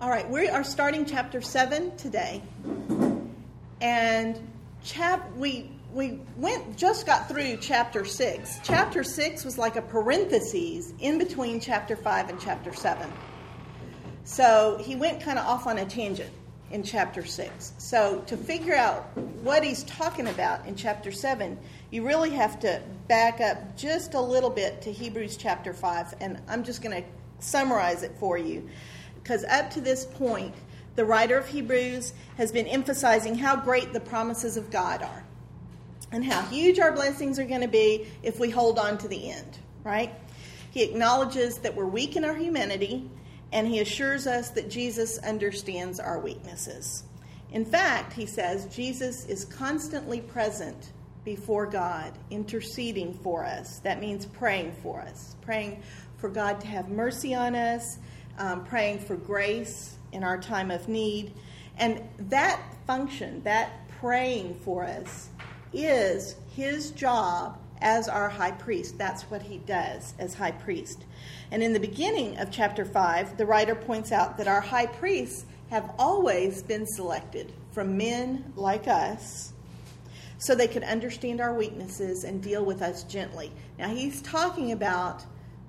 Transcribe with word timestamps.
All 0.00 0.10
right, 0.10 0.28
we 0.28 0.48
are 0.48 0.64
starting 0.64 1.06
chapter 1.06 1.40
7 1.40 1.96
today. 1.96 2.42
And 3.80 4.38
chap 4.82 5.32
we 5.36 5.70
we 5.92 6.18
went 6.36 6.76
just 6.76 7.06
got 7.06 7.28
through 7.28 7.58
chapter 7.58 8.04
6. 8.04 8.58
Chapter 8.64 9.04
6 9.04 9.44
was 9.44 9.56
like 9.56 9.76
a 9.76 9.82
parenthesis 9.82 10.92
in 10.98 11.18
between 11.18 11.60
chapter 11.60 11.94
5 11.94 12.28
and 12.28 12.40
chapter 12.40 12.74
7. 12.74 13.10
So 14.24 14.78
he 14.80 14.96
went 14.96 15.22
kind 15.22 15.38
of 15.38 15.46
off 15.46 15.68
on 15.68 15.78
a 15.78 15.84
tangent 15.84 16.32
in 16.72 16.82
chapter 16.82 17.24
6. 17.24 17.74
So 17.78 18.20
to 18.26 18.36
figure 18.36 18.74
out 18.74 19.16
what 19.44 19.62
he's 19.62 19.84
talking 19.84 20.26
about 20.26 20.66
in 20.66 20.74
chapter 20.74 21.12
7, 21.12 21.56
you 21.92 22.04
really 22.04 22.30
have 22.30 22.58
to 22.60 22.82
back 23.06 23.40
up 23.40 23.76
just 23.76 24.14
a 24.14 24.20
little 24.20 24.50
bit 24.50 24.82
to 24.82 24.92
Hebrews 24.92 25.36
chapter 25.36 25.72
5 25.72 26.14
and 26.20 26.42
I'm 26.48 26.64
just 26.64 26.82
going 26.82 27.00
to 27.00 27.08
summarize 27.38 28.02
it 28.02 28.16
for 28.18 28.36
you 28.36 28.68
because 29.24 29.42
up 29.44 29.70
to 29.70 29.80
this 29.80 30.04
point 30.04 30.54
the 30.94 31.04
writer 31.04 31.36
of 31.36 31.48
Hebrews 31.48 32.12
has 32.36 32.52
been 32.52 32.68
emphasizing 32.68 33.34
how 33.34 33.56
great 33.56 33.92
the 33.92 34.00
promises 34.00 34.56
of 34.56 34.70
God 34.70 35.02
are 35.02 35.24
and 36.12 36.24
how 36.24 36.42
huge 36.42 36.78
our 36.78 36.92
blessings 36.92 37.40
are 37.40 37.44
going 37.44 37.62
to 37.62 37.68
be 37.68 38.06
if 38.22 38.38
we 38.38 38.50
hold 38.50 38.78
on 38.78 38.96
to 38.98 39.08
the 39.08 39.32
end, 39.32 39.58
right? 39.82 40.12
He 40.70 40.84
acknowledges 40.84 41.58
that 41.58 41.74
we're 41.74 41.86
weak 41.86 42.14
in 42.14 42.24
our 42.24 42.36
humanity 42.36 43.10
and 43.52 43.66
he 43.66 43.80
assures 43.80 44.28
us 44.28 44.50
that 44.50 44.70
Jesus 44.70 45.18
understands 45.18 45.98
our 45.98 46.20
weaknesses. 46.20 47.04
In 47.52 47.64
fact, 47.64 48.12
he 48.12 48.26
says 48.26 48.66
Jesus 48.66 49.26
is 49.26 49.44
constantly 49.44 50.20
present 50.20 50.92
before 51.24 51.66
God, 51.66 52.12
interceding 52.30 53.14
for 53.14 53.44
us. 53.44 53.78
That 53.80 54.00
means 54.00 54.26
praying 54.26 54.74
for 54.82 55.00
us, 55.00 55.36
praying 55.40 55.82
for 56.18 56.28
God 56.28 56.60
to 56.60 56.66
have 56.66 56.88
mercy 56.88 57.34
on 57.34 57.54
us, 57.54 57.98
um, 58.38 58.64
praying 58.64 59.00
for 59.00 59.16
grace 59.16 59.96
in 60.12 60.24
our 60.24 60.40
time 60.40 60.70
of 60.70 60.88
need. 60.88 61.32
And 61.78 62.02
that 62.18 62.60
function, 62.86 63.42
that 63.42 63.88
praying 64.00 64.54
for 64.64 64.84
us, 64.84 65.28
is 65.72 66.36
his 66.54 66.90
job 66.92 67.58
as 67.80 68.08
our 68.08 68.28
high 68.28 68.52
priest. 68.52 68.96
That's 68.96 69.24
what 69.24 69.42
he 69.42 69.58
does 69.58 70.14
as 70.18 70.34
high 70.34 70.52
priest. 70.52 71.04
And 71.50 71.62
in 71.62 71.72
the 71.72 71.80
beginning 71.80 72.38
of 72.38 72.50
chapter 72.50 72.84
5, 72.84 73.36
the 73.36 73.46
writer 73.46 73.74
points 73.74 74.12
out 74.12 74.38
that 74.38 74.48
our 74.48 74.60
high 74.60 74.86
priests 74.86 75.44
have 75.70 75.90
always 75.98 76.62
been 76.62 76.86
selected 76.86 77.52
from 77.72 77.96
men 77.96 78.52
like 78.56 78.86
us 78.86 79.52
so 80.38 80.54
they 80.54 80.68
could 80.68 80.84
understand 80.84 81.40
our 81.40 81.54
weaknesses 81.54 82.24
and 82.24 82.42
deal 82.42 82.64
with 82.64 82.82
us 82.82 83.02
gently. 83.04 83.50
Now, 83.78 83.88
he's 83.88 84.20
talking 84.22 84.72
about 84.72 85.24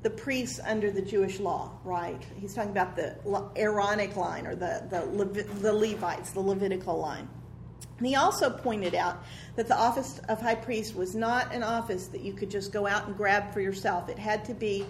the 0.05 0.11
priests 0.11 0.59
under 0.63 0.91
the 0.91 1.01
Jewish 1.01 1.39
law, 1.39 1.71
right? 1.83 2.21
He's 2.39 2.53
talking 2.53 2.69
about 2.69 2.95
the 2.95 3.17
Aaronic 3.55 4.15
line 4.15 4.45
or 4.45 4.55
the, 4.55 4.85
the, 4.91 5.03
Levi- 5.03 5.51
the 5.61 5.73
Levites, 5.73 6.29
the 6.29 6.41
Levitical 6.41 6.99
line. 6.99 7.27
And 7.97 8.05
he 8.05 8.13
also 8.13 8.51
pointed 8.51 8.93
out 8.93 9.23
that 9.55 9.67
the 9.67 9.75
office 9.75 10.21
of 10.29 10.39
high 10.39 10.53
priest 10.53 10.95
was 10.95 11.15
not 11.15 11.51
an 11.55 11.63
office 11.63 12.05
that 12.09 12.21
you 12.21 12.33
could 12.33 12.51
just 12.51 12.71
go 12.71 12.85
out 12.85 13.07
and 13.07 13.17
grab 13.17 13.51
for 13.51 13.61
yourself. 13.61 14.07
It 14.07 14.19
had 14.19 14.45
to 14.45 14.53
be 14.53 14.85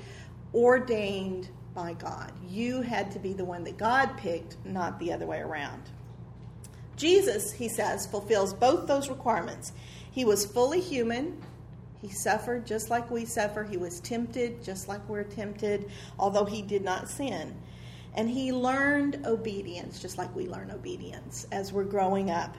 ordained 0.53 1.47
by 1.73 1.93
God. 1.93 2.33
You 2.49 2.81
had 2.81 3.09
to 3.11 3.19
be 3.19 3.31
the 3.31 3.45
one 3.45 3.63
that 3.63 3.77
God 3.77 4.17
picked, 4.17 4.58
not 4.66 4.99
the 4.99 5.13
other 5.13 5.25
way 5.25 5.39
around. 5.39 5.81
Jesus, 6.97 7.53
he 7.53 7.69
says, 7.69 8.05
fulfills 8.05 8.53
both 8.53 8.86
those 8.86 9.08
requirements. 9.08 9.71
He 10.11 10.25
was 10.25 10.45
fully 10.45 10.81
human. 10.81 11.41
He 12.06 12.11
suffered 12.11 12.67
just 12.67 12.92
like 12.92 13.09
we 13.09 13.25
suffer. 13.25 13.64
He 13.64 13.78
was 13.78 14.00
tempted 14.00 14.64
just 14.64 14.88
like 14.88 15.09
we're 15.09 15.23
tempted, 15.23 15.89
although 16.20 16.45
he 16.45 16.61
did 16.61 16.84
not 16.84 17.09
sin. 17.09 17.56
And 18.14 18.30
he 18.30 18.52
learned 18.52 19.25
obedience 19.25 20.00
just 20.00 20.16
like 20.16 20.33
we 20.36 20.48
learn 20.48 20.70
obedience 20.70 21.48
as 21.52 21.73
we're 21.73 21.83
growing 21.83 22.30
up. 22.30 22.56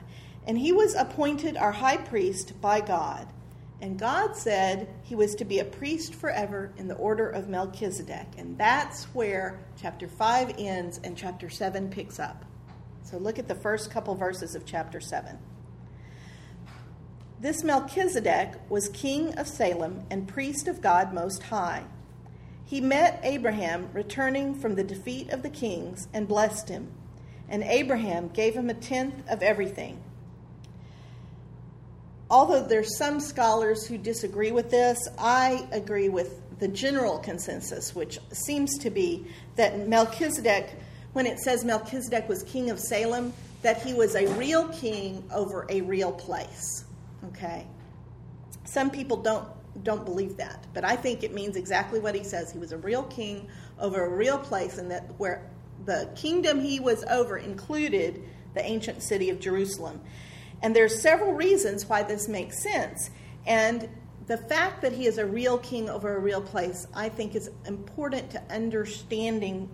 And 0.47 0.57
he 0.57 0.73
was 0.73 0.95
appointed 0.95 1.55
our 1.55 1.71
high 1.71 1.95
priest 1.95 2.59
by 2.59 2.81
God. 2.81 3.25
And 3.79 3.97
God 3.97 4.35
said 4.35 4.89
he 5.03 5.15
was 5.15 5.33
to 5.35 5.45
be 5.45 5.59
a 5.59 5.65
priest 5.65 6.13
forever 6.13 6.73
in 6.75 6.89
the 6.89 6.95
order 6.95 7.29
of 7.29 7.47
Melchizedek. 7.47 8.27
And 8.37 8.57
that's 8.57 9.05
where 9.15 9.61
chapter 9.79 10.09
5 10.09 10.55
ends 10.57 10.99
and 11.05 11.15
chapter 11.15 11.49
7 11.49 11.89
picks 11.89 12.19
up. 12.19 12.43
So 13.03 13.17
look 13.17 13.39
at 13.39 13.47
the 13.47 13.55
first 13.55 13.91
couple 13.91 14.13
verses 14.13 14.55
of 14.55 14.65
chapter 14.65 14.99
7. 14.99 15.39
This 17.39 17.63
Melchizedek 17.63 18.55
was 18.69 18.89
king 18.89 19.37
of 19.37 19.47
Salem 19.47 20.05
and 20.09 20.27
priest 20.27 20.67
of 20.67 20.81
God 20.81 21.13
Most 21.13 21.43
High. 21.43 21.83
He 22.65 22.81
met 22.81 23.19
Abraham 23.23 23.89
returning 23.93 24.55
from 24.55 24.75
the 24.75 24.83
defeat 24.83 25.29
of 25.29 25.43
the 25.43 25.49
kings 25.49 26.07
and 26.13 26.27
blessed 26.27 26.69
him. 26.69 26.91
And 27.47 27.63
Abraham 27.63 28.29
gave 28.29 28.55
him 28.55 28.69
a 28.69 28.73
tenth 28.73 29.27
of 29.29 29.41
everything 29.41 30.03
although 32.29 32.63
there's 32.63 32.97
some 32.97 33.19
scholars 33.19 33.85
who 33.85 33.97
disagree 33.97 34.51
with 34.51 34.69
this, 34.69 35.07
I 35.17 35.67
agree 35.71 36.09
with 36.09 36.41
the 36.59 36.67
general 36.67 37.19
consensus, 37.19 37.95
which 37.95 38.19
seems 38.31 38.77
to 38.79 38.89
be 38.89 39.25
that 39.55 39.87
Melchizedek, 39.87 40.71
when 41.13 41.25
it 41.25 41.39
says 41.39 41.63
Melchizedek 41.63 42.27
was 42.27 42.43
king 42.43 42.69
of 42.69 42.79
Salem, 42.79 43.33
that 43.61 43.81
he 43.81 43.93
was 43.93 44.15
a 44.15 44.27
real 44.33 44.67
king 44.69 45.23
over 45.31 45.65
a 45.69 45.81
real 45.81 46.11
place. 46.11 46.83
Okay? 47.25 47.67
Some 48.65 48.89
people 48.89 49.17
don't 49.17 49.47
don't 49.83 50.05
believe 50.05 50.37
that, 50.37 50.65
but 50.73 50.83
I 50.83 50.95
think 50.95 51.23
it 51.23 51.35
means 51.35 51.55
exactly 51.55 51.99
what 51.99 52.15
he 52.15 52.23
says. 52.23 52.51
He 52.51 52.57
was 52.57 52.71
a 52.71 52.77
real 52.77 53.03
king 53.03 53.47
over 53.79 54.05
a 54.05 54.09
real 54.09 54.39
place, 54.39 54.79
and 54.79 54.89
that 54.89 55.03
where 55.19 55.47
the 55.85 56.09
kingdom 56.15 56.59
he 56.59 56.79
was 56.79 57.03
over 57.05 57.37
included 57.37 58.23
the 58.55 58.65
ancient 58.65 59.03
city 59.03 59.29
of 59.29 59.39
Jerusalem. 59.39 60.01
And 60.63 60.75
there's 60.75 60.99
several 60.99 61.33
reasons 61.33 61.87
why 61.87 62.03
this 62.03 62.27
makes 62.27 62.63
sense. 62.63 63.11
And 63.45 63.87
the 64.25 64.37
fact 64.37 64.81
that 64.81 64.91
he 64.91 65.05
is 65.05 65.17
a 65.17 65.25
real 65.25 65.57
king 65.59 65.89
over 65.89 66.15
a 66.15 66.19
real 66.19 66.41
place, 66.41 66.87
I 66.93 67.09
think, 67.09 67.35
is 67.35 67.49
important 67.65 68.31
to 68.31 68.41
understanding 68.49 69.69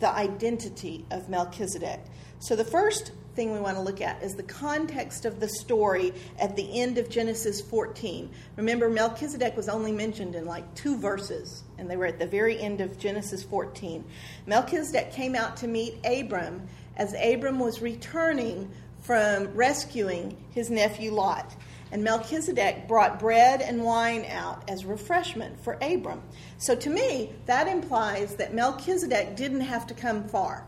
the 0.00 0.08
identity 0.08 1.04
of 1.10 1.28
Melchizedek. 1.28 2.00
So, 2.42 2.56
the 2.56 2.64
first 2.64 3.12
thing 3.36 3.52
we 3.52 3.60
want 3.60 3.76
to 3.76 3.82
look 3.82 4.00
at 4.00 4.20
is 4.20 4.34
the 4.34 4.42
context 4.42 5.24
of 5.26 5.38
the 5.38 5.46
story 5.46 6.12
at 6.40 6.56
the 6.56 6.80
end 6.80 6.98
of 6.98 7.08
Genesis 7.08 7.60
14. 7.60 8.28
Remember, 8.56 8.90
Melchizedek 8.90 9.56
was 9.56 9.68
only 9.68 9.92
mentioned 9.92 10.34
in 10.34 10.44
like 10.44 10.74
two 10.74 10.98
verses, 10.98 11.62
and 11.78 11.88
they 11.88 11.96
were 11.96 12.06
at 12.06 12.18
the 12.18 12.26
very 12.26 12.60
end 12.60 12.80
of 12.80 12.98
Genesis 12.98 13.44
14. 13.44 14.04
Melchizedek 14.46 15.12
came 15.12 15.36
out 15.36 15.56
to 15.58 15.68
meet 15.68 16.04
Abram 16.04 16.66
as 16.96 17.14
Abram 17.14 17.60
was 17.60 17.80
returning 17.80 18.68
from 19.02 19.46
rescuing 19.54 20.36
his 20.50 20.68
nephew 20.68 21.12
Lot. 21.12 21.54
And 21.92 22.02
Melchizedek 22.02 22.88
brought 22.88 23.20
bread 23.20 23.62
and 23.62 23.84
wine 23.84 24.24
out 24.28 24.68
as 24.68 24.84
refreshment 24.84 25.62
for 25.62 25.78
Abram. 25.80 26.20
So 26.58 26.74
to 26.74 26.90
me, 26.90 27.34
that 27.46 27.68
implies 27.68 28.34
that 28.34 28.52
Melchizedek 28.52 29.36
didn't 29.36 29.60
have 29.60 29.86
to 29.86 29.94
come 29.94 30.24
far, 30.24 30.66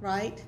right? 0.00 0.42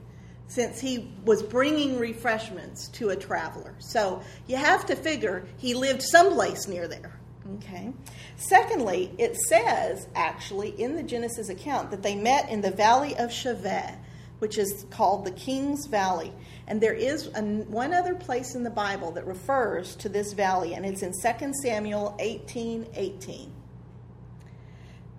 Since 0.48 0.80
he 0.80 1.10
was 1.24 1.42
bringing 1.42 1.98
refreshments 1.98 2.88
to 2.88 3.10
a 3.10 3.16
traveler. 3.16 3.74
So 3.78 4.22
you 4.46 4.56
have 4.56 4.86
to 4.86 4.96
figure 4.96 5.46
he 5.58 5.74
lived 5.74 6.02
someplace 6.02 6.66
near 6.66 6.88
there. 6.88 7.18
Okay. 7.56 7.92
Secondly, 8.36 9.10
it 9.18 9.36
says 9.36 10.06
actually 10.14 10.70
in 10.80 10.96
the 10.96 11.02
Genesis 11.02 11.48
account 11.48 11.90
that 11.90 12.02
they 12.02 12.14
met 12.14 12.48
in 12.50 12.60
the 12.60 12.70
valley 12.70 13.16
of 13.16 13.30
Shaveh, 13.30 13.96
which 14.38 14.58
is 14.58 14.86
called 14.90 15.24
the 15.24 15.30
King's 15.32 15.86
Valley. 15.86 16.32
And 16.66 16.80
there 16.80 16.94
is 16.94 17.26
an, 17.28 17.70
one 17.70 17.94
other 17.94 18.14
place 18.14 18.54
in 18.54 18.62
the 18.62 18.70
Bible 18.70 19.12
that 19.12 19.26
refers 19.26 19.96
to 19.96 20.08
this 20.08 20.34
valley, 20.34 20.74
and 20.74 20.84
it's 20.84 21.02
in 21.02 21.12
2 21.12 21.52
Samuel 21.62 22.14
18 22.18 22.88
18. 22.94 23.52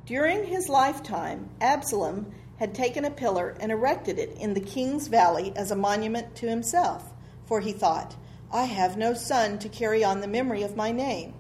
During 0.06 0.46
his 0.46 0.70
lifetime, 0.70 1.50
Absalom 1.62 2.32
had 2.60 2.76
taken 2.76 3.06
a 3.06 3.10
pillar 3.12 3.56
and 3.62 3.72
erected 3.72 4.20
it 4.20 4.36
in 4.38 4.54
the 4.54 4.60
king's 4.60 5.08
valley 5.08 5.54
as 5.56 5.72
a 5.72 5.76
monument 5.76 6.36
to 6.36 6.50
himself, 6.50 7.14
for 7.46 7.62
he 7.62 7.72
thought, 7.72 8.18
I 8.52 8.66
have 8.66 8.98
no 8.98 9.14
son 9.14 9.60
to 9.60 9.70
carry 9.70 10.04
on 10.04 10.20
the 10.20 10.28
memory 10.28 10.62
of 10.64 10.76
my 10.76 10.92
name. 10.92 11.34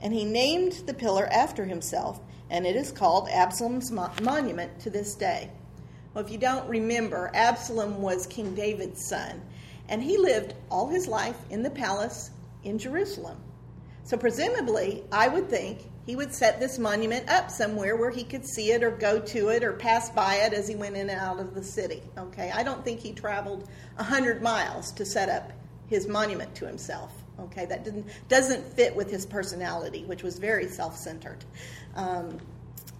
And 0.00 0.14
he 0.14 0.24
named 0.24 0.72
the 0.86 0.94
pillar 0.94 1.26
after 1.30 1.66
himself, 1.66 2.18
and 2.48 2.66
it 2.66 2.76
is 2.76 2.92
called 2.92 3.28
Absalom's 3.28 3.92
monument 3.92 4.80
to 4.80 4.90
this 4.90 5.14
day. 5.14 5.50
Well, 6.14 6.24
if 6.24 6.30
you 6.30 6.38
don't 6.38 6.68
remember, 6.68 7.30
Absalom 7.34 8.00
was 8.00 8.26
King 8.26 8.54
David's 8.54 9.06
son, 9.06 9.42
and 9.90 10.02
he 10.02 10.16
lived 10.16 10.54
all 10.70 10.88
his 10.88 11.06
life 11.06 11.38
in 11.50 11.62
the 11.62 11.70
palace 11.70 12.30
in 12.62 12.78
Jerusalem. 12.78 13.36
So, 14.04 14.16
presumably, 14.16 15.04
I 15.12 15.28
would 15.28 15.50
think 15.50 15.90
he 16.06 16.16
would 16.16 16.34
set 16.34 16.60
this 16.60 16.78
monument 16.78 17.28
up 17.30 17.50
somewhere 17.50 17.96
where 17.96 18.10
he 18.10 18.24
could 18.24 18.46
see 18.46 18.72
it 18.72 18.82
or 18.82 18.90
go 18.90 19.18
to 19.18 19.48
it 19.48 19.64
or 19.64 19.72
pass 19.72 20.10
by 20.10 20.36
it 20.36 20.52
as 20.52 20.68
he 20.68 20.74
went 20.74 20.96
in 20.96 21.08
and 21.08 21.18
out 21.18 21.40
of 21.40 21.54
the 21.54 21.64
city. 21.64 22.02
Okay, 22.18 22.50
I 22.54 22.62
don't 22.62 22.84
think 22.84 23.00
he 23.00 23.12
traveled 23.12 23.68
100 23.96 24.42
miles 24.42 24.92
to 24.92 25.04
set 25.04 25.28
up 25.28 25.52
his 25.86 26.06
monument 26.06 26.54
to 26.56 26.66
himself. 26.66 27.12
Okay, 27.40 27.66
that 27.66 27.84
didn't, 27.84 28.06
doesn't 28.28 28.64
fit 28.74 28.94
with 28.94 29.10
his 29.10 29.26
personality, 29.26 30.04
which 30.04 30.22
was 30.22 30.38
very 30.38 30.68
self 30.68 30.96
centered. 30.96 31.44
Um, 31.96 32.38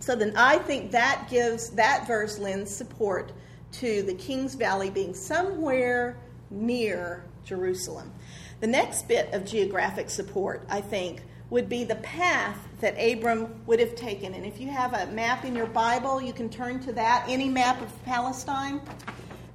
so 0.00 0.16
then 0.16 0.32
I 0.36 0.58
think 0.58 0.90
that 0.90 1.28
gives, 1.30 1.70
that 1.70 2.06
verse 2.06 2.38
lends 2.38 2.74
support 2.74 3.32
to 3.72 4.02
the 4.02 4.14
King's 4.14 4.54
Valley 4.54 4.90
being 4.90 5.14
somewhere 5.14 6.16
near 6.50 7.24
Jerusalem. 7.44 8.12
The 8.60 8.66
next 8.66 9.08
bit 9.08 9.32
of 9.32 9.44
geographic 9.44 10.10
support, 10.10 10.64
I 10.68 10.80
think, 10.80 11.22
would 11.54 11.68
be 11.68 11.84
the 11.84 11.94
path 11.94 12.58
that 12.80 12.94
Abram 12.98 13.62
would 13.66 13.78
have 13.78 13.94
taken. 13.94 14.34
And 14.34 14.44
if 14.44 14.60
you 14.60 14.68
have 14.70 14.92
a 14.92 15.06
map 15.12 15.44
in 15.44 15.54
your 15.54 15.68
Bible, 15.68 16.20
you 16.20 16.32
can 16.32 16.50
turn 16.50 16.80
to 16.80 16.92
that, 16.94 17.24
any 17.28 17.48
map 17.48 17.80
of 17.80 18.04
Palestine. 18.04 18.80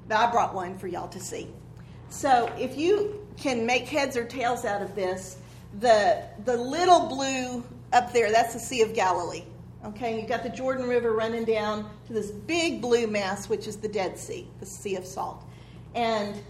I 0.10 0.32
brought 0.32 0.56
one 0.56 0.78
for 0.78 0.88
y'all 0.88 1.10
to 1.10 1.20
see. 1.20 1.50
So 2.10 2.50
if 2.58 2.78
you 2.78 3.28
can 3.36 3.66
make 3.66 3.86
heads 3.86 4.16
or 4.16 4.24
tails 4.24 4.64
out 4.64 4.82
of 4.82 4.96
this, 4.96 5.40
the, 5.82 6.24
the 6.46 6.56
little 6.56 7.10
blue 7.10 7.66
up 7.92 8.14
there, 8.14 8.32
that's 8.32 8.54
the 8.54 8.62
Sea 8.62 8.82
of 8.82 8.94
Galilee. 8.94 9.44
Okay, 9.84 10.22
you've 10.22 10.30
got 10.30 10.44
the 10.44 10.50
Jordan 10.50 10.88
River 10.88 11.12
running 11.12 11.44
down 11.44 11.90
to 12.08 12.14
this 12.14 12.32
big 12.32 12.82
blue 12.82 13.08
mass, 13.08 13.50
which 13.50 13.68
is 13.68 13.76
the 13.76 13.90
Dead 13.90 14.18
Sea, 14.18 14.48
the 14.62 14.66
Sea 14.66 14.96
of 14.96 15.06
Salt. 15.06 15.44
And 15.94 16.42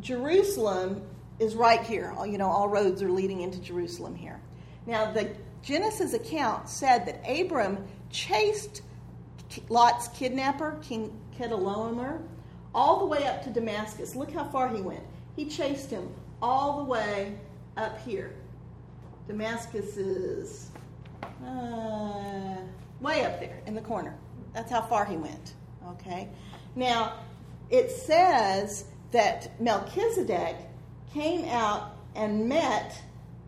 Jerusalem 0.00 1.00
is 1.38 1.54
right 1.54 1.82
here. 1.82 2.14
You 2.26 2.36
know, 2.36 2.48
all 2.48 2.68
roads 2.68 3.02
are 3.02 3.10
leading 3.10 3.40
into 3.40 3.58
Jerusalem 3.58 4.14
here. 4.14 4.38
Now, 4.86 5.12
the 5.12 5.34
Genesis 5.62 6.12
account 6.12 6.68
said 6.68 7.06
that 7.06 7.22
Abram 7.28 7.84
chased 8.10 8.82
Lot's 9.68 10.08
kidnapper, 10.08 10.78
King 10.82 11.18
Chedorlaomer, 11.38 12.20
all 12.74 13.00
the 13.00 13.06
way 13.06 13.26
up 13.26 13.44
to 13.44 13.50
Damascus. 13.50 14.16
Look 14.16 14.32
how 14.32 14.44
far 14.44 14.68
he 14.68 14.80
went. 14.80 15.04
He 15.36 15.46
chased 15.46 15.90
him 15.90 16.08
all 16.40 16.78
the 16.78 16.84
way 16.84 17.34
up 17.76 18.00
here. 18.00 18.34
Damascus 19.28 19.96
is 19.96 20.70
uh, 21.46 22.56
way 23.00 23.24
up 23.24 23.40
there 23.40 23.60
in 23.66 23.74
the 23.74 23.80
corner. 23.80 24.14
That's 24.52 24.70
how 24.70 24.82
far 24.82 25.04
he 25.04 25.16
went. 25.16 25.54
Okay. 25.88 26.28
Now, 26.74 27.14
it 27.70 27.90
says 27.90 28.84
that 29.12 29.60
Melchizedek 29.60 30.56
came 31.12 31.44
out 31.46 31.96
and 32.14 32.48
met 32.48 33.00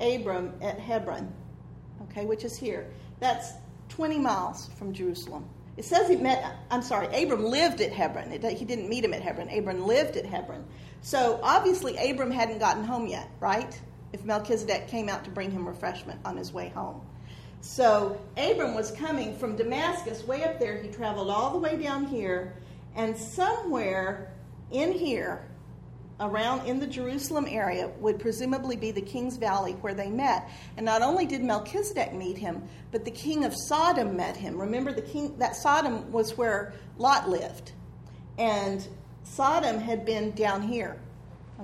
Abram 0.05 0.53
at 0.61 0.79
Hebron, 0.79 1.33
okay, 2.03 2.27
which 2.27 2.45
is 2.45 2.57
here. 2.57 2.91
That's 3.21 3.53
20 3.89 4.19
miles 4.19 4.69
from 4.79 4.93
Jerusalem. 4.93 5.49
It 5.77 5.85
says 5.85 6.09
he 6.09 6.17
met, 6.17 6.57
I'm 6.71 6.83
sorry, 6.83 7.07
Abram 7.23 7.45
lived 7.45 7.81
at 7.81 7.93
Hebron. 7.93 8.31
It, 8.31 8.45
he 8.45 8.65
didn't 8.65 8.89
meet 8.89 9.05
him 9.05 9.13
at 9.13 9.23
Hebron. 9.23 9.49
Abram 9.49 9.87
lived 9.87 10.17
at 10.17 10.25
Hebron. 10.25 10.65
So 11.01 11.41
obviously, 11.43 11.97
Abram 11.97 12.31
hadn't 12.31 12.59
gotten 12.59 12.85
home 12.85 13.07
yet, 13.07 13.29
right? 13.41 13.79
If 14.13 14.25
Melchizedek 14.25 14.89
came 14.89 15.09
out 15.09 15.25
to 15.25 15.31
bring 15.31 15.51
him 15.51 15.67
refreshment 15.67 16.21
on 16.25 16.37
his 16.37 16.53
way 16.53 16.69
home. 16.69 17.01
So 17.61 18.21
Abram 18.37 18.75
was 18.75 18.93
coming 18.93 19.37
from 19.37 19.57
Damascus, 19.57 20.25
way 20.27 20.45
up 20.45 20.61
there. 20.61 20.81
He 20.81 20.89
traveled 20.89 21.31
all 21.31 21.51
the 21.51 21.59
way 21.59 21.77
down 21.77 22.07
here, 22.07 22.55
and 22.95 23.17
somewhere 23.17 24.33
in 24.71 24.93
here, 24.93 25.49
around 26.21 26.67
in 26.67 26.79
the 26.79 26.87
Jerusalem 26.87 27.47
area 27.49 27.89
would 27.99 28.19
presumably 28.19 28.77
be 28.77 28.91
the 28.91 29.01
King's 29.01 29.37
Valley 29.37 29.73
where 29.81 29.95
they 29.95 30.09
met. 30.09 30.49
And 30.77 30.87
not 30.87 31.03
only 31.03 31.27
did 31.27 31.43
Melchizedek 31.43 32.15
meet 32.15 32.39
him, 32.39 32.63
but 32.93 33.05
the 33.05 33.11
king 33.11 33.45
of 33.45 33.55
Sodom 33.55 34.17
met 34.17 34.37
him. 34.37 34.61
Remember 34.61 34.93
the 34.93 35.03
king 35.03 35.37
that 35.39 35.57
Sodom 35.57 36.11
was 36.13 36.37
where 36.39 36.75
Lot 36.99 37.29
lived. 37.29 37.73
And 38.39 38.87
Sodom 39.25 39.79
had 39.81 40.05
been 40.05 40.31
down 40.33 40.63
here. 40.63 41.01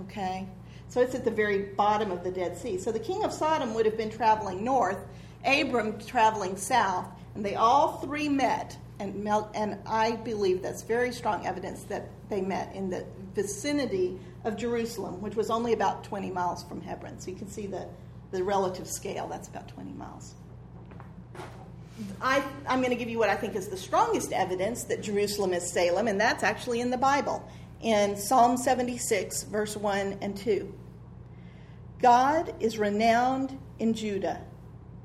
Okay? 0.02 0.49
So 0.88 1.00
it's 1.00 1.14
at 1.14 1.25
the 1.25 1.31
very 1.31 1.62
bottom 1.75 2.11
of 2.11 2.25
the 2.25 2.32
Dead 2.32 2.56
Sea. 2.56 2.76
So 2.79 2.91
the 2.91 2.99
king 2.99 3.23
of 3.23 3.32
Sodom 3.32 3.75
would 3.75 3.87
have 3.87 3.97
been 3.97 4.11
traveling 4.11 4.64
north, 4.64 4.99
Abram 5.44 5.99
traveling 6.00 6.56
south, 6.56 7.06
and 7.35 7.44
they 7.44 7.55
all 7.55 7.99
three 7.99 8.29
met. 8.29 8.76
And, 8.99 9.14
Mel- 9.25 9.50
and 9.55 9.79
I 9.87 10.17
believe 10.17 10.62
that's 10.62 10.82
very 10.82 11.12
strong 11.12 11.47
evidence 11.47 11.85
that 11.85 12.08
they 12.29 12.41
met 12.43 12.75
in 12.75 12.91
the 12.91 13.06
vicinity 13.35 14.19
of 14.44 14.56
Jerusalem, 14.56 15.21
which 15.21 15.37
was 15.37 15.50
only 15.50 15.73
about 15.73 16.05
20 16.05 16.31
miles 16.31 16.62
from 16.65 16.81
Hebron. 16.81 17.19
So 17.21 17.31
you 17.31 17.37
can 17.37 17.49
see 17.49 17.67
the, 17.67 17.87
the 18.31 18.43
relative 18.43 18.88
scale. 18.88 19.29
That's 19.29 19.49
about 19.49 19.69
20 19.69 19.93
miles. 19.93 20.35
I, 22.21 22.43
am 22.67 22.81
going 22.81 22.91
to 22.91 22.97
give 22.97 23.11
you 23.11 23.19
what 23.19 23.29
I 23.29 23.35
think 23.35 23.55
is 23.55 23.69
the 23.69 23.77
strongest 23.77 24.32
evidence 24.32 24.85
that 24.85 25.03
Jerusalem 25.03 25.53
is 25.53 25.71
Salem, 25.71 26.09
and 26.09 26.21
that's 26.21 26.43
actually 26.43 26.81
in 26.81 26.91
the 26.91 26.97
Bible, 26.97 27.47
in 27.82 28.17
Psalm 28.17 28.56
76, 28.56 29.44
verse 29.44 29.76
1 29.76 30.19
and 30.21 30.37
2. 30.37 30.73
God 32.00 32.55
is 32.61 32.79
renowned 32.79 33.59
in 33.79 33.93
Judah. 33.93 34.41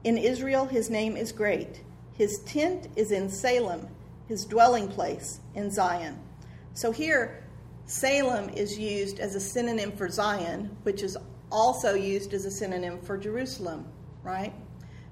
In 0.03 0.17
Israel, 0.17 0.65
his 0.65 0.89
name 0.89 1.17
is 1.17 1.31
great. 1.31 1.81
His 2.13 2.39
tent 2.39 2.87
is 2.95 3.11
in 3.11 3.29
Salem, 3.29 3.87
his 4.27 4.45
dwelling 4.45 4.87
place 4.87 5.39
in 5.53 5.71
Zion. 5.71 6.19
So 6.73 6.91
here, 6.91 7.44
Salem 7.87 8.49
is 8.49 8.77
used 8.79 9.19
as 9.19 9.35
a 9.35 9.39
synonym 9.39 9.91
for 9.91 10.09
Zion, 10.09 10.75
which 10.83 11.03
is 11.03 11.17
also 11.51 11.93
used 11.93 12.33
as 12.33 12.45
a 12.45 12.51
synonym 12.51 12.99
for 12.99 13.17
Jerusalem, 13.17 13.85
right? 14.23 14.53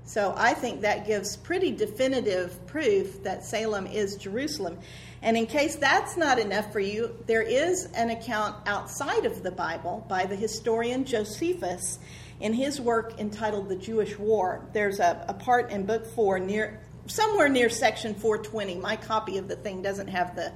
So 0.06 0.34
I 0.36 0.54
think 0.54 0.82
that 0.82 1.08
gives 1.08 1.38
pretty 1.38 1.72
definitive 1.72 2.66
proof 2.68 3.24
that 3.24 3.46
Salem 3.46 3.88
is 3.88 4.18
Jerusalem. 4.18 4.80
And 5.22 5.38
in 5.38 5.46
case 5.46 5.76
that's 5.76 6.18
not 6.18 6.40
enough 6.40 6.74
for 6.74 6.82
you, 6.82 7.16
there 7.26 7.42
is 7.42 7.86
an 7.94 8.10
account 8.10 8.56
outside 8.66 9.26
of 9.26 9.44
the 9.44 9.52
Bible 9.52 10.06
by 10.10 10.26
the 10.26 10.36
historian 10.36 11.06
Josephus 11.06 12.00
in 12.42 12.54
his 12.54 12.82
work 12.82 13.20
entitled 13.20 13.70
The 13.70 13.78
Jewish 13.78 14.18
War. 14.18 14.68
There's 14.74 15.00
a, 15.00 15.24
a 15.30 15.34
part 15.34 15.72
in 15.72 15.86
book 15.86 16.06
four 16.06 16.40
near 16.40 16.82
somewhere 17.06 17.50
near 17.50 17.70
section 17.70 18.14
420. 18.16 18.76
My 18.76 18.96
copy 18.96 19.38
of 19.38 19.48
the 19.48 19.56
thing 19.56 19.82
doesn't 19.82 20.08
have 20.08 20.36
the 20.36 20.52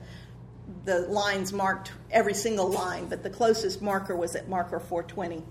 the 0.86 1.02
lines 1.02 1.54
marked 1.54 1.92
every 2.12 2.34
single 2.34 2.70
line, 2.70 3.08
but 3.08 3.24
the 3.24 3.30
closest 3.30 3.82
marker 3.82 4.16
was 4.16 4.36
at 4.36 4.50
marker 4.50 4.80
420. 4.80 5.44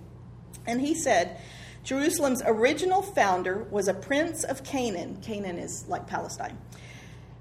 And 0.67 0.81
he 0.81 0.95
said, 0.95 1.41
Jerusalem's 1.85 2.43
original 2.45 3.03
founder 3.03 3.65
was 3.71 3.89
a 3.89 3.95
prince 3.95 4.45
of 4.45 4.65
Canaan. 4.65 5.19
Canaan 5.23 5.59
is 5.59 5.85
like 5.89 6.07
Palestine. 6.07 6.59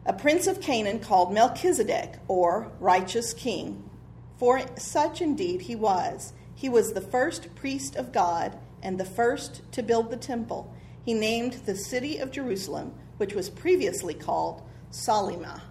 A 0.06 0.14
prince 0.14 0.46
of 0.46 0.62
Canaan 0.62 1.00
called 1.00 1.34
Melchizedek, 1.34 2.20
or 2.28 2.72
righteous 2.80 3.34
king. 3.34 3.90
For 4.38 4.62
such 4.78 5.22
indeed 5.22 5.62
he 5.62 5.76
was. 5.76 6.34
He 6.54 6.70
was 6.70 6.94
the 6.94 7.02
first 7.02 7.56
priest 7.56 7.96
of 7.96 8.12
God 8.12 8.58
and 8.84 9.00
the 9.00 9.06
first 9.06 9.62
to 9.72 9.82
build 9.82 10.12
the 10.12 10.18
temple. 10.18 10.72
He 11.04 11.14
named 11.14 11.54
the 11.66 11.76
city 11.76 12.20
of 12.20 12.32
Jerusalem, 12.32 12.94
which 13.18 13.34
was 13.34 13.50
previously 13.50 14.14
called 14.14 14.62
Salemah 14.92 15.62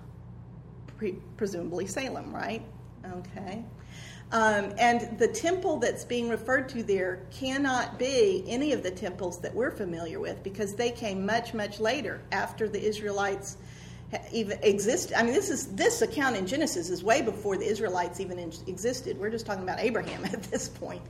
pre- 0.96 1.18
presumably 1.36 1.86
Salem, 1.86 2.34
right? 2.34 2.62
Okay. 3.12 3.64
Um, 4.32 4.72
and 4.78 5.18
the 5.18 5.28
temple 5.28 5.78
that's 5.78 6.04
being 6.04 6.28
referred 6.28 6.68
to 6.70 6.82
there 6.82 7.20
cannot 7.30 7.98
be 7.98 8.44
any 8.48 8.72
of 8.72 8.82
the 8.82 8.90
temples 8.90 9.38
that 9.40 9.54
we're 9.54 9.70
familiar 9.70 10.18
with 10.18 10.42
because 10.42 10.74
they 10.74 10.90
came 10.90 11.24
much, 11.24 11.54
much 11.54 11.78
later 11.78 12.20
after 12.32 12.68
the 12.68 12.82
Israelites 12.82 13.58
even 14.32 14.58
existed. 14.62 15.18
I 15.18 15.22
mean, 15.22 15.34
this 15.34 15.50
is 15.50 15.68
this 15.74 16.02
account 16.02 16.36
in 16.36 16.46
Genesis 16.46 16.90
is 16.90 17.02
way 17.02 17.22
before 17.22 17.56
the 17.56 17.66
Israelites 17.66 18.20
even 18.20 18.38
in, 18.38 18.52
existed. 18.66 19.18
We're 19.18 19.30
just 19.30 19.46
talking 19.46 19.62
about 19.62 19.80
Abraham 19.80 20.24
at 20.32 20.42
this 20.44 20.68
point. 20.68 21.02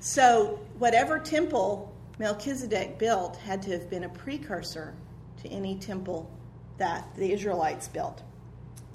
So, 0.00 0.58
whatever 0.78 1.18
temple 1.18 1.94
Melchizedek 2.18 2.98
built 2.98 3.36
had 3.36 3.62
to 3.62 3.70
have 3.72 3.88
been 3.88 4.04
a 4.04 4.08
precursor 4.08 4.94
to 5.42 5.48
any 5.48 5.76
temple 5.78 6.30
that 6.78 7.06
the 7.16 7.32
Israelites 7.32 7.88
built. 7.88 8.22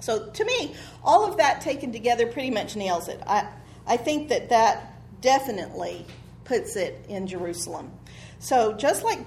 So 0.00 0.30
to 0.30 0.44
me, 0.44 0.74
all 1.02 1.28
of 1.28 1.36
that 1.38 1.60
taken 1.60 1.92
together 1.92 2.26
pretty 2.26 2.50
much 2.50 2.76
nails 2.76 3.08
it. 3.08 3.20
I, 3.26 3.48
I 3.86 3.96
think 3.96 4.28
that 4.28 4.48
that 4.50 4.94
definitely 5.20 6.06
puts 6.44 6.76
it 6.76 7.04
in 7.08 7.26
Jerusalem. 7.26 7.90
So 8.38 8.72
just 8.72 9.02
like 9.02 9.18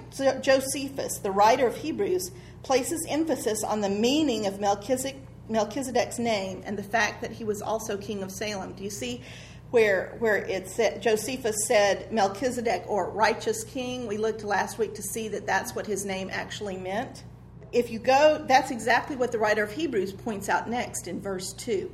Josephus, 0.42 1.18
the 1.18 1.30
writer 1.30 1.66
of 1.66 1.76
Hebrews, 1.76 2.30
places 2.62 3.04
emphasis 3.08 3.62
on 3.62 3.80
the 3.80 3.88
meaning 3.88 4.46
of 4.46 4.60
Melchizedek, 4.60 5.16
Melchizedek's 5.48 6.18
name 6.18 6.62
and 6.64 6.78
the 6.78 6.82
fact 6.82 7.20
that 7.20 7.32
he 7.32 7.44
was 7.44 7.60
also 7.60 7.96
king 7.96 8.22
of 8.22 8.30
Salem. 8.30 8.72
Do 8.72 8.84
you 8.84 8.90
see 8.90 9.22
where 9.70 10.16
where 10.18 10.36
it 10.36 10.68
said 10.68 11.02
Josephus 11.02 11.56
said 11.66 12.10
Melchizedek 12.12 12.84
or 12.86 13.10
righteous 13.10 13.64
king? 13.64 14.06
We 14.06 14.16
looked 14.16 14.44
last 14.44 14.78
week 14.78 14.94
to 14.94 15.02
see 15.02 15.28
that 15.28 15.46
that's 15.46 15.74
what 15.74 15.86
his 15.86 16.04
name 16.04 16.30
actually 16.32 16.76
meant 16.76 17.24
if 17.72 17.90
you 17.90 17.98
go, 17.98 18.44
that's 18.46 18.70
exactly 18.70 19.16
what 19.16 19.32
the 19.32 19.38
writer 19.38 19.64
of 19.64 19.72
Hebrews 19.72 20.12
points 20.12 20.48
out 20.48 20.68
next 20.68 21.08
in 21.08 21.20
verse 21.20 21.52
2. 21.54 21.90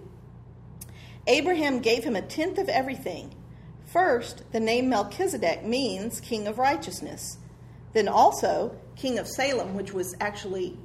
Abraham 1.26 1.80
gave 1.80 2.04
him 2.04 2.16
a 2.16 2.22
tenth 2.22 2.58
of 2.58 2.68
everything. 2.68 3.34
First, 3.86 4.50
the 4.52 4.60
name 4.60 4.88
Melchizedek 4.88 5.64
means 5.64 6.20
king 6.20 6.46
of 6.46 6.58
righteousness. 6.58 7.38
Then 7.92 8.08
also, 8.08 8.76
king 8.96 9.18
of 9.18 9.28
Salem, 9.28 9.74
which 9.74 9.92
was 9.92 10.14
actually 10.20 10.76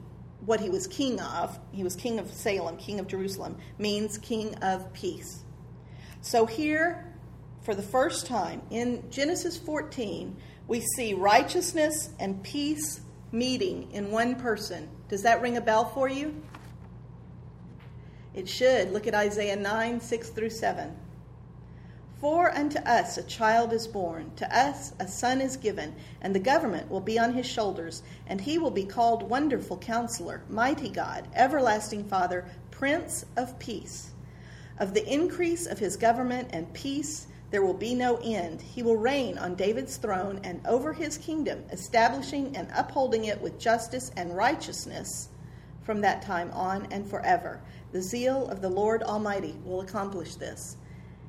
what 0.46 0.60
he 0.60 0.70
was 0.70 0.88
king 0.88 1.20
of, 1.20 1.58
he 1.72 1.84
was 1.84 1.96
king 1.96 2.20
of 2.20 2.32
Salem, 2.32 2.78
king 2.78 3.00
of 3.00 3.08
Jerusalem, 3.08 3.58
means 3.78 4.18
king 4.18 4.56
of 4.56 4.92
peace. 4.94 5.44
So 6.22 6.46
here, 6.46 7.14
for 7.64 7.74
the 7.74 7.82
first 7.82 8.26
time 8.26 8.62
in 8.70 9.10
Genesis 9.10 9.58
14, 9.58 10.36
we 10.68 10.82
see 10.82 11.14
righteousness 11.14 12.10
and 12.20 12.44
peace 12.44 13.02
meeting 13.34 13.92
in 13.92 14.12
one 14.12 14.36
person. 14.36 14.88
Does 15.10 15.24
that 15.24 15.42
ring 15.42 15.58
a 15.58 15.62
bell 15.62 15.86
for 15.86 16.08
you? 16.08 16.42
It 18.34 18.48
should. 18.48 18.92
Look 18.92 19.08
at 19.08 19.16
Isaiah 19.16 19.56
9, 19.56 20.00
6 20.00 20.30
through 20.30 20.52
7. 20.52 20.96
For 22.20 22.52
unto 22.52 22.80
us 22.80 23.18
a 23.18 23.24
child 23.24 23.74
is 23.74 23.86
born, 23.86 24.32
to 24.38 24.58
us 24.58 24.94
a 24.98 25.08
son 25.08 25.42
is 25.42 25.58
given, 25.58 25.94
and 26.22 26.34
the 26.34 26.40
government 26.40 26.90
will 26.90 27.02
be 27.02 27.20
on 27.20 27.34
his 27.34 27.46
shoulders, 27.46 28.02
and 28.28 28.40
he 28.40 28.58
will 28.58 28.72
be 28.72 28.86
called 28.86 29.30
Wonderful 29.30 29.78
Counselor, 29.78 30.42
Mighty 30.48 30.88
God, 30.88 31.28
Everlasting 31.36 32.06
Father, 32.06 32.46
Prince 32.72 33.26
of 33.36 33.60
Peace. 33.60 34.12
Of 34.80 34.94
the 34.94 35.06
increase 35.06 35.66
of 35.66 35.80
his 35.80 35.98
government 35.98 36.48
and 36.54 36.74
peace 36.74 37.28
there 37.54 37.64
will 37.64 37.76
be 37.76 37.94
no 37.94 38.18
end. 38.24 38.64
He 38.64 38.82
will 38.82 38.98
reign 38.98 39.38
on 39.38 39.54
David's 39.54 39.98
throne 39.98 40.40
and 40.44 40.60
over 40.66 40.92
his 40.92 41.20
kingdom, 41.20 41.64
establishing 41.72 42.58
and 42.58 42.68
upholding 42.74 43.26
it 43.26 43.40
with 43.40 43.60
justice 43.60 44.12
and 44.18 44.36
righteousness 44.36 45.30
from 45.84 46.02
that 46.02 46.24
time 46.24 46.50
on 46.54 46.88
and 46.90 47.08
forever. 47.08 47.62
The 47.92 48.02
zeal 48.02 48.48
of 48.48 48.60
the 48.60 48.72
Lord 48.72 49.04
Almighty 49.04 49.56
will 49.64 49.82
accomplish 49.82 50.34
this. 50.34 50.78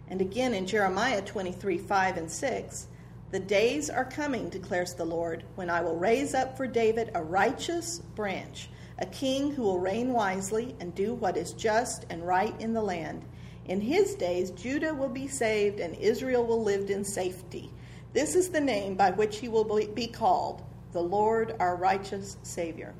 And 0.08 0.22
again 0.22 0.54
in 0.54 0.66
Jeremiah 0.66 1.20
23 1.20 1.76
5 1.76 2.16
and 2.16 2.30
6, 2.30 2.86
the 3.30 3.38
days 3.38 3.90
are 3.90 4.06
coming, 4.06 4.48
declares 4.48 4.94
the 4.94 5.04
Lord, 5.04 5.44
when 5.56 5.68
I 5.68 5.82
will 5.82 5.96
raise 5.96 6.32
up 6.32 6.56
for 6.56 6.66
David 6.66 7.10
a 7.14 7.22
righteous 7.22 7.98
branch, 7.98 8.70
a 8.98 9.04
king 9.04 9.52
who 9.52 9.62
will 9.64 9.78
reign 9.78 10.14
wisely 10.14 10.74
and 10.80 10.94
do 10.94 11.12
what 11.12 11.36
is 11.36 11.52
just 11.52 12.06
and 12.08 12.26
right 12.26 12.58
in 12.62 12.72
the 12.72 12.80
land. 12.80 13.26
In 13.66 13.80
his 13.80 14.14
days, 14.14 14.50
Judah 14.50 14.94
will 14.94 15.08
be 15.08 15.26
saved 15.26 15.80
and 15.80 15.94
Israel 15.96 16.44
will 16.44 16.62
live 16.62 16.90
in 16.90 17.04
safety. 17.04 17.70
This 18.12 18.34
is 18.34 18.50
the 18.50 18.60
name 18.60 18.94
by 18.94 19.10
which 19.10 19.38
he 19.38 19.48
will 19.48 19.64
be 19.94 20.06
called, 20.06 20.62
the 20.92 21.02
Lord 21.02 21.56
our 21.58 21.76
righteous 21.76 22.36
Savior. 22.42 22.94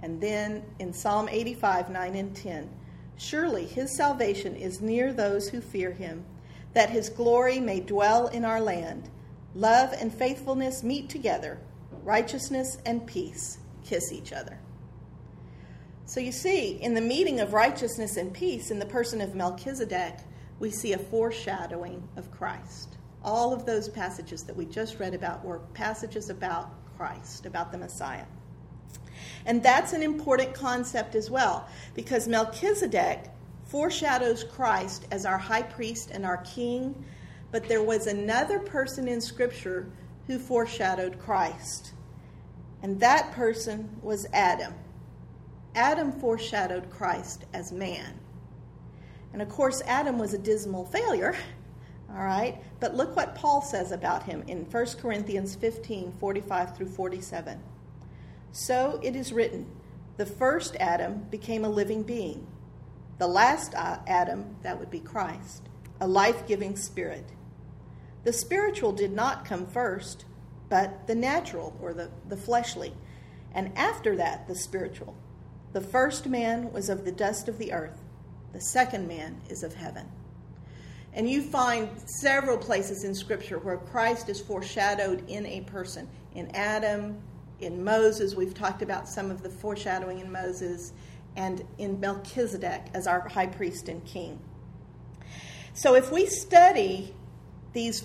And 0.00 0.20
then 0.20 0.62
in 0.78 0.92
Psalm 0.92 1.28
85 1.28 1.90
9 1.90 2.14
and 2.14 2.36
10, 2.36 2.70
Surely 3.16 3.64
his 3.64 3.96
salvation 3.96 4.54
is 4.54 4.82
near 4.82 5.12
those 5.12 5.48
who 5.48 5.60
fear 5.60 5.92
him, 5.92 6.24
that 6.74 6.90
his 6.90 7.08
glory 7.08 7.58
may 7.58 7.80
dwell 7.80 8.26
in 8.26 8.44
our 8.44 8.60
land. 8.60 9.08
Love 9.54 9.94
and 9.94 10.12
faithfulness 10.12 10.82
meet 10.82 11.08
together, 11.08 11.58
righteousness 12.04 12.76
and 12.84 13.06
peace 13.06 13.58
kiss 13.84 14.12
each 14.12 14.32
other. 14.32 14.58
So 16.08 16.20
you 16.20 16.30
see, 16.30 16.80
in 16.80 16.94
the 16.94 17.00
meeting 17.00 17.40
of 17.40 17.52
righteousness 17.52 18.16
and 18.16 18.32
peace 18.32 18.70
in 18.70 18.78
the 18.78 18.86
person 18.86 19.20
of 19.20 19.34
Melchizedek, 19.34 20.20
we 20.60 20.70
see 20.70 20.92
a 20.92 20.98
foreshadowing 20.98 22.08
of 22.16 22.30
Christ. 22.30 22.96
All 23.24 23.52
of 23.52 23.66
those 23.66 23.88
passages 23.88 24.44
that 24.44 24.54
we 24.54 24.66
just 24.66 25.00
read 25.00 25.14
about 25.14 25.44
were 25.44 25.58
passages 25.74 26.30
about 26.30 26.70
Christ, 26.96 27.44
about 27.44 27.72
the 27.72 27.78
Messiah. 27.78 28.24
And 29.46 29.60
that's 29.64 29.92
an 29.94 30.02
important 30.02 30.54
concept 30.54 31.16
as 31.16 31.28
well, 31.28 31.68
because 31.94 32.28
Melchizedek 32.28 33.24
foreshadows 33.64 34.44
Christ 34.44 35.08
as 35.10 35.26
our 35.26 35.38
high 35.38 35.62
priest 35.62 36.12
and 36.12 36.24
our 36.24 36.38
king, 36.38 37.04
but 37.50 37.68
there 37.68 37.82
was 37.82 38.06
another 38.06 38.60
person 38.60 39.08
in 39.08 39.20
Scripture 39.20 39.90
who 40.28 40.38
foreshadowed 40.38 41.18
Christ. 41.18 41.94
And 42.80 43.00
that 43.00 43.32
person 43.32 43.98
was 44.02 44.26
Adam. 44.32 44.72
Adam 45.76 46.10
foreshadowed 46.10 46.90
Christ 46.90 47.44
as 47.52 47.70
man. 47.70 48.18
And 49.32 49.42
of 49.42 49.48
course, 49.50 49.82
Adam 49.86 50.18
was 50.18 50.32
a 50.32 50.38
dismal 50.38 50.86
failure, 50.86 51.36
all 52.10 52.24
right? 52.24 52.62
But 52.80 52.96
look 52.96 53.14
what 53.14 53.34
Paul 53.34 53.60
says 53.60 53.92
about 53.92 54.22
him 54.22 54.42
in 54.48 54.64
1 54.64 54.86
Corinthians 54.98 55.54
15 55.54 56.12
45 56.18 56.76
through 56.76 56.88
47. 56.88 57.62
So 58.52 58.98
it 59.02 59.14
is 59.14 59.32
written 59.32 59.66
the 60.16 60.26
first 60.26 60.76
Adam 60.76 61.26
became 61.30 61.64
a 61.64 61.68
living 61.68 62.02
being, 62.02 62.46
the 63.18 63.26
last 63.26 63.74
uh, 63.74 63.98
Adam, 64.06 64.56
that 64.62 64.78
would 64.78 64.90
be 64.90 65.00
Christ, 65.00 65.68
a 66.00 66.08
life 66.08 66.46
giving 66.46 66.74
spirit. 66.74 67.28
The 68.24 68.32
spiritual 68.32 68.92
did 68.92 69.12
not 69.12 69.44
come 69.44 69.66
first, 69.66 70.24
but 70.70 71.06
the 71.06 71.14
natural 71.14 71.76
or 71.82 71.92
the, 71.92 72.10
the 72.28 72.36
fleshly, 72.36 72.94
and 73.52 73.76
after 73.76 74.16
that, 74.16 74.48
the 74.48 74.54
spiritual. 74.54 75.14
The 75.76 75.82
first 75.82 76.26
man 76.26 76.72
was 76.72 76.88
of 76.88 77.04
the 77.04 77.12
dust 77.12 77.48
of 77.48 77.58
the 77.58 77.74
earth, 77.74 78.02
the 78.54 78.62
second 78.62 79.06
man 79.06 79.42
is 79.50 79.62
of 79.62 79.74
heaven. 79.74 80.10
And 81.12 81.28
you 81.28 81.42
find 81.42 81.90
several 82.22 82.56
places 82.56 83.04
in 83.04 83.14
Scripture 83.14 83.58
where 83.58 83.76
Christ 83.76 84.30
is 84.30 84.40
foreshadowed 84.40 85.28
in 85.28 85.44
a 85.44 85.60
person. 85.60 86.08
In 86.34 86.50
Adam, 86.56 87.20
in 87.60 87.84
Moses, 87.84 88.34
we've 88.34 88.54
talked 88.54 88.80
about 88.80 89.06
some 89.06 89.30
of 89.30 89.42
the 89.42 89.50
foreshadowing 89.50 90.20
in 90.20 90.32
Moses, 90.32 90.94
and 91.36 91.62
in 91.76 92.00
Melchizedek 92.00 92.86
as 92.94 93.06
our 93.06 93.28
high 93.28 93.48
priest 93.48 93.90
and 93.90 94.02
king. 94.06 94.40
So 95.74 95.94
if 95.94 96.10
we 96.10 96.24
study 96.24 97.14
these 97.74 98.02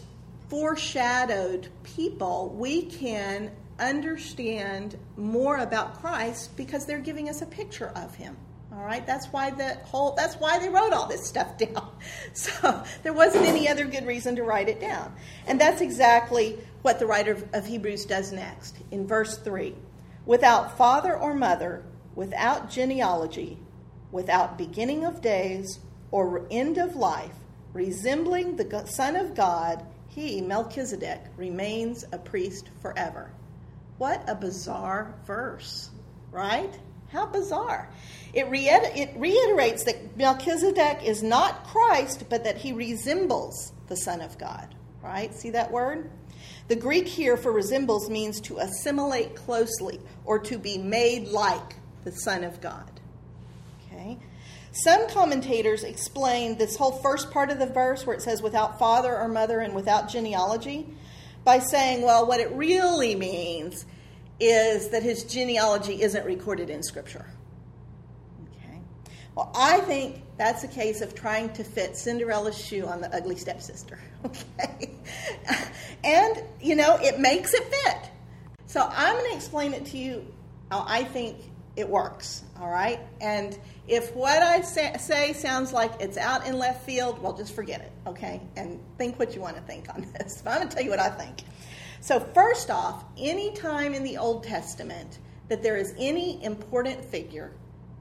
foreshadowed 0.50 1.70
people, 1.84 2.54
we 2.54 2.82
can 2.82 3.52
understand 3.80 4.98
more 5.18 5.58
about 5.58 6.02
Christ 6.02 6.56
because 6.56 6.86
they're 6.86 7.00
giving 7.00 7.30
us 7.30 7.42
a 7.42 7.46
picture 7.46 7.92
of 7.96 8.16
him. 8.16 8.38
All 8.74 8.86
right, 8.86 9.06
that's 9.06 9.28
why 9.28 9.50
the 9.50 9.76
whole 9.84 10.14
that's 10.14 10.36
why 10.36 10.58
they 10.58 10.70
wrote 10.70 10.94
all 10.94 11.08
this 11.08 11.28
stuff 11.28 11.58
down. 11.58 11.90
So 12.34 12.84
there 13.04 13.14
wasn't 13.14 13.46
any 13.46 13.68
other 13.68 13.86
good 13.86 14.06
reason 14.06 14.36
to 14.38 14.44
write 14.44 14.70
it 14.70 14.80
down. 14.80 15.14
And 15.46 15.60
that's 15.60 15.82
exactly 15.82 16.58
what 16.82 16.98
the 17.00 17.06
writer 17.06 17.38
of 17.54 17.66
Hebrews 17.66 18.06
does 18.06 18.32
next 18.32 18.78
in 18.92 19.06
verse 19.06 19.38
3. 19.38 19.76
Without 20.26 20.78
father 20.78 21.18
or 21.18 21.34
mother, 21.34 21.84
without 22.16 22.70
genealogy, 22.70 23.58
without 24.12 24.58
beginning 24.58 25.04
of 25.04 25.22
days 25.22 25.80
or 26.12 26.48
end 26.50 26.78
of 26.78 26.96
life, 26.96 27.36
resembling 27.74 28.56
the 28.56 28.86
Son 28.86 29.16
of 29.16 29.36
God, 29.36 29.86
he, 30.08 30.42
Melchizedek, 30.42 31.22
remains 31.38 32.06
a 32.12 32.18
priest 32.18 32.70
forever. 32.82 33.32
What 34.02 34.28
a 34.28 34.34
bizarre 34.34 35.14
verse, 35.28 35.92
right? 36.32 36.74
How 37.12 37.28
bizarre. 37.28 37.88
It, 38.34 38.48
it 38.52 39.14
reiterates 39.16 39.84
that 39.84 40.18
Melchizedek 40.18 41.04
is 41.04 41.22
not 41.22 41.66
Christ, 41.66 42.24
but 42.28 42.44
that 42.46 42.58
he 42.58 42.74
resembles 42.74 43.74
the 43.90 43.96
Son 43.96 44.22
of 44.22 44.40
God, 44.40 44.74
right? 45.04 45.32
See 45.36 45.52
that 45.52 45.72
word? 45.72 46.10
The 46.68 46.78
Greek 46.78 47.08
here 47.08 47.38
for 47.38 47.52
resembles 47.52 48.10
means 48.10 48.42
to 48.42 48.58
assimilate 48.58 49.36
closely 49.36 50.00
or 50.26 50.40
to 50.40 50.58
be 50.58 50.80
made 50.80 51.28
like 51.28 51.76
the 52.04 52.12
Son 52.12 52.44
of 52.44 52.60
God. 52.60 53.00
Okay? 53.86 54.18
Some 54.72 55.10
commentators 55.10 55.84
explain 55.84 56.58
this 56.58 56.76
whole 56.76 56.94
first 57.04 57.30
part 57.30 57.52
of 57.52 57.60
the 57.60 57.68
verse 57.68 58.08
where 58.08 58.16
it 58.16 58.24
says 58.24 58.42
without 58.42 58.80
father 58.80 59.16
or 59.16 59.28
mother 59.28 59.60
and 59.60 59.76
without 59.76 60.10
genealogy 60.10 60.88
by 61.44 61.60
saying, 61.60 62.04
well, 62.04 62.26
what 62.26 62.40
it 62.40 62.52
really 62.52 63.16
means 63.16 63.86
is 64.40 64.90
that 64.90 65.04
his 65.04 65.24
genealogy 65.24 66.02
isn't 66.02 66.26
recorded 66.26 66.70
in 66.70 66.84
Scripture. 66.84 67.26
Okay? 68.58 68.80
Well, 69.36 69.52
I 69.56 69.80
think 69.82 70.24
that's 70.38 70.64
a 70.64 70.68
case 70.68 71.02
of 71.02 71.14
trying 71.14 71.54
to 71.54 71.64
fit 71.64 71.96
Cinderella's 71.96 72.58
shoe 72.58 72.86
on 72.86 73.02
the 73.02 73.16
ugly 73.16 73.36
stepsister. 73.36 74.00
Okay? 74.24 74.92
and, 76.04 76.44
you 76.62 76.76
know, 76.76 76.96
it 77.02 77.20
makes 77.20 77.56
it 77.56 77.64
fit. 77.64 78.12
So 78.68 78.88
I'm 78.94 79.16
going 79.16 79.32
to 79.32 79.36
explain 79.36 79.74
it 79.74 79.84
to 79.88 79.98
you 79.98 80.32
how 80.70 80.86
I 80.88 81.04
think 81.04 81.38
it 81.76 81.88
works, 81.88 82.44
all 82.60 82.70
right? 82.70 83.00
And 83.22 83.58
if 83.88 84.14
what 84.16 84.42
I 84.42 84.62
say 84.62 85.34
sounds 85.34 85.72
like 85.72 85.94
it's 86.00 86.18
out 86.18 86.46
in 86.46 86.58
left 86.58 86.86
field, 86.86 87.22
well, 87.22 87.34
just 87.34 87.56
forget 87.56 87.82
it, 87.82 87.92
okay? 88.08 88.42
And 88.56 88.80
think 88.98 89.18
what 89.20 89.36
you 89.36 89.42
want 89.42 89.56
to 89.56 89.62
think 89.64 89.88
on 89.94 90.06
this. 90.20 90.42
But 90.44 90.52
I'm 90.52 90.58
going 90.58 90.70
to 90.70 90.76
tell 90.76 90.84
you 90.84 90.90
what 90.90 91.00
I 91.00 91.10
think. 91.10 91.44
So, 92.02 92.20
first 92.20 92.72
off, 92.72 93.06
any 93.18 93.54
time 93.54 93.94
in 93.94 94.04
the 94.04 94.18
Old 94.18 94.44
Testament 94.44 95.20
that 95.50 95.62
there 95.62 95.78
is 95.78 95.94
any 95.98 96.44
important 96.44 97.04
figure, 97.06 97.52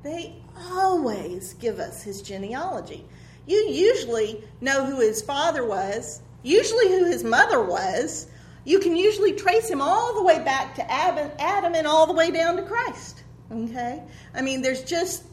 they 0.03 0.37
always 0.71 1.55
give 1.55 1.79
us 1.79 2.03
his 2.03 2.23
genealogy. 2.23 3.05
You 3.47 3.57
usually 3.57 4.43
know 4.61 4.87
who 4.87 5.00
his 5.00 5.21
father 5.21 5.67
was, 5.67 6.23
usually 6.43 6.89
who 6.89 7.05
his 7.05 7.25
mother 7.25 7.62
was. 7.62 8.29
You 8.65 8.79
can 8.79 8.97
usually 8.97 9.33
trace 9.33 9.69
him 9.69 9.81
all 9.81 10.15
the 10.15 10.23
way 10.23 10.43
back 10.45 10.75
to 10.77 10.91
Adam 10.91 11.75
and 11.75 11.87
all 11.87 12.07
the 12.07 12.12
way 12.12 12.31
down 12.31 12.57
to 12.57 12.62
Christ. 12.62 13.25
Okay? 13.50 14.02
I 14.35 14.42
mean, 14.42 14.62
there's 14.62 14.85
just 14.85 15.25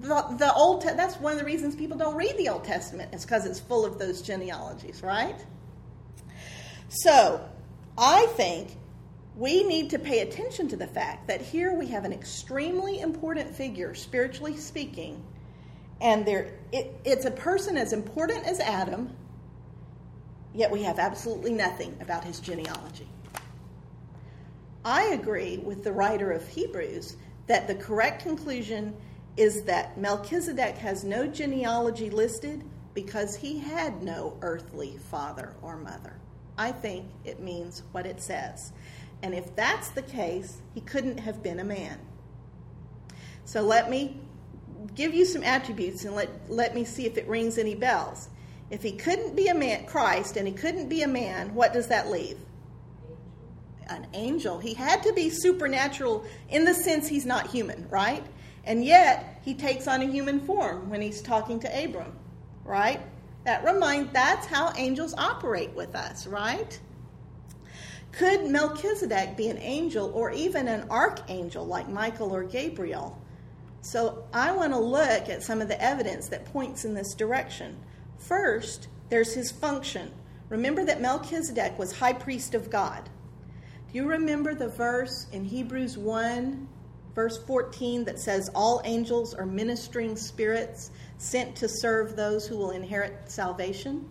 the, 0.00 0.22
the 0.38 0.52
Old 0.54 0.82
that's 0.82 1.16
one 1.16 1.32
of 1.32 1.38
the 1.38 1.44
reasons 1.44 1.76
people 1.76 1.96
don't 1.96 2.16
read 2.16 2.36
the 2.36 2.48
Old 2.48 2.64
Testament 2.64 3.14
is 3.14 3.24
because 3.24 3.46
it's 3.46 3.60
full 3.60 3.84
of 3.84 3.98
those 3.98 4.22
genealogies, 4.22 5.02
right? 5.02 5.36
So, 6.88 7.48
I 7.96 8.26
think 8.36 8.76
we 9.36 9.64
need 9.64 9.90
to 9.90 9.98
pay 9.98 10.20
attention 10.20 10.68
to 10.68 10.76
the 10.76 10.86
fact 10.86 11.28
that 11.28 11.40
here 11.40 11.74
we 11.74 11.86
have 11.88 12.04
an 12.04 12.12
extremely 12.12 13.00
important 13.00 13.54
figure, 13.54 13.94
spiritually 13.94 14.56
speaking, 14.56 15.22
and 16.00 16.26
there 16.26 16.52
it, 16.72 16.94
it's 17.04 17.24
a 17.24 17.30
person 17.30 17.76
as 17.76 17.92
important 17.92 18.46
as 18.46 18.60
Adam, 18.60 19.14
yet 20.54 20.70
we 20.70 20.82
have 20.82 20.98
absolutely 20.98 21.52
nothing 21.52 21.96
about 22.00 22.24
his 22.24 22.40
genealogy. 22.40 23.08
I 24.84 25.04
agree 25.06 25.58
with 25.58 25.84
the 25.84 25.92
writer 25.92 26.32
of 26.32 26.46
Hebrews 26.48 27.16
that 27.46 27.68
the 27.68 27.74
correct 27.74 28.22
conclusion 28.22 28.94
is 29.36 29.62
that 29.64 29.96
Melchizedek 29.96 30.76
has 30.78 31.04
no 31.04 31.26
genealogy 31.26 32.10
listed 32.10 32.64
because 32.94 33.36
he 33.36 33.58
had 33.58 34.02
no 34.02 34.36
earthly 34.42 34.98
father 35.10 35.54
or 35.62 35.76
mother. 35.76 36.14
I 36.58 36.72
think 36.72 37.06
it 37.24 37.40
means 37.40 37.82
what 37.92 38.06
it 38.06 38.20
says. 38.20 38.72
And 39.22 39.34
if 39.34 39.54
that's 39.54 39.90
the 39.90 40.02
case, 40.02 40.60
he 40.74 40.80
couldn't 40.80 41.18
have 41.18 41.42
been 41.42 41.60
a 41.60 41.64
man. 41.64 41.98
So 43.44 43.62
let 43.62 43.88
me 43.88 44.20
give 44.94 45.14
you 45.14 45.24
some 45.24 45.42
attributes 45.42 46.04
and 46.04 46.14
let, 46.14 46.28
let 46.50 46.74
me 46.74 46.84
see 46.84 47.06
if 47.06 47.16
it 47.16 47.26
rings 47.28 47.56
any 47.56 47.74
bells. 47.74 48.28
If 48.70 48.82
he 48.82 48.92
couldn't 48.92 49.36
be 49.36 49.48
a 49.48 49.54
man, 49.54 49.86
Christ, 49.86 50.36
and 50.36 50.46
he 50.46 50.52
couldn't 50.52 50.88
be 50.88 51.02
a 51.02 51.08
man, 51.08 51.54
what 51.54 51.72
does 51.72 51.88
that 51.88 52.10
leave? 52.10 52.38
An 53.92 54.06
angel. 54.14 54.58
He 54.58 54.74
had 54.74 55.02
to 55.02 55.12
be 55.12 55.28
supernatural 55.28 56.24
in 56.48 56.64
the 56.64 56.74
sense 56.74 57.08
he's 57.08 57.26
not 57.26 57.48
human, 57.48 57.86
right? 57.90 58.24
And 58.64 58.84
yet 58.84 59.40
he 59.44 59.54
takes 59.54 59.86
on 59.86 60.02
a 60.02 60.06
human 60.06 60.40
form 60.40 60.88
when 60.88 61.02
he's 61.02 61.20
talking 61.20 61.60
to 61.60 61.84
Abram, 61.84 62.12
right? 62.64 63.00
That 63.44 63.64
remind 63.64 64.12
that's 64.12 64.46
how 64.46 64.72
angels 64.76 65.14
operate 65.18 65.74
with 65.74 65.94
us, 65.94 66.26
right? 66.26 66.78
Could 68.12 68.46
Melchizedek 68.46 69.36
be 69.36 69.48
an 69.48 69.58
angel 69.58 70.10
or 70.14 70.30
even 70.30 70.68
an 70.68 70.88
archangel 70.90 71.66
like 71.66 71.88
Michael 71.88 72.34
or 72.34 72.44
Gabriel? 72.44 73.20
So 73.80 74.24
I 74.32 74.52
want 74.52 74.72
to 74.72 74.78
look 74.78 75.28
at 75.28 75.42
some 75.42 75.60
of 75.60 75.68
the 75.68 75.82
evidence 75.82 76.28
that 76.28 76.44
points 76.44 76.84
in 76.84 76.94
this 76.94 77.14
direction. 77.14 77.78
First, 78.18 78.88
there's 79.08 79.34
his 79.34 79.50
function. 79.50 80.12
Remember 80.50 80.84
that 80.84 81.00
Melchizedek 81.00 81.78
was 81.78 81.98
high 81.98 82.12
priest 82.12 82.54
of 82.54 82.70
God. 82.70 83.08
You 83.92 84.06
remember 84.06 84.54
the 84.54 84.68
verse 84.68 85.26
in 85.32 85.44
Hebrews 85.44 85.98
1, 85.98 86.66
verse 87.14 87.36
14, 87.44 88.04
that 88.04 88.18
says, 88.18 88.48
All 88.54 88.80
angels 88.86 89.34
are 89.34 89.44
ministering 89.44 90.16
spirits 90.16 90.90
sent 91.18 91.56
to 91.56 91.68
serve 91.68 92.16
those 92.16 92.46
who 92.46 92.56
will 92.56 92.70
inherit 92.70 93.30
salvation? 93.30 94.08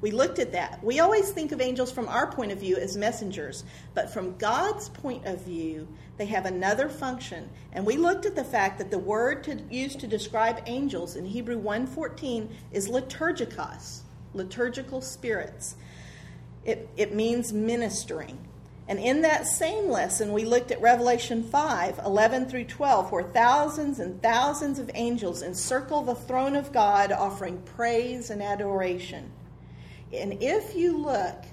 We 0.00 0.10
looked 0.10 0.38
at 0.38 0.52
that. 0.52 0.82
We 0.82 1.00
always 1.00 1.30
think 1.32 1.52
of 1.52 1.60
angels 1.60 1.92
from 1.92 2.08
our 2.08 2.32
point 2.32 2.50
of 2.50 2.60
view 2.60 2.76
as 2.76 2.96
messengers, 2.96 3.64
but 3.92 4.10
from 4.10 4.38
God's 4.38 4.88
point 4.88 5.26
of 5.26 5.44
view, 5.44 5.86
they 6.16 6.26
have 6.26 6.46
another 6.46 6.88
function. 6.88 7.50
And 7.72 7.84
we 7.84 7.98
looked 7.98 8.24
at 8.24 8.34
the 8.34 8.44
fact 8.44 8.78
that 8.78 8.90
the 8.90 8.98
word 8.98 9.44
to, 9.44 9.60
used 9.70 10.00
to 10.00 10.06
describe 10.06 10.62
angels 10.64 11.16
in 11.16 11.26
Hebrew 11.26 11.58
1:14 11.58 12.48
is 12.72 12.88
liturgikos, 12.88 14.00
liturgical 14.32 15.02
spirits. 15.02 15.76
It, 16.64 16.88
it 16.96 17.14
means 17.14 17.52
ministering. 17.52 18.43
And 18.86 18.98
in 18.98 19.22
that 19.22 19.46
same 19.46 19.88
lesson, 19.88 20.32
we 20.32 20.44
looked 20.44 20.70
at 20.70 20.80
Revelation 20.80 21.42
5 21.42 22.00
11 22.04 22.46
through 22.46 22.64
12, 22.64 23.12
where 23.12 23.22
thousands 23.22 23.98
and 23.98 24.22
thousands 24.22 24.78
of 24.78 24.90
angels 24.94 25.42
encircle 25.42 26.02
the 26.02 26.14
throne 26.14 26.54
of 26.54 26.72
God, 26.72 27.10
offering 27.10 27.62
praise 27.62 28.28
and 28.28 28.42
adoration. 28.42 29.30
And 30.12 30.42
if 30.42 30.74
you 30.76 30.98
look 30.98 31.44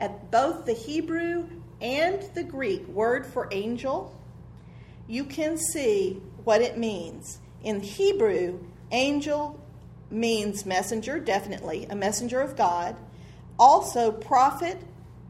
at 0.00 0.30
both 0.30 0.66
the 0.66 0.72
Hebrew 0.72 1.48
and 1.80 2.22
the 2.34 2.42
Greek 2.42 2.86
word 2.88 3.24
for 3.24 3.48
angel, 3.52 4.16
you 5.06 5.24
can 5.24 5.56
see 5.56 6.20
what 6.44 6.60
it 6.60 6.76
means. 6.76 7.38
In 7.62 7.80
Hebrew, 7.80 8.58
angel 8.90 9.60
means 10.10 10.66
messenger, 10.66 11.20
definitely, 11.20 11.86
a 11.88 11.94
messenger 11.94 12.40
of 12.40 12.56
God. 12.56 12.96
Also, 13.58 14.10
prophet, 14.10 14.78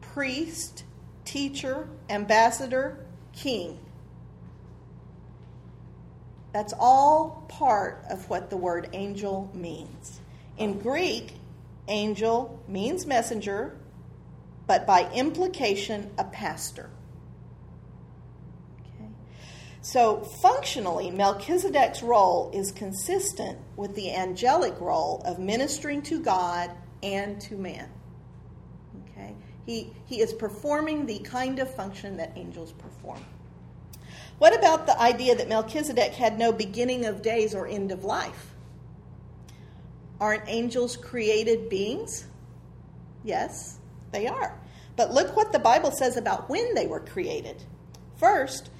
priest, 0.01 0.83
teacher, 1.31 1.87
ambassador, 2.09 3.05
king. 3.31 3.79
That's 6.51 6.73
all 6.77 7.45
part 7.47 8.03
of 8.09 8.29
what 8.29 8.49
the 8.49 8.57
word 8.57 8.89
angel 8.91 9.49
means. 9.53 10.19
In 10.57 10.79
Greek, 10.79 11.35
angel 11.87 12.61
means 12.67 13.05
messenger, 13.05 13.77
but 14.67 14.85
by 14.85 15.09
implication, 15.13 16.11
a 16.17 16.25
pastor. 16.25 16.89
Okay. 18.81 19.07
So, 19.79 20.17
functionally, 20.41 21.11
Melchizedek's 21.11 22.03
role 22.03 22.51
is 22.53 22.73
consistent 22.73 23.57
with 23.77 23.95
the 23.95 24.13
angelic 24.13 24.77
role 24.81 25.21
of 25.23 25.39
ministering 25.39 26.01
to 26.03 26.19
God 26.19 26.71
and 27.01 27.39
to 27.41 27.55
man. 27.55 27.87
He, 29.71 29.89
he 30.05 30.19
is 30.19 30.33
performing 30.33 31.05
the 31.05 31.19
kind 31.19 31.57
of 31.59 31.73
function 31.73 32.17
that 32.17 32.33
angels 32.35 32.73
perform. 32.73 33.23
What 34.37 34.53
about 34.53 34.85
the 34.85 34.99
idea 34.99 35.33
that 35.33 35.47
Melchizedek 35.47 36.11
had 36.11 36.37
no 36.37 36.51
beginning 36.51 37.05
of 37.05 37.21
days 37.21 37.55
or 37.55 37.67
end 37.67 37.93
of 37.93 38.03
life? 38.03 38.53
Aren't 40.19 40.43
angels 40.47 40.97
created 40.97 41.69
beings? 41.69 42.25
Yes, 43.23 43.77
they 44.11 44.27
are. 44.27 44.59
But 44.97 45.13
look 45.13 45.37
what 45.37 45.53
the 45.53 45.59
Bible 45.59 45.91
says 45.91 46.17
about 46.17 46.49
when 46.49 46.73
they 46.73 46.85
were 46.85 46.99
created. 46.99 47.63
First, 48.17 48.71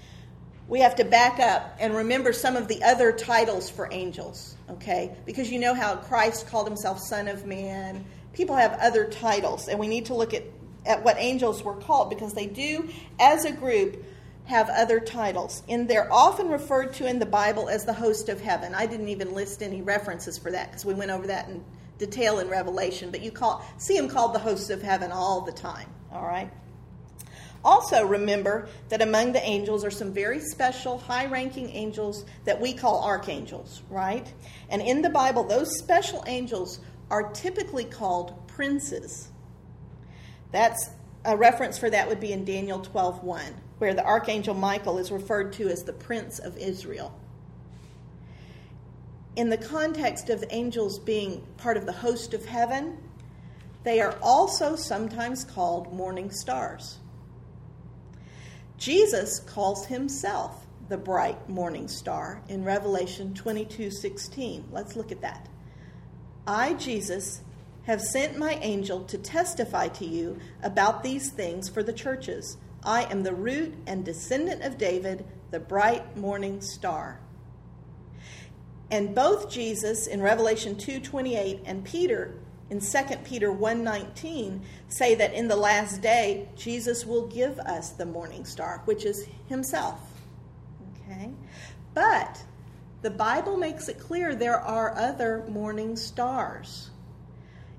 we 0.67 0.81
have 0.81 0.95
to 0.95 1.05
back 1.05 1.39
up 1.39 1.77
and 1.79 1.95
remember 1.95 2.33
some 2.33 2.57
of 2.57 2.67
the 2.67 2.83
other 2.83 3.13
titles 3.13 3.69
for 3.69 3.87
angels, 3.93 4.57
okay? 4.69 5.15
Because 5.25 5.49
you 5.49 5.59
know 5.59 5.73
how 5.73 5.95
Christ 5.95 6.47
called 6.47 6.67
himself 6.67 6.99
Son 6.99 7.29
of 7.29 7.45
Man. 7.45 8.03
People 8.33 8.57
have 8.57 8.73
other 8.81 9.05
titles, 9.05 9.69
and 9.69 9.79
we 9.79 9.87
need 9.87 10.07
to 10.07 10.13
look 10.13 10.33
at, 10.33 10.43
at 10.85 11.03
what 11.03 11.17
angels 11.17 11.63
were 11.63 11.75
called 11.75 12.09
because 12.09 12.33
they 12.33 12.47
do, 12.47 12.89
as 13.19 13.45
a 13.45 13.51
group, 13.51 14.03
have 14.45 14.69
other 14.69 14.99
titles. 14.99 15.63
And 15.69 15.87
they're 15.87 16.11
often 16.11 16.49
referred 16.49 16.93
to 16.95 17.07
in 17.07 17.19
the 17.19 17.25
Bible 17.25 17.69
as 17.69 17.85
the 17.85 17.93
host 17.93 18.29
of 18.29 18.41
heaven. 18.41 18.73
I 18.73 18.85
didn't 18.85 19.09
even 19.09 19.33
list 19.33 19.61
any 19.61 19.81
references 19.81 20.37
for 20.37 20.51
that 20.51 20.69
because 20.69 20.85
we 20.85 20.93
went 20.93 21.11
over 21.11 21.27
that 21.27 21.47
in 21.47 21.63
detail 21.97 22.39
in 22.39 22.49
Revelation, 22.49 23.11
but 23.11 23.21
you 23.21 23.31
call, 23.31 23.65
see 23.77 23.95
them 23.95 24.09
called 24.09 24.33
the 24.33 24.39
hosts 24.39 24.69
of 24.69 24.81
heaven 24.81 25.11
all 25.11 25.41
the 25.41 25.51
time. 25.51 25.87
All 26.11 26.25
right? 26.25 26.51
Also, 27.63 28.03
remember 28.03 28.67
that 28.89 29.03
among 29.03 29.33
the 29.33 29.43
angels 29.43 29.85
are 29.85 29.91
some 29.91 30.11
very 30.11 30.39
special, 30.39 30.97
high 30.97 31.27
ranking 31.27 31.69
angels 31.69 32.25
that 32.43 32.59
we 32.59 32.73
call 32.73 33.03
archangels, 33.03 33.83
right? 33.89 34.33
And 34.69 34.81
in 34.81 35.03
the 35.03 35.11
Bible, 35.11 35.43
those 35.43 35.77
special 35.77 36.23
angels 36.25 36.79
are 37.11 37.31
typically 37.31 37.85
called 37.85 38.47
princes. 38.47 39.29
That's 40.51 40.89
a 41.25 41.37
reference 41.37 41.77
for 41.77 41.89
that 41.89 42.09
would 42.09 42.19
be 42.19 42.33
in 42.33 42.45
Daniel 42.45 42.79
12 42.79 43.23
1 43.23 43.43
where 43.81 43.95
the 43.95 44.05
archangel 44.05 44.53
Michael 44.53 44.99
is 44.99 45.11
referred 45.11 45.51
to 45.53 45.67
as 45.67 45.83
the 45.83 45.91
Prince 45.91 46.37
of 46.37 46.55
Israel. 46.55 47.19
In 49.35 49.49
the 49.49 49.57
context 49.57 50.29
of 50.29 50.39
the 50.39 50.53
angels 50.53 50.99
being 50.99 51.43
part 51.57 51.77
of 51.77 51.87
the 51.87 51.91
host 51.91 52.35
of 52.35 52.45
heaven, 52.45 52.99
they 53.83 53.99
are 53.99 54.15
also 54.21 54.75
sometimes 54.75 55.43
called 55.43 55.91
morning 55.91 56.29
stars. 56.29 56.99
Jesus 58.77 59.39
calls 59.39 59.87
himself 59.87 60.67
the 60.87 60.97
bright 60.97 61.49
morning 61.49 61.87
star 61.87 62.43
in 62.49 62.63
Revelation 62.63 63.33
22:16. 63.33 64.65
Let's 64.71 64.95
look 64.95 65.11
at 65.11 65.21
that. 65.21 65.49
I, 66.45 66.75
Jesus, 66.75 67.41
have 67.83 68.01
sent 68.01 68.37
my 68.37 68.53
angel 68.61 69.03
to 69.05 69.17
testify 69.17 69.87
to 69.87 70.05
you 70.05 70.39
about 70.61 71.03
these 71.03 71.29
things 71.29 71.67
for 71.69 71.83
the 71.83 71.93
churches. 71.93 72.57
I 72.83 73.03
am 73.11 73.23
the 73.23 73.33
root 73.33 73.73
and 73.87 74.05
descendant 74.05 74.63
of 74.63 74.77
David, 74.77 75.25
the 75.51 75.59
bright 75.59 76.15
morning 76.15 76.61
star. 76.61 77.19
And 78.89 79.15
both 79.15 79.49
Jesus 79.49 80.05
in 80.05 80.21
Revelation 80.21 80.75
2:28 80.75 81.61
and 81.65 81.83
Peter 81.83 82.35
in 82.69 82.81
2 82.81 83.23
Peter 83.23 83.51
1:19 83.51 84.61
say 84.87 85.15
that 85.15 85.33
in 85.33 85.47
the 85.47 85.55
last 85.55 86.01
day 86.01 86.49
Jesus 86.55 87.05
will 87.05 87.27
give 87.27 87.59
us 87.59 87.89
the 87.89 88.05
morning 88.05 88.45
star, 88.45 88.81
which 88.85 89.05
is 89.05 89.27
himself. 89.47 89.99
Okay? 90.95 91.31
But 91.93 92.43
the 93.01 93.09
Bible 93.09 93.57
makes 93.57 93.89
it 93.89 93.99
clear 93.99 94.35
there 94.35 94.59
are 94.59 94.95
other 94.95 95.43
morning 95.49 95.95
stars. 95.95 96.90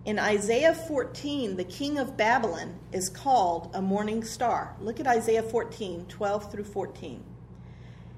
In 0.04 0.18
Isaiah 0.18 0.74
14, 0.74 1.56
the 1.56 1.62
king 1.62 1.96
of 1.96 2.16
Babylon 2.16 2.74
is 2.90 3.08
called 3.08 3.70
a 3.72 3.80
morning 3.80 4.24
star. 4.24 4.74
Look 4.80 4.98
at 4.98 5.06
Isaiah 5.06 5.44
14, 5.44 6.06
12 6.08 6.50
through 6.50 6.64
14. 6.64 7.22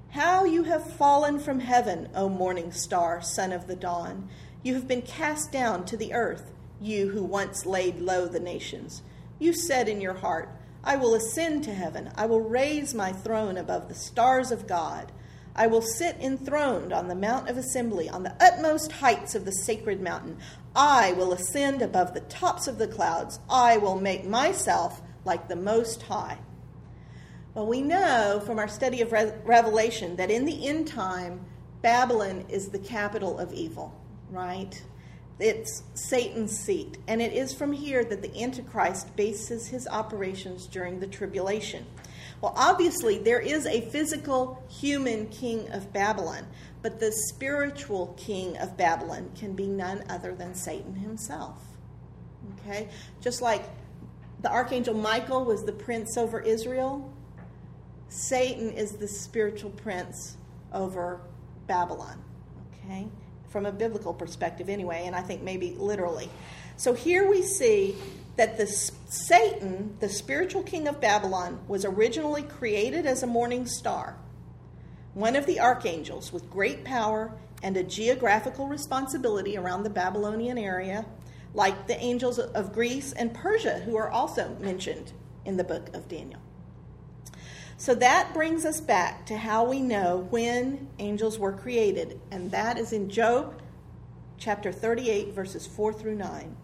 How 0.09 0.45
you 0.45 0.63
have 0.63 0.95
fallen 0.95 1.37
from 1.37 1.59
heaven, 1.59 2.09
O 2.15 2.27
morning 2.27 2.71
star, 2.71 3.21
son 3.21 3.51
of 3.51 3.67
the 3.67 3.75
dawn. 3.75 4.29
You 4.63 4.73
have 4.73 4.87
been 4.87 5.03
cast 5.03 5.51
down 5.51 5.85
to 5.85 5.95
the 5.95 6.11
earth, 6.13 6.51
you 6.81 7.09
who 7.09 7.23
once 7.23 7.67
laid 7.67 7.99
low 7.99 8.25
the 8.27 8.39
nations. 8.39 9.03
You 9.37 9.53
said 9.53 9.87
in 9.87 10.01
your 10.01 10.15
heart, 10.15 10.49
I 10.83 10.95
will 10.95 11.13
ascend 11.13 11.65
to 11.65 11.73
heaven. 11.75 12.11
I 12.15 12.25
will 12.25 12.41
raise 12.41 12.95
my 12.95 13.11
throne 13.11 13.57
above 13.57 13.89
the 13.89 13.93
stars 13.93 14.49
of 14.49 14.65
God. 14.65 15.11
I 15.55 15.67
will 15.67 15.81
sit 15.81 16.17
enthroned 16.19 16.91
on 16.91 17.07
the 17.07 17.15
Mount 17.15 17.49
of 17.49 17.57
Assembly, 17.57 18.09
on 18.09 18.23
the 18.23 18.35
utmost 18.41 18.91
heights 18.91 19.35
of 19.35 19.45
the 19.45 19.51
sacred 19.51 20.01
mountain. 20.01 20.37
I 20.75 21.13
will 21.13 21.31
ascend 21.31 21.81
above 21.81 22.13
the 22.13 22.19
tops 22.21 22.67
of 22.67 22.77
the 22.77 22.87
clouds. 22.87 23.39
I 23.49 23.77
will 23.77 23.99
make 23.99 24.27
myself 24.27 25.01
like 25.23 25.47
the 25.47 25.55
Most 25.55 26.03
High. 26.03 26.37
Well, 27.53 27.67
we 27.67 27.81
know 27.81 28.41
from 28.45 28.59
our 28.59 28.67
study 28.67 28.99
of 28.99 29.13
Re- 29.13 29.31
Revelation 29.45 30.17
that 30.17 30.29
in 30.29 30.43
the 30.43 30.67
end 30.67 30.87
time, 30.87 31.45
Babylon 31.81 32.43
is 32.49 32.67
the 32.67 32.79
capital 32.79 33.39
of 33.39 33.53
evil, 33.53 33.97
right? 34.29 34.83
It's 35.39 35.83
Satan's 35.93 36.57
seat. 36.57 36.97
And 37.07 37.21
it 37.21 37.31
is 37.31 37.53
from 37.53 37.71
here 37.71 38.03
that 38.03 38.21
the 38.21 38.41
Antichrist 38.41 39.15
bases 39.15 39.67
his 39.67 39.87
operations 39.87 40.67
during 40.67 40.99
the 40.99 41.07
tribulation. 41.07 41.85
Well, 42.41 42.53
obviously, 42.55 43.17
there 43.17 43.39
is 43.39 43.65
a 43.65 43.81
physical 43.81 44.63
human 44.69 45.27
king 45.27 45.69
of 45.71 45.91
Babylon, 45.93 46.45
but 46.81 46.99
the 46.99 47.11
spiritual 47.11 48.13
king 48.17 48.57
of 48.57 48.77
Babylon 48.77 49.31
can 49.37 49.53
be 49.53 49.67
none 49.67 50.03
other 50.09 50.35
than 50.35 50.53
Satan 50.53 50.95
himself. 50.95 51.57
Okay? 52.59 52.89
Just 53.21 53.41
like 53.41 53.63
the 54.41 54.51
archangel 54.51 54.93
Michael 54.93 55.45
was 55.45 55.63
the 55.63 55.71
prince 55.71 56.17
over 56.17 56.39
Israel, 56.39 57.11
Satan 58.09 58.69
is 58.71 58.93
the 58.93 59.07
spiritual 59.07 59.71
prince 59.71 60.37
over 60.73 61.21
Babylon. 61.67 62.21
Okay? 62.83 63.07
From 63.49 63.65
a 63.65 63.71
biblical 63.71 64.13
perspective, 64.13 64.69
anyway, 64.69 65.03
and 65.05 65.15
I 65.15 65.21
think 65.21 65.41
maybe 65.41 65.71
literally. 65.79 66.29
So 66.77 66.93
here 66.93 67.27
we 67.29 67.41
see 67.41 67.95
that 68.35 68.57
the 68.57 68.67
Satan, 68.67 69.95
the 69.99 70.09
spiritual 70.09 70.63
king 70.63 70.87
of 70.87 70.99
Babylon, 70.99 71.59
was 71.67 71.85
originally 71.85 72.43
created 72.43 73.05
as 73.05 73.23
a 73.23 73.27
morning 73.27 73.65
star, 73.65 74.17
one 75.13 75.35
of 75.35 75.45
the 75.45 75.59
archangels 75.59 76.33
with 76.33 76.49
great 76.49 76.83
power 76.83 77.31
and 77.63 77.77
a 77.77 77.83
geographical 77.83 78.67
responsibility 78.67 79.57
around 79.57 79.83
the 79.83 79.89
Babylonian 79.89 80.57
area, 80.57 81.05
like 81.53 81.87
the 81.87 81.97
angels 81.99 82.37
of 82.37 82.73
Greece 82.73 83.13
and 83.13 83.33
Persia, 83.33 83.79
who 83.79 83.95
are 83.95 84.09
also 84.09 84.55
mentioned 84.59 85.13
in 85.45 85.55
the 85.55 85.63
book 85.63 85.95
of 85.95 86.09
Daniel. 86.09 86.41
So 87.77 87.95
that 87.95 88.33
brings 88.33 88.65
us 88.65 88.79
back 88.81 89.25
to 89.27 89.37
how 89.37 89.65
we 89.65 89.81
know 89.81 90.27
when 90.29 90.89
angels 90.99 91.39
were 91.39 91.53
created, 91.53 92.19
and 92.31 92.51
that 92.51 92.77
is 92.77 92.93
in 92.93 93.09
Job 93.09 93.61
chapter 94.37 94.71
38, 94.71 95.33
verses 95.33 95.65
4 95.65 95.93
through 95.93 96.15
9. 96.15 96.55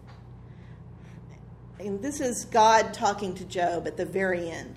And 1.82 2.00
this 2.00 2.20
is 2.20 2.44
God 2.44 2.94
talking 2.94 3.34
to 3.34 3.44
Job 3.44 3.88
at 3.88 3.96
the 3.96 4.04
very 4.04 4.48
end. 4.48 4.76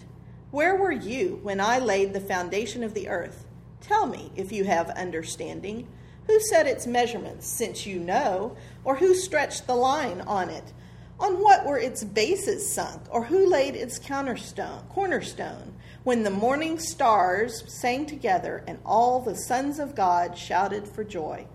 Where 0.50 0.76
were 0.76 0.92
you 0.92 1.40
when 1.44 1.62
I 1.62 1.78
laid 1.78 2.14
the 2.14 2.20
foundation 2.20 2.84
of 2.84 2.96
the 2.96 3.10
earth? 3.10 3.46
Tell 3.80 4.08
me 4.08 4.32
if 4.36 4.52
you 4.52 4.64
have 4.64 4.90
understanding. 4.90 5.88
Who 6.26 6.40
set 6.40 6.66
its 6.66 6.88
measurements, 6.88 7.46
since 7.46 7.86
you 7.86 8.00
know? 8.00 8.58
Or 8.84 8.96
who 8.96 9.14
stretched 9.14 9.68
the 9.68 9.76
line 9.76 10.22
on 10.22 10.50
it? 10.50 10.74
On 11.20 11.36
what 11.36 11.66
were 11.66 11.78
its 11.78 12.04
bases 12.04 12.74
sunk? 12.74 13.04
Or 13.12 13.24
who 13.24 13.48
laid 13.48 13.76
its 13.76 14.00
cornerstone? 14.00 14.82
cornerstone? 14.90 15.76
when 16.06 16.22
the 16.22 16.30
morning 16.30 16.78
stars 16.78 17.64
sang 17.68 18.06
together 18.06 18.64
and 18.68 18.78
all 18.86 19.20
the 19.20 19.36
sons 19.36 19.80
of 19.80 19.96
God 19.96 20.38
shouted 20.38 20.88
for 20.88 21.04
joy? 21.04 21.48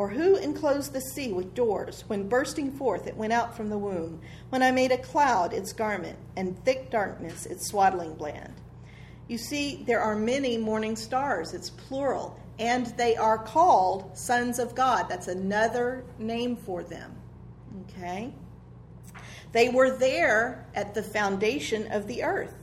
Or 0.00 0.08
who 0.08 0.36
enclosed 0.36 0.94
the 0.94 1.00
sea 1.02 1.30
with 1.30 1.52
doors, 1.52 2.04
when 2.06 2.26
bursting 2.26 2.72
forth 2.72 3.06
it 3.06 3.18
went 3.18 3.34
out 3.34 3.54
from 3.54 3.68
the 3.68 3.76
womb, 3.76 4.22
when 4.48 4.62
I 4.62 4.70
made 4.70 4.92
a 4.92 4.96
cloud 4.96 5.52
its 5.52 5.74
garment, 5.74 6.18
and 6.38 6.58
thick 6.64 6.90
darkness 6.90 7.44
its 7.44 7.66
swaddling 7.66 8.14
band? 8.14 8.54
You 9.28 9.36
see, 9.36 9.84
there 9.86 10.00
are 10.00 10.16
many 10.16 10.56
morning 10.56 10.96
stars, 10.96 11.52
it's 11.52 11.68
plural, 11.68 12.40
and 12.58 12.86
they 12.96 13.14
are 13.14 13.36
called 13.36 14.16
sons 14.16 14.58
of 14.58 14.74
God. 14.74 15.04
That's 15.10 15.28
another 15.28 16.06
name 16.18 16.56
for 16.56 16.82
them. 16.82 17.14
Okay? 17.82 18.32
They 19.52 19.68
were 19.68 19.90
there 19.98 20.66
at 20.74 20.94
the 20.94 21.02
foundation 21.02 21.92
of 21.92 22.06
the 22.06 22.22
earth. 22.22 22.54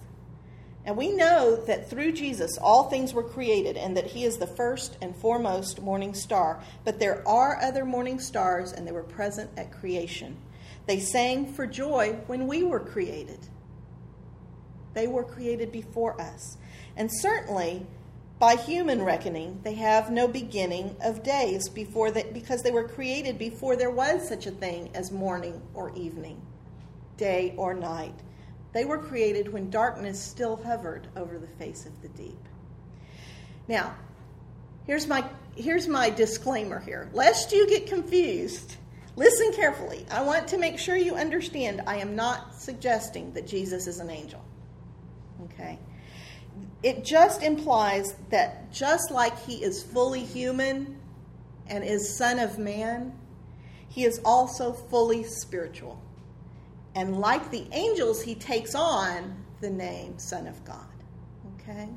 And 0.88 0.96
we 0.96 1.12
know 1.12 1.58
that 1.66 1.90
through 1.90 2.14
Jesus 2.14 2.58
all 2.58 2.86
things 2.86 3.14
were 3.14 3.22
created 3.22 3.76
and 3.76 3.98
that 3.98 4.08
he 4.08 4.24
is 4.24 4.38
the 4.38 4.48
first 4.48 4.98
and 5.02 5.14
foremost 5.14 5.82
morning 5.82 6.14
star. 6.14 6.64
But 6.86 6.98
there 6.98 7.28
are 7.28 7.62
other 7.62 7.84
morning 7.84 8.22
stars 8.22 8.72
and 8.72 8.88
they 8.88 8.94
were 8.94 9.04
present 9.04 9.52
at 9.58 9.74
creation. 9.74 10.38
They 10.86 11.02
sang 11.02 11.52
for 11.52 11.68
joy 11.68 12.14
when 12.28 12.48
we 12.48 12.64
were 12.64 12.80
created. 12.80 13.40
They 14.94 15.08
were 15.08 15.26
created 15.26 15.74
before 15.74 16.20
us. 16.22 16.58
And 16.96 17.12
certainly, 17.12 17.86
by 18.40 18.56
human 18.56 19.04
reckoning, 19.04 19.60
they 19.64 19.74
have 19.74 20.10
no 20.10 20.26
beginning 20.26 20.96
of 21.04 21.22
days 21.22 21.68
before 21.68 22.12
that 22.12 22.34
because 22.34 22.64
they 22.64 22.72
were 22.72 22.88
created 22.88 23.38
before 23.38 23.76
there 23.76 23.92
was 23.92 24.26
such 24.26 24.46
a 24.46 24.52
thing 24.52 24.92
as 24.94 25.12
morning 25.12 25.62
or 25.74 25.94
evening, 25.98 26.42
day 27.18 27.54
or 27.58 27.74
night. 27.74 28.16
They 28.78 28.86
were 28.86 29.00
created 29.00 29.52
when 29.52 29.72
darkness 29.72 30.22
still 30.22 30.56
hovered 30.58 31.08
over 31.16 31.40
the 31.40 31.48
face 31.48 31.88
of 31.88 32.00
the 32.04 32.10
deep. 32.10 32.38
Now, 33.68 33.96
here's 34.86 35.08
my, 35.08 35.26
here's 35.56 35.88
my 35.88 36.12
disclaimer 36.12 36.80
here. 36.80 37.10
Lest 37.12 37.52
you 37.52 37.68
get 37.68 37.88
confused, 37.88 38.76
listen 39.16 39.52
carefully. 39.54 40.06
I 40.12 40.22
want 40.22 40.48
to 40.50 40.60
make 40.60 40.78
sure 40.78 40.96
you 40.96 41.16
understand 41.16 41.82
I 41.88 41.98
am 41.98 42.16
not 42.16 42.54
suggesting 42.54 43.34
that 43.34 43.48
Jesus 43.48 43.88
is 43.88 43.98
an 44.00 44.12
angel. 44.12 44.46
Okay? 45.46 45.80
It 46.84 47.04
just 47.04 47.42
implies 47.42 48.14
that 48.30 48.72
just 48.72 49.10
like 49.10 49.40
he 49.40 49.64
is 49.64 49.82
fully 49.82 50.24
human 50.24 51.00
and 51.66 51.84
is 51.84 52.16
Son 52.16 52.38
of 52.38 52.60
Man, 52.60 53.18
he 53.90 54.06
is 54.06 54.22
also 54.24 54.72
fully 54.72 55.24
spiritual. 55.24 56.00
And 56.98 57.20
like 57.20 57.52
the 57.52 57.68
angels, 57.74 58.24
he 58.24 58.34
takes 58.34 58.74
on 58.74 59.36
the 59.62 59.70
name 59.70 60.18
Son 60.18 60.48
of 60.48 60.66
God. 60.66 60.88
Okay? 61.54 61.88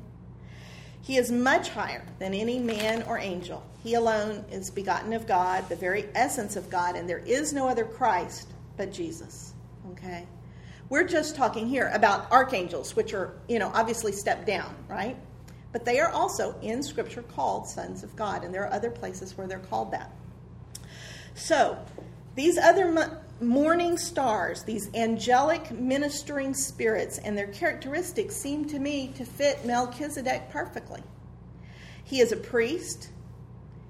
He 1.01 1.17
is 1.17 1.31
much 1.31 1.69
higher 1.69 2.05
than 2.19 2.35
any 2.35 2.59
man 2.59 3.01
or 3.07 3.17
angel. 3.17 3.63
He 3.83 3.95
alone 3.95 4.45
is 4.51 4.69
begotten 4.69 5.13
of 5.13 5.25
God, 5.25 5.67
the 5.69 5.75
very 5.75 6.07
essence 6.13 6.55
of 6.55 6.69
God, 6.69 6.95
and 6.95 7.09
there 7.09 7.23
is 7.25 7.51
no 7.51 7.67
other 7.67 7.83
Christ 7.83 8.53
but 8.77 8.93
Jesus. 8.93 9.55
Okay? 9.93 10.27
We're 10.89 11.07
just 11.07 11.35
talking 11.35 11.67
here 11.67 11.89
about 11.95 12.31
archangels, 12.31 12.95
which 12.95 13.15
are, 13.15 13.33
you 13.49 13.57
know, 13.57 13.71
obviously 13.73 14.11
stepped 14.11 14.45
down, 14.45 14.75
right? 14.87 15.17
But 15.71 15.83
they 15.83 15.99
are 15.99 16.11
also 16.11 16.53
in 16.61 16.83
Scripture 16.83 17.23
called 17.23 17.67
sons 17.67 18.03
of 18.03 18.15
God, 18.15 18.43
and 18.43 18.53
there 18.53 18.67
are 18.67 18.73
other 18.73 18.91
places 18.91 19.35
where 19.35 19.47
they're 19.47 19.57
called 19.57 19.89
that. 19.93 20.11
So, 21.33 21.83
these 22.35 22.59
other 22.59 22.91
morning 23.41 23.97
stars, 23.97 24.63
these 24.63 24.89
angelic 24.93 25.71
ministering 25.71 26.53
spirits, 26.53 27.17
and 27.17 27.37
their 27.37 27.47
characteristics 27.47 28.35
seem 28.35 28.65
to 28.65 28.79
me 28.79 29.13
to 29.17 29.25
fit 29.25 29.65
Melchizedek 29.65 30.49
perfectly. 30.49 31.01
He 32.03 32.19
is 32.19 32.31
a 32.31 32.37
priest, 32.37 33.09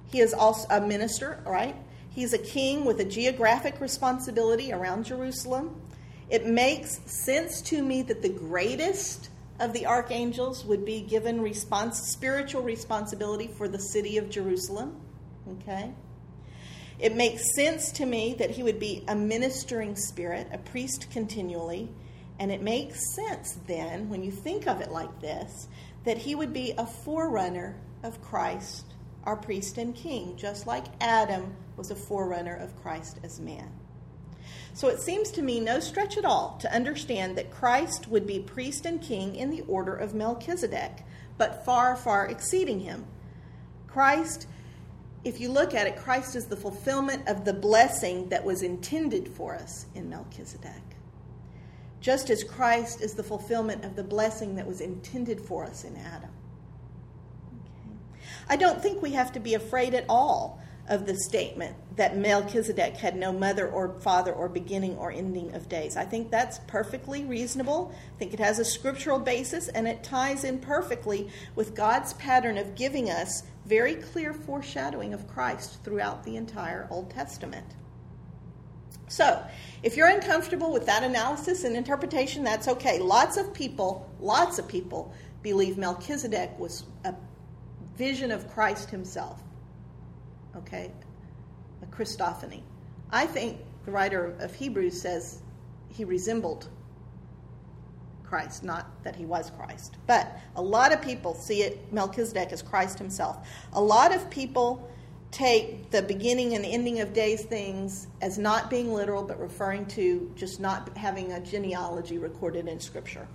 he 0.09 0.19
is 0.19 0.33
also 0.33 0.67
a 0.69 0.81
minister, 0.81 1.41
right? 1.45 1.75
He's 2.09 2.33
a 2.33 2.37
king 2.37 2.83
with 2.83 2.99
a 2.99 3.05
geographic 3.05 3.79
responsibility 3.79 4.73
around 4.73 5.05
Jerusalem. 5.05 5.81
It 6.29 6.45
makes 6.45 6.99
sense 7.05 7.61
to 7.63 7.81
me 7.83 8.01
that 8.03 8.21
the 8.21 8.29
greatest 8.29 9.29
of 9.59 9.73
the 9.73 9.85
archangels 9.85 10.65
would 10.65 10.85
be 10.85 11.01
given 11.01 11.41
response, 11.41 11.99
spiritual 11.99 12.63
responsibility 12.63 13.47
for 13.47 13.67
the 13.67 13.79
city 13.79 14.17
of 14.17 14.29
Jerusalem. 14.29 14.99
Okay? 15.61 15.91
It 17.01 17.15
makes 17.15 17.55
sense 17.55 17.91
to 17.93 18.05
me 18.05 18.35
that 18.37 18.51
he 18.51 18.61
would 18.61 18.79
be 18.79 19.03
a 19.07 19.15
ministering 19.15 19.95
spirit, 19.95 20.47
a 20.53 20.59
priest 20.59 21.07
continually. 21.09 21.89
And 22.39 22.51
it 22.51 22.61
makes 22.61 23.15
sense 23.15 23.57
then, 23.65 24.07
when 24.07 24.23
you 24.23 24.31
think 24.31 24.67
of 24.67 24.81
it 24.81 24.91
like 24.91 25.19
this, 25.19 25.67
that 26.05 26.19
he 26.19 26.35
would 26.35 26.53
be 26.53 26.73
a 26.77 26.85
forerunner 26.85 27.75
of 28.03 28.21
Christ, 28.21 28.85
our 29.23 29.35
priest 29.35 29.79
and 29.79 29.95
king, 29.95 30.35
just 30.37 30.67
like 30.67 30.85
Adam 31.01 31.55
was 31.75 31.89
a 31.89 31.95
forerunner 31.95 32.55
of 32.55 32.79
Christ 32.81 33.19
as 33.23 33.39
man. 33.39 33.71
So 34.73 34.87
it 34.87 35.01
seems 35.01 35.31
to 35.31 35.41
me 35.41 35.59
no 35.59 35.79
stretch 35.79 36.17
at 36.17 36.25
all 36.25 36.57
to 36.61 36.73
understand 36.73 37.35
that 37.37 37.51
Christ 37.51 38.07
would 38.07 38.25
be 38.25 38.39
priest 38.39 38.85
and 38.85 39.01
king 39.01 39.35
in 39.35 39.49
the 39.49 39.61
order 39.61 39.95
of 39.95 40.13
Melchizedek, 40.13 41.03
but 41.37 41.65
far, 41.65 41.95
far 41.95 42.27
exceeding 42.27 42.79
him. 42.79 43.05
Christ 43.87 44.47
if 45.23 45.39
you 45.39 45.49
look 45.49 45.73
at 45.73 45.87
it, 45.87 45.95
Christ 45.95 46.35
is 46.35 46.47
the 46.47 46.55
fulfillment 46.55 47.27
of 47.27 47.45
the 47.45 47.53
blessing 47.53 48.29
that 48.29 48.43
was 48.43 48.63
intended 48.63 49.27
for 49.27 49.55
us 49.55 49.85
in 49.93 50.09
Melchizedek. 50.09 50.81
Just 51.99 52.31
as 52.31 52.43
Christ 52.43 53.01
is 53.01 53.13
the 53.13 53.23
fulfillment 53.23 53.85
of 53.85 53.95
the 53.95 54.03
blessing 54.03 54.55
that 54.55 54.65
was 54.65 54.81
intended 54.81 55.39
for 55.39 55.63
us 55.63 55.83
in 55.83 55.95
Adam. 55.97 56.31
Okay. 57.53 57.95
I 58.49 58.55
don't 58.55 58.81
think 58.81 59.03
we 59.03 59.11
have 59.11 59.31
to 59.33 59.39
be 59.39 59.53
afraid 59.53 59.93
at 59.93 60.05
all 60.09 60.59
of 60.91 61.05
the 61.05 61.15
statement 61.15 61.73
that 61.95 62.17
Melchizedek 62.17 62.97
had 62.97 63.15
no 63.15 63.31
mother 63.31 63.65
or 63.69 63.97
father 64.01 64.33
or 64.33 64.49
beginning 64.49 64.97
or 64.97 65.09
ending 65.09 65.55
of 65.55 65.69
days. 65.69 65.95
I 65.95 66.03
think 66.03 66.29
that's 66.29 66.59
perfectly 66.67 67.23
reasonable. 67.23 67.95
I 68.15 68.19
think 68.19 68.33
it 68.33 68.41
has 68.41 68.59
a 68.59 68.65
scriptural 68.65 69.17
basis 69.17 69.69
and 69.69 69.87
it 69.87 70.03
ties 70.03 70.43
in 70.43 70.59
perfectly 70.59 71.29
with 71.55 71.75
God's 71.75 72.11
pattern 72.15 72.57
of 72.57 72.75
giving 72.75 73.09
us 73.09 73.43
very 73.65 73.95
clear 73.95 74.33
foreshadowing 74.33 75.13
of 75.13 75.29
Christ 75.29 75.81
throughout 75.85 76.25
the 76.25 76.35
entire 76.35 76.89
Old 76.91 77.09
Testament. 77.09 77.67
So, 79.07 79.41
if 79.83 79.95
you're 79.95 80.09
uncomfortable 80.09 80.73
with 80.73 80.85
that 80.87 81.03
analysis 81.03 81.63
and 81.63 81.77
interpretation, 81.77 82.43
that's 82.43 82.67
okay. 82.67 82.99
Lots 82.99 83.37
of 83.37 83.53
people, 83.53 84.09
lots 84.19 84.59
of 84.59 84.67
people 84.67 85.13
believe 85.41 85.77
Melchizedek 85.77 86.59
was 86.59 86.83
a 87.05 87.15
vision 87.95 88.31
of 88.31 88.49
Christ 88.53 88.89
himself. 88.89 89.41
Okay? 90.55 90.91
A 91.81 91.85
Christophany. 91.87 92.61
I 93.11 93.25
think 93.25 93.59
the 93.85 93.91
writer 93.91 94.35
of 94.39 94.53
Hebrews 94.53 95.01
says 95.01 95.41
he 95.89 96.05
resembled 96.05 96.69
Christ, 98.23 98.63
not 98.63 99.03
that 99.03 99.15
he 99.15 99.25
was 99.25 99.49
Christ. 99.49 99.97
But 100.07 100.39
a 100.55 100.61
lot 100.61 100.93
of 100.93 101.01
people 101.01 101.33
see 101.33 101.63
it, 101.63 101.91
Melchizedek, 101.91 102.53
as 102.53 102.61
Christ 102.61 102.97
himself. 102.97 103.45
A 103.73 103.81
lot 103.81 104.15
of 104.15 104.29
people 104.29 104.89
take 105.31 105.89
the 105.91 106.01
beginning 106.01 106.55
and 106.55 106.65
ending 106.65 106.99
of 106.99 107.13
days 107.13 107.43
things 107.43 108.07
as 108.21 108.37
not 108.37 108.69
being 108.69 108.93
literal, 108.93 109.23
but 109.23 109.39
referring 109.39 109.85
to 109.87 110.31
just 110.35 110.59
not 110.59 110.95
having 110.97 111.33
a 111.33 111.39
genealogy 111.41 112.17
recorded 112.17 112.67
in 112.67 112.79
Scripture. 112.79 113.27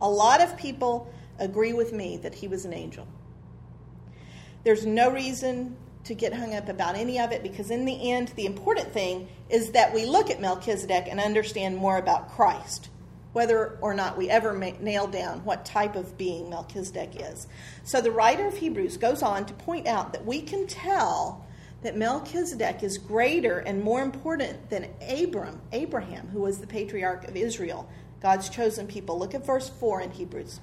A 0.00 0.08
lot 0.08 0.40
of 0.40 0.56
people 0.56 1.12
agree 1.38 1.72
with 1.72 1.92
me 1.92 2.16
that 2.18 2.34
he 2.34 2.46
was 2.46 2.64
an 2.64 2.72
angel. 2.72 3.06
There's 4.64 4.86
no 4.86 5.10
reason 5.10 5.76
to 6.08 6.14
get 6.14 6.34
hung 6.34 6.54
up 6.54 6.68
about 6.68 6.96
any 6.96 7.20
of 7.20 7.32
it 7.32 7.42
because, 7.42 7.70
in 7.70 7.84
the 7.84 8.10
end, 8.10 8.28
the 8.28 8.46
important 8.46 8.92
thing 8.92 9.28
is 9.48 9.70
that 9.72 9.94
we 9.94 10.04
look 10.04 10.30
at 10.30 10.40
Melchizedek 10.40 11.06
and 11.08 11.20
understand 11.20 11.76
more 11.76 11.98
about 11.98 12.30
Christ, 12.30 12.88
whether 13.34 13.78
or 13.80 13.94
not 13.94 14.16
we 14.18 14.28
ever 14.28 14.56
nail 14.80 15.06
down 15.06 15.44
what 15.44 15.64
type 15.64 15.96
of 15.96 16.18
being 16.18 16.50
Melchizedek 16.50 17.20
is. 17.20 17.46
So, 17.84 18.00
the 18.00 18.10
writer 18.10 18.46
of 18.46 18.56
Hebrews 18.56 18.96
goes 18.96 19.22
on 19.22 19.46
to 19.46 19.54
point 19.54 19.86
out 19.86 20.12
that 20.12 20.24
we 20.24 20.40
can 20.40 20.66
tell 20.66 21.46
that 21.82 21.96
Melchizedek 21.96 22.82
is 22.82 22.98
greater 22.98 23.58
and 23.58 23.82
more 23.82 24.00
important 24.00 24.70
than 24.70 24.88
Abram, 25.08 25.60
Abraham, 25.72 26.28
who 26.28 26.40
was 26.40 26.58
the 26.58 26.66
patriarch 26.66 27.28
of 27.28 27.36
Israel, 27.36 27.88
God's 28.20 28.48
chosen 28.48 28.86
people. 28.86 29.18
Look 29.18 29.34
at 29.34 29.46
verse 29.46 29.68
4 29.68 30.00
in 30.00 30.10
Hebrews. 30.10 30.60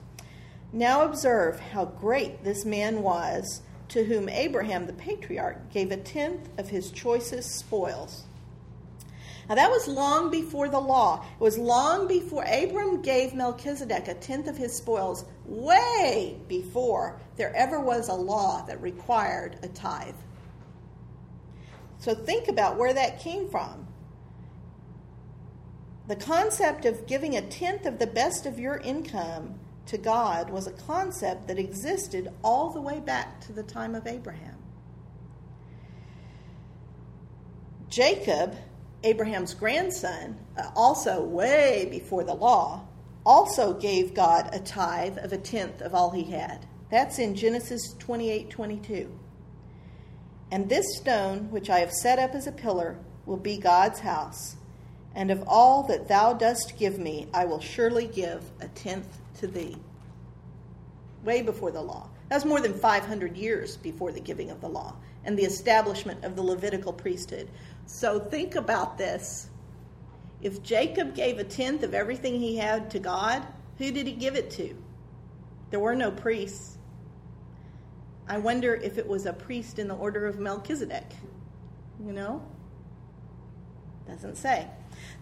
Now 0.74 1.04
observe 1.04 1.60
how 1.60 1.86
great 1.86 2.44
this 2.44 2.66
man 2.66 3.02
was 3.02 3.62
to 3.96 4.04
whom 4.04 4.28
Abraham 4.28 4.88
the 4.88 4.94
patriarch 4.94 5.72
gave 5.72 5.90
a 5.90 5.96
tenth 5.96 6.50
of 6.58 6.68
his 6.68 6.92
choicest 6.92 7.56
spoils. 7.56 8.26
Now, 9.48 9.56
that 9.56 9.72
was 9.72 9.88
long 9.88 10.30
before 10.30 10.68
the 10.68 10.82
law. 10.82 11.26
It 11.34 11.42
was 11.42 11.58
long 11.58 12.06
before 12.06 12.44
Abram 12.44 13.02
gave 13.02 13.34
Melchizedek 13.34 14.10
a 14.10 14.16
tenth 14.16 14.50
of 14.50 14.58
his 14.58 14.76
spoils, 14.76 15.24
way 15.46 16.38
before 16.50 17.22
there 17.38 17.56
ever 17.56 17.80
was 17.80 18.10
a 18.10 18.14
law 18.14 18.66
that 18.66 18.82
required 18.82 19.60
a 19.64 19.70
tithe. 19.70 20.16
So, 22.00 22.14
think 22.14 22.50
about 22.50 22.78
where 22.78 22.94
that 22.94 23.22
came 23.22 23.48
from. 23.48 23.88
The 26.10 26.18
concept 26.18 26.84
of 26.84 27.08
giving 27.08 27.38
a 27.38 27.48
tenth 27.48 27.86
of 27.86 28.00
the 28.00 28.08
best 28.08 28.46
of 28.46 28.60
your 28.60 28.76
income 28.76 29.58
to 29.88 29.98
God 29.98 30.50
was 30.50 30.68
a 30.68 30.72
concept 30.72 31.48
that 31.48 31.60
existed 31.60 32.32
all 32.44 32.72
the 32.72 32.82
way 32.82 33.00
back 33.00 33.40
to 33.42 33.54
the 33.54 33.64
time 33.64 33.96
of 33.96 34.08
Abraham. 34.08 34.58
Jacob, 37.90 38.56
Abraham's 39.04 39.54
grandson, 39.54 40.38
uh, 40.58 40.70
also 40.76 41.24
way 41.24 41.88
before 41.90 42.24
the 42.24 42.34
law, 42.34 42.88
also 43.26 43.74
gave 43.74 44.14
God 44.14 44.50
a 44.54 44.60
tithe 44.60 45.18
of 45.20 45.32
a 45.32 45.38
tenth 45.38 45.82
of 45.82 45.94
all 45.94 46.12
he 46.12 46.24
had. 46.24 46.66
That's 46.90 47.20
in 47.20 47.36
Genesis 47.36 47.94
28 48.00 48.50
22. 48.50 49.20
And 50.52 50.70
this 50.70 50.98
stone, 50.98 51.50
which 51.52 51.70
I 51.70 51.80
have 51.80 51.92
set 51.92 52.20
up 52.20 52.36
as 52.36 52.48
a 52.48 52.52
pillar, 52.52 52.98
will 53.26 53.38
be 53.38 53.58
God's 53.58 54.00
house. 54.00 54.58
And 55.16 55.32
of 55.32 55.44
all 55.48 55.84
that 55.84 56.08
thou 56.08 56.34
dost 56.34 56.78
give 56.78 57.00
me, 57.00 57.28
I 57.34 57.46
will 57.46 57.62
surely 57.62 58.08
give 58.08 58.52
a 58.60 58.68
tenth 58.68 59.20
to 59.40 59.48
thee. 59.48 59.78
Way 61.24 61.42
before 61.42 61.72
the 61.72 61.82
law. 61.82 62.10
That 62.30 62.38
was 62.38 62.46
more 62.46 62.62
than 62.62 62.74
500 62.74 63.38
years 63.38 63.78
before 63.78 64.12
the 64.12 64.20
giving 64.20 64.50
of 64.52 64.62
the 64.62 64.70
law 64.70 64.96
and 65.24 65.38
the 65.38 65.44
establishment 65.44 66.24
of 66.24 66.36
the 66.36 66.42
Levitical 66.42 66.94
priesthood. 66.94 67.50
So 67.86 68.20
think 68.20 68.56
about 68.56 68.98
this. 68.98 69.50
If 70.42 70.62
Jacob 70.62 71.16
gave 71.16 71.40
a 71.40 71.44
tenth 71.44 71.84
of 71.84 71.94
everything 71.94 72.40
he 72.40 72.58
had 72.58 72.92
to 72.92 73.00
God, 73.00 73.46
who 73.78 73.92
did 73.92 74.08
he 74.08 74.14
give 74.14 74.36
it 74.36 74.52
to? 74.52 74.76
There 75.72 75.80
were 75.80 75.96
no 75.96 76.12
priests. 76.12 76.78
I 78.28 78.38
wonder 78.38 78.76
if 78.76 78.98
it 78.98 79.08
was 79.08 79.26
a 79.26 79.34
priest 79.34 79.80
in 79.80 79.88
the 79.88 79.96
order 79.96 80.26
of 80.26 80.40
Melchizedek. 80.40 81.12
You 82.04 82.14
know? 82.14 82.44
Doesn't 84.08 84.38
say. 84.38 84.68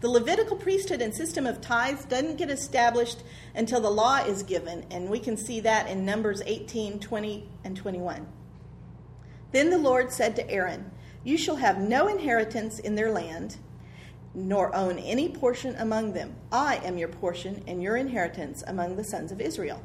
The 0.02 0.10
Levitical 0.10 0.58
priesthood 0.58 1.02
and 1.02 1.14
system 1.14 1.46
of 1.46 1.62
tithes 1.62 2.06
doesn't 2.06 2.38
get 2.38 2.50
established 2.50 3.24
until 3.56 3.80
the 3.80 3.90
law 3.90 4.18
is 4.18 4.44
given, 4.44 4.86
and 4.92 5.10
we 5.10 5.20
can 5.20 5.38
see 5.38 5.60
that 5.62 5.88
in 5.88 6.06
Numbers 6.06 6.42
18, 6.46 7.00
20, 7.00 7.50
and 7.64 7.78
21. 7.78 8.28
Then 9.52 9.70
the 9.70 9.78
Lord 9.78 10.12
said 10.12 10.36
to 10.36 10.50
Aaron, 10.50 10.92
You 11.24 11.38
shall 11.38 11.58
have 11.58 11.80
no 11.80 12.08
inheritance 12.08 12.80
in 12.80 12.96
their 12.96 13.12
land, 13.12 13.58
nor 14.34 14.76
own 14.76 14.98
any 15.00 15.30
portion 15.30 15.76
among 15.76 16.14
them. 16.14 16.36
I 16.52 16.78
am 16.78 16.98
your 16.98 17.08
portion 17.08 17.64
and 17.68 17.82
your 17.82 17.96
inheritance 17.96 18.64
among 18.66 18.96
the 18.96 19.04
sons 19.04 19.32
of 19.32 19.40
Israel. 19.40 19.84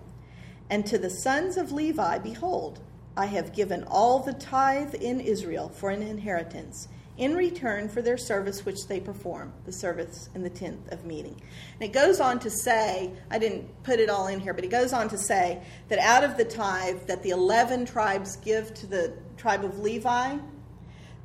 And 0.70 0.87
to 0.87 0.98
the 0.98 1.11
sons 1.11 1.57
of 1.57 1.72
Levi, 1.72 2.18
behold, 2.18 2.81
I 3.16 3.27
have 3.27 3.55
given 3.55 3.85
all 3.85 4.20
the 4.20 4.33
tithe 4.33 4.94
in 4.94 5.20
Israel 5.20 5.68
for 5.68 5.90
an 5.90 6.03
inheritance 6.03 6.88
in 7.18 7.35
return 7.35 7.88
for 7.88 8.00
their 8.00 8.16
service 8.16 8.64
which 8.64 8.87
they 8.87 9.00
perform, 9.00 9.52
the 9.66 9.72
service 9.72 10.31
in 10.35 10.42
the 10.42 10.50
tent 10.50 10.81
of 10.90 11.04
meeting. 11.04 11.38
And 11.74 11.83
it 11.83 11.92
goes 11.92 12.20
on 12.20 12.38
to 12.40 12.50
say, 12.50 13.11
I 13.31 13.38
didn't 13.38 13.83
put 13.83 13.98
it 13.98 14.09
all 14.09 14.28
in 14.28 14.38
here, 14.40 14.54
but 14.54 14.64
it 14.64 14.70
goes 14.70 14.92
on 14.92 15.09
to 15.09 15.18
say 15.18 15.61
that 15.88 15.98
out 15.98 16.22
of 16.22 16.37
the 16.37 16.44
tithe 16.44 17.07
that 17.09 17.22
the 17.22 17.31
11 17.31 17.87
tribes 17.87 18.37
give 18.37 18.72
to 18.74 18.87
the 18.87 19.12
tribe 19.37 19.64
of 19.64 19.81
Levi, 19.81 20.38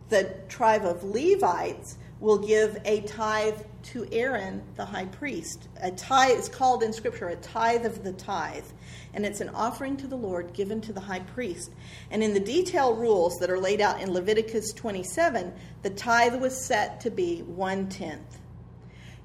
the 0.10 0.36
tribe 0.50 0.84
of 0.84 1.04
Levites 1.04 1.98
will 2.20 2.38
give 2.38 2.80
a 2.86 3.02
tithe 3.02 3.60
to 3.84 4.08
Aaron, 4.12 4.64
the 4.76 4.86
high 4.86 5.06
priest. 5.06 5.68
A 5.82 5.92
tithe 5.92 6.40
is 6.40 6.50
called 6.50 6.82
in 6.82 6.94
Scripture 6.94 7.28
a 7.28 7.36
tithe 7.36 7.86
of 7.86 8.04
the 8.04 8.14
tithe 8.14 8.66
and 9.14 9.26
it's 9.26 9.42
an 9.42 9.50
offering 9.50 9.96
to 9.98 10.08
the 10.08 10.16
Lord 10.16 10.54
given 10.54 10.82
to 10.82 10.94
the 10.94 11.00
high 11.00 11.20
priest. 11.20 11.72
And 12.10 12.24
in 12.24 12.34
the 12.34 12.40
detailed 12.40 13.00
rules 13.00 13.40
that 13.40 13.50
are 13.50 13.60
laid 13.60 13.82
out 13.82 14.02
in 14.02 14.12
Leviticus 14.12 14.74
27, 14.74 15.54
the 15.84 15.90
tithe 15.92 16.42
was 16.42 16.58
set 16.58 17.02
to 17.02 17.12
be 17.12 17.42
one 17.42 17.90
tenth. 17.90 18.40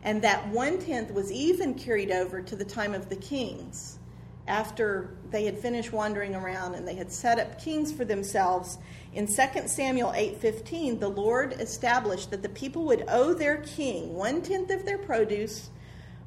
And 0.03 0.23
that 0.23 0.49
one 0.49 0.79
tenth 0.79 1.13
was 1.13 1.33
even 1.33 1.75
carried 1.75 2.11
over 2.11 2.43
to 2.43 2.57
the 2.57 2.65
time 2.65 2.95
of 2.95 3.09
the 3.09 3.17
kings. 3.17 3.99
After 4.47 5.11
they 5.31 5.45
had 5.45 5.59
finished 5.59 5.93
wandering 5.93 6.35
around 6.35 6.75
and 6.75 6.87
they 6.87 6.95
had 6.95 7.13
set 7.13 7.39
up 7.39 7.61
kings 7.61 7.93
for 7.93 8.05
themselves, 8.05 8.79
in 9.13 9.27
2 9.27 9.69
Samuel 9.69 10.13
8:15, 10.13 11.01
the 11.01 11.09
Lord 11.09 11.55
established 11.61 12.31
that 12.31 12.43
the 12.43 12.49
people 12.49 12.85
would 12.85 13.05
owe 13.09 13.35
their 13.35 13.59
king 13.59 14.15
one 14.15 14.41
tenth 14.41 14.71
of 14.71 14.85
their 14.85 14.99
produce, 14.99 15.71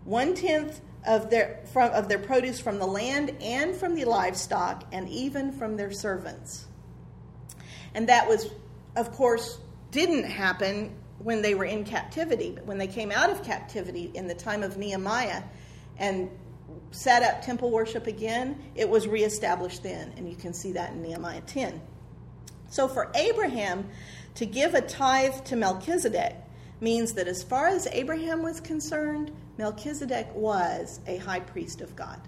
one 0.03 0.35
tenth 0.35 0.81
of 1.05 1.29
their, 1.29 1.59
from, 1.73 1.91
of 1.91 2.09
their 2.09 2.19
produce 2.19 2.59
from 2.59 2.79
the 2.79 2.85
land 2.85 3.35
and 3.41 3.75
from 3.75 3.95
the 3.95 4.05
livestock 4.05 4.85
and 4.91 5.09
even 5.09 5.51
from 5.51 5.77
their 5.77 5.91
servants. 5.91 6.65
And 7.93 8.09
that 8.09 8.27
was, 8.27 8.49
of 8.95 9.11
course, 9.11 9.59
didn't 9.91 10.23
happen 10.23 10.95
when 11.19 11.41
they 11.41 11.55
were 11.55 11.65
in 11.65 11.83
captivity, 11.83 12.51
but 12.51 12.65
when 12.65 12.77
they 12.77 12.87
came 12.87 13.11
out 13.11 13.29
of 13.29 13.43
captivity 13.43 14.11
in 14.13 14.27
the 14.27 14.33
time 14.33 14.63
of 14.63 14.77
Nehemiah 14.77 15.43
and 15.97 16.29
set 16.91 17.23
up 17.23 17.41
temple 17.41 17.71
worship 17.71 18.07
again, 18.07 18.63
it 18.75 18.89
was 18.89 19.07
reestablished 19.07 19.83
then. 19.83 20.13
And 20.17 20.29
you 20.29 20.35
can 20.35 20.53
see 20.53 20.73
that 20.73 20.93
in 20.93 21.01
Nehemiah 21.01 21.41
10. 21.41 21.81
So 22.69 22.87
for 22.87 23.11
Abraham 23.15 23.89
to 24.35 24.45
give 24.45 24.73
a 24.73 24.81
tithe 24.81 25.43
to 25.45 25.55
Melchizedek 25.55 26.35
means 26.79 27.13
that 27.13 27.27
as 27.27 27.43
far 27.43 27.67
as 27.67 27.87
Abraham 27.87 28.41
was 28.41 28.59
concerned, 28.59 29.31
Melchizedek 29.61 30.33
was 30.33 31.01
a 31.05 31.17
high 31.17 31.39
priest 31.39 31.81
of 31.81 31.95
God. 31.95 32.19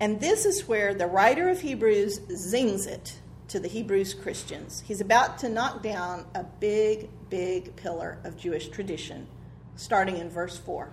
And 0.00 0.18
this 0.18 0.46
is 0.46 0.66
where 0.66 0.94
the 0.94 1.06
writer 1.06 1.50
of 1.50 1.60
Hebrews 1.60 2.18
zings 2.34 2.86
it 2.86 3.18
to 3.48 3.60
the 3.60 3.68
Hebrews 3.68 4.14
Christians. 4.14 4.82
He's 4.86 5.02
about 5.02 5.36
to 5.40 5.50
knock 5.50 5.82
down 5.82 6.24
a 6.34 6.44
big, 6.44 7.10
big 7.28 7.76
pillar 7.76 8.16
of 8.24 8.38
Jewish 8.38 8.68
tradition, 8.68 9.26
starting 9.74 10.16
in 10.16 10.30
verse 10.30 10.56
4. 10.56 10.88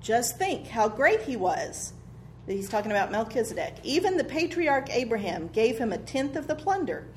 Just 0.00 0.38
think 0.38 0.68
how 0.68 0.88
great 0.88 1.22
he 1.22 1.34
was. 1.34 1.92
He's 2.46 2.68
talking 2.68 2.92
about 2.92 3.10
Melchizedek. 3.10 3.78
Even 3.82 4.16
the 4.16 4.22
patriarch 4.22 4.90
Abraham 4.90 5.48
gave 5.48 5.76
him 5.76 5.92
a 5.92 5.98
tenth 5.98 6.36
of 6.36 6.46
the 6.46 6.54
plunder. 6.54 7.08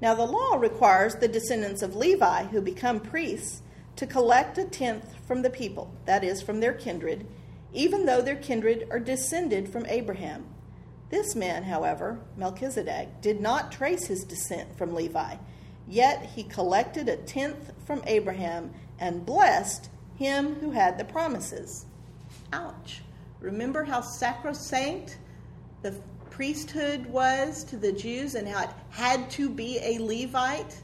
Now, 0.00 0.14
the 0.14 0.26
law 0.26 0.54
requires 0.54 1.16
the 1.16 1.26
descendants 1.26 1.82
of 1.82 1.96
Levi 1.96 2.44
who 2.44 2.60
become 2.60 3.00
priests 3.00 3.62
to 3.96 4.06
collect 4.06 4.58
a 4.58 4.64
tenth 4.64 5.14
from 5.26 5.42
the 5.42 5.50
people, 5.50 5.92
that 6.04 6.22
is, 6.22 6.42
from 6.42 6.60
their 6.60 6.72
kindred, 6.72 7.26
even 7.72 8.06
though 8.06 8.22
their 8.22 8.36
kindred 8.36 8.86
are 8.90 9.00
descended 9.00 9.68
from 9.68 9.86
Abraham. 9.86 10.46
This 11.10 11.34
man, 11.34 11.64
however, 11.64 12.20
Melchizedek, 12.36 13.20
did 13.20 13.40
not 13.40 13.72
trace 13.72 14.06
his 14.06 14.24
descent 14.24 14.76
from 14.76 14.94
Levi, 14.94 15.36
yet 15.88 16.30
he 16.34 16.42
collected 16.42 17.08
a 17.08 17.16
tenth 17.16 17.72
from 17.86 18.02
Abraham 18.06 18.72
and 18.98 19.24
blessed 19.24 19.88
him 20.16 20.54
who 20.56 20.70
had 20.72 20.98
the 20.98 21.04
promises. 21.04 21.86
Ouch. 22.52 23.02
Remember 23.40 23.84
how 23.84 24.00
sacrosanct 24.00 25.18
the 25.82 25.94
priesthood 26.30 27.06
was 27.06 27.64
to 27.64 27.76
the 27.76 27.92
Jews 27.92 28.34
and 28.34 28.48
how 28.48 28.64
it 28.64 28.70
had 28.90 29.30
to 29.32 29.48
be 29.48 29.78
a 29.78 29.98
Levite. 29.98 30.80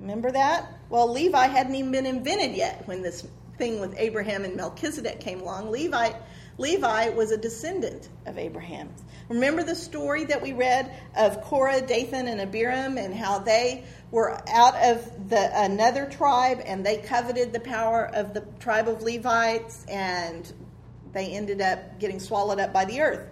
Remember 0.00 0.30
that? 0.30 0.72
Well, 0.90 1.10
Levi 1.10 1.46
hadn't 1.46 1.74
even 1.74 1.92
been 1.92 2.06
invented 2.06 2.56
yet 2.56 2.86
when 2.86 3.02
this 3.02 3.26
thing 3.58 3.80
with 3.80 3.94
Abraham 3.96 4.44
and 4.44 4.56
Melchizedek 4.56 5.20
came 5.20 5.40
along. 5.40 5.70
Levi, 5.70 6.12
Levi 6.58 7.08
was 7.10 7.30
a 7.30 7.36
descendant 7.36 8.08
of 8.26 8.38
Abraham. 8.38 8.90
Remember 9.28 9.62
the 9.62 9.74
story 9.74 10.24
that 10.24 10.42
we 10.42 10.52
read 10.52 10.94
of 11.16 11.40
Korah, 11.42 11.80
Dathan, 11.80 12.28
and 12.28 12.40
Abiram, 12.40 12.98
and 12.98 13.14
how 13.14 13.38
they 13.38 13.84
were 14.10 14.38
out 14.48 14.76
of 14.76 15.30
the 15.30 15.50
another 15.62 16.06
tribe 16.06 16.60
and 16.64 16.84
they 16.84 16.98
coveted 16.98 17.52
the 17.52 17.60
power 17.60 18.04
of 18.14 18.34
the 18.34 18.42
tribe 18.60 18.88
of 18.88 19.02
Levites, 19.02 19.84
and 19.86 20.52
they 21.12 21.28
ended 21.28 21.60
up 21.60 21.98
getting 21.98 22.20
swallowed 22.20 22.60
up 22.60 22.72
by 22.72 22.84
the 22.84 23.00
earth. 23.00 23.26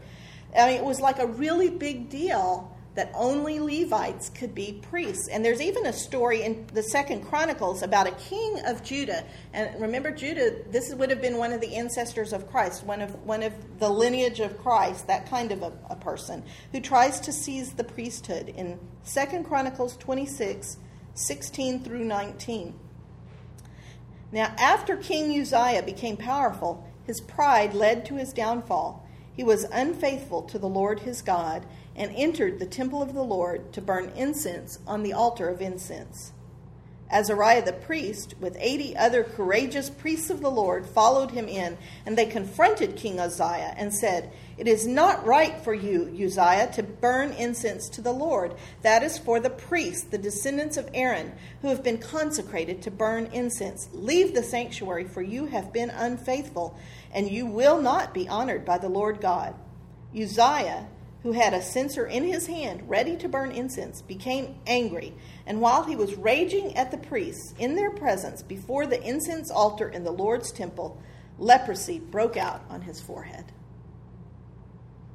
I 0.57 0.68
mean, 0.68 0.77
it 0.77 0.85
was 0.85 1.01
like 1.01 1.18
a 1.18 1.27
really 1.27 1.70
big 1.70 2.09
deal 2.09 2.71
that 2.94 3.11
only 3.14 3.59
Levites 3.59 4.28
could 4.28 4.55
be 4.55 4.81
priests. 4.90 5.28
And 5.28 5.44
there's 5.44 5.62
even 5.62 5.87
a 5.87 5.92
story 5.92 6.42
in 6.42 6.66
the 6.74 6.83
Second 6.83 7.24
Chronicles 7.24 7.83
about 7.83 8.07
a 8.07 8.12
king 8.12 8.61
of 8.66 8.83
Judah. 8.83 9.24
And 9.55 9.81
remember, 9.81 10.11
Judah, 10.11 10.57
this 10.70 10.92
would 10.94 11.09
have 11.09 11.22
been 11.22 11.38
one 11.38 11.52
of 11.52 11.61
the 11.61 11.74
ancestors 11.76 12.33
of 12.33 12.46
Christ, 12.50 12.85
one 12.85 13.00
of 13.00 13.14
one 13.24 13.42
of 13.42 13.52
the 13.78 13.88
lineage 13.88 14.40
of 14.40 14.59
Christ, 14.59 15.07
that 15.07 15.28
kind 15.28 15.52
of 15.52 15.62
a, 15.62 15.72
a 15.88 15.96
person 15.96 16.44
who 16.72 16.81
tries 16.81 17.18
to 17.20 17.33
seize 17.33 17.72
the 17.72 17.85
priesthood 17.85 18.50
in 18.50 18.78
Second 19.05 19.44
Chronicles 19.44 19.96
26, 19.96 20.76
16 21.14 21.85
through 21.85 22.05
19. 22.05 22.74
Now, 24.33 24.55
after 24.59 24.96
King 24.96 25.38
Uzziah 25.40 25.83
became 25.83 26.16
powerful, 26.16 26.87
his 27.05 27.20
pride 27.20 27.74
led 27.74 28.05
to 28.07 28.14
his 28.16 28.33
downfall. 28.33 29.07
He 29.35 29.44
was 29.44 29.64
unfaithful 29.72 30.42
to 30.42 30.59
the 30.59 30.68
Lord 30.68 31.00
his 31.00 31.22
God 31.22 31.66
and 31.94 32.12
entered 32.14 32.59
the 32.59 32.66
temple 32.66 33.02
of 33.02 33.14
the 33.14 33.22
Lord 33.22 33.72
to 33.72 33.81
burn 33.81 34.11
incense 34.16 34.78
on 34.87 35.02
the 35.02 35.12
altar 35.12 35.48
of 35.48 35.61
incense. 35.61 36.33
Azariah 37.12 37.62
the 37.62 37.74
priest, 37.74 38.35
with 38.40 38.57
eighty 38.59 38.96
other 38.96 39.22
courageous 39.22 39.90
priests 39.90 40.31
of 40.31 40.40
the 40.40 40.50
Lord, 40.50 40.87
followed 40.87 41.33
him 41.33 41.46
in, 41.46 41.76
and 42.07 42.16
they 42.16 42.24
confronted 42.24 42.96
King 42.96 43.20
Uzziah 43.20 43.74
and 43.76 43.92
said, 43.92 44.33
It 44.57 44.66
is 44.66 44.87
not 44.87 45.26
right 45.26 45.59
for 45.62 45.74
you, 45.74 46.05
Uzziah, 46.09 46.72
to 46.72 46.83
burn 46.83 47.33
incense 47.33 47.90
to 47.90 48.00
the 48.00 48.12
Lord. 48.12 48.55
That 48.81 49.02
is 49.02 49.18
for 49.18 49.40
the 49.40 49.50
priests, 49.50 50.05
the 50.07 50.16
descendants 50.16 50.78
of 50.78 50.88
Aaron, 50.94 51.35
who 51.61 51.68
have 51.68 51.85
been 51.85 51.98
consecrated 51.98 52.81
to 52.83 52.90
burn 52.90 53.26
incense. 53.26 53.90
Leave 53.92 54.35
the 54.35 54.42
sanctuary, 54.42 55.05
for 55.05 55.20
you 55.20 55.44
have 55.46 55.70
been 55.70 55.90
unfaithful, 55.90 56.78
and 57.12 57.31
you 57.31 57.44
will 57.44 57.81
not 57.83 58.14
be 58.14 58.26
honored 58.26 58.64
by 58.64 58.78
the 58.78 58.88
Lord 58.88 59.20
God. 59.20 59.55
Uzziah, 60.16 60.88
who 61.22 61.32
had 61.32 61.54
a 61.54 61.62
censer 61.62 62.06
in 62.06 62.24
his 62.24 62.46
hand 62.46 62.88
ready 62.88 63.16
to 63.16 63.28
burn 63.28 63.52
incense, 63.52 64.02
became 64.02 64.56
angry, 64.66 65.14
and 65.46 65.61
while 65.61 65.85
he 65.85 65.94
was 65.94 66.16
raging 66.16 66.76
at 66.76 66.90
the 66.90 66.96
priests 66.96 67.54
in 67.58 67.76
their 67.76 67.90
presence 67.90 68.42
before 68.42 68.87
the 68.87 69.00
incense 69.02 69.50
altar 69.50 69.88
in 69.88 70.02
the 70.02 70.11
Lord's 70.11 70.50
temple, 70.50 71.00
leprosy 71.38 71.98
broke 71.98 72.37
out 72.37 72.64
on 72.68 72.82
his 72.82 73.00
forehead. 73.00 73.44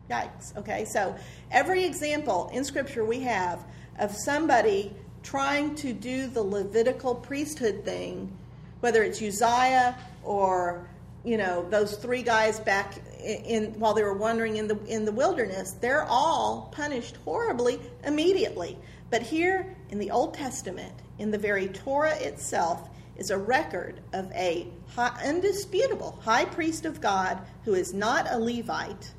Yikes. 0.09 0.55
Okay, 0.55 0.85
so 0.85 1.15
every 1.51 1.83
example 1.83 2.49
in 2.53 2.63
Scripture 2.63 3.03
we 3.03 3.19
have 3.21 3.65
of 3.99 4.15
somebody 4.15 4.93
trying 5.23 5.75
to 5.75 5.91
do 5.91 6.27
the 6.27 6.41
Levitical 6.41 7.15
priesthood 7.15 7.83
thing, 7.83 8.31
whether 8.79 9.03
it's 9.03 9.21
Uzziah 9.21 9.97
or 10.23 10.87
you 11.25 11.35
know 11.35 11.67
those 11.69 11.97
three 11.97 12.21
guys 12.21 12.61
back 12.61 12.93
in, 13.23 13.79
while 13.79 13.93
they 13.93 14.03
were 14.03 14.17
wandering 14.17 14.57
in 14.57 14.67
the 14.67 14.77
in 14.85 15.05
the 15.05 15.11
wilderness, 15.11 15.71
they're 15.71 16.05
all 16.05 16.69
punished 16.71 17.17
horribly 17.25 17.79
immediately. 18.03 18.77
But 19.09 19.21
here 19.21 19.75
in 19.89 19.99
the 19.99 20.11
Old 20.11 20.33
Testament, 20.33 20.93
in 21.17 21.31
the 21.31 21.37
very 21.37 21.67
Torah 21.67 22.15
itself, 22.15 22.89
is 23.15 23.29
a 23.29 23.37
record 23.37 24.01
of 24.13 24.31
a 24.33 24.67
high, 24.95 25.17
undisputable 25.23 26.19
high 26.23 26.45
priest 26.45 26.85
of 26.85 27.01
God 27.01 27.39
who 27.65 27.73
is 27.73 27.93
not 27.93 28.27
a 28.29 28.37
Levite 28.37 29.11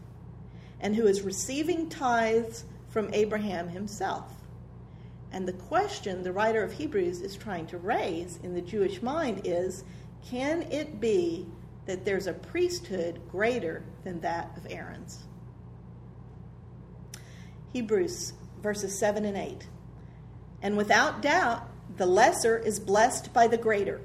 and 0.80 0.94
who 0.94 1.06
is 1.06 1.22
receiving 1.22 1.88
tithes 1.88 2.64
from 2.88 3.10
Abraham 3.12 3.68
himself. 3.68 4.32
And 5.32 5.46
the 5.46 5.52
question 5.52 6.22
the 6.22 6.32
writer 6.32 6.62
of 6.62 6.72
Hebrews 6.72 7.20
is 7.20 7.36
trying 7.36 7.66
to 7.66 7.78
raise 7.78 8.38
in 8.42 8.54
the 8.54 8.62
Jewish 8.62 9.02
mind 9.02 9.42
is 9.44 9.84
can 10.30 10.62
it 10.70 11.00
be 11.00 11.46
that 11.88 12.04
there's 12.04 12.26
a 12.26 12.34
priesthood 12.34 13.18
greater 13.30 13.82
than 14.04 14.20
that 14.20 14.50
of 14.58 14.66
Aaron's. 14.68 15.24
Hebrews 17.72 18.34
verses 18.62 18.98
7 18.98 19.24
and 19.24 19.38
8. 19.38 19.66
And 20.60 20.76
without 20.76 21.22
doubt, 21.22 21.66
the 21.96 22.04
lesser 22.04 22.58
is 22.58 22.78
blessed 22.78 23.32
by 23.32 23.46
the 23.46 23.56
greater. 23.56 24.02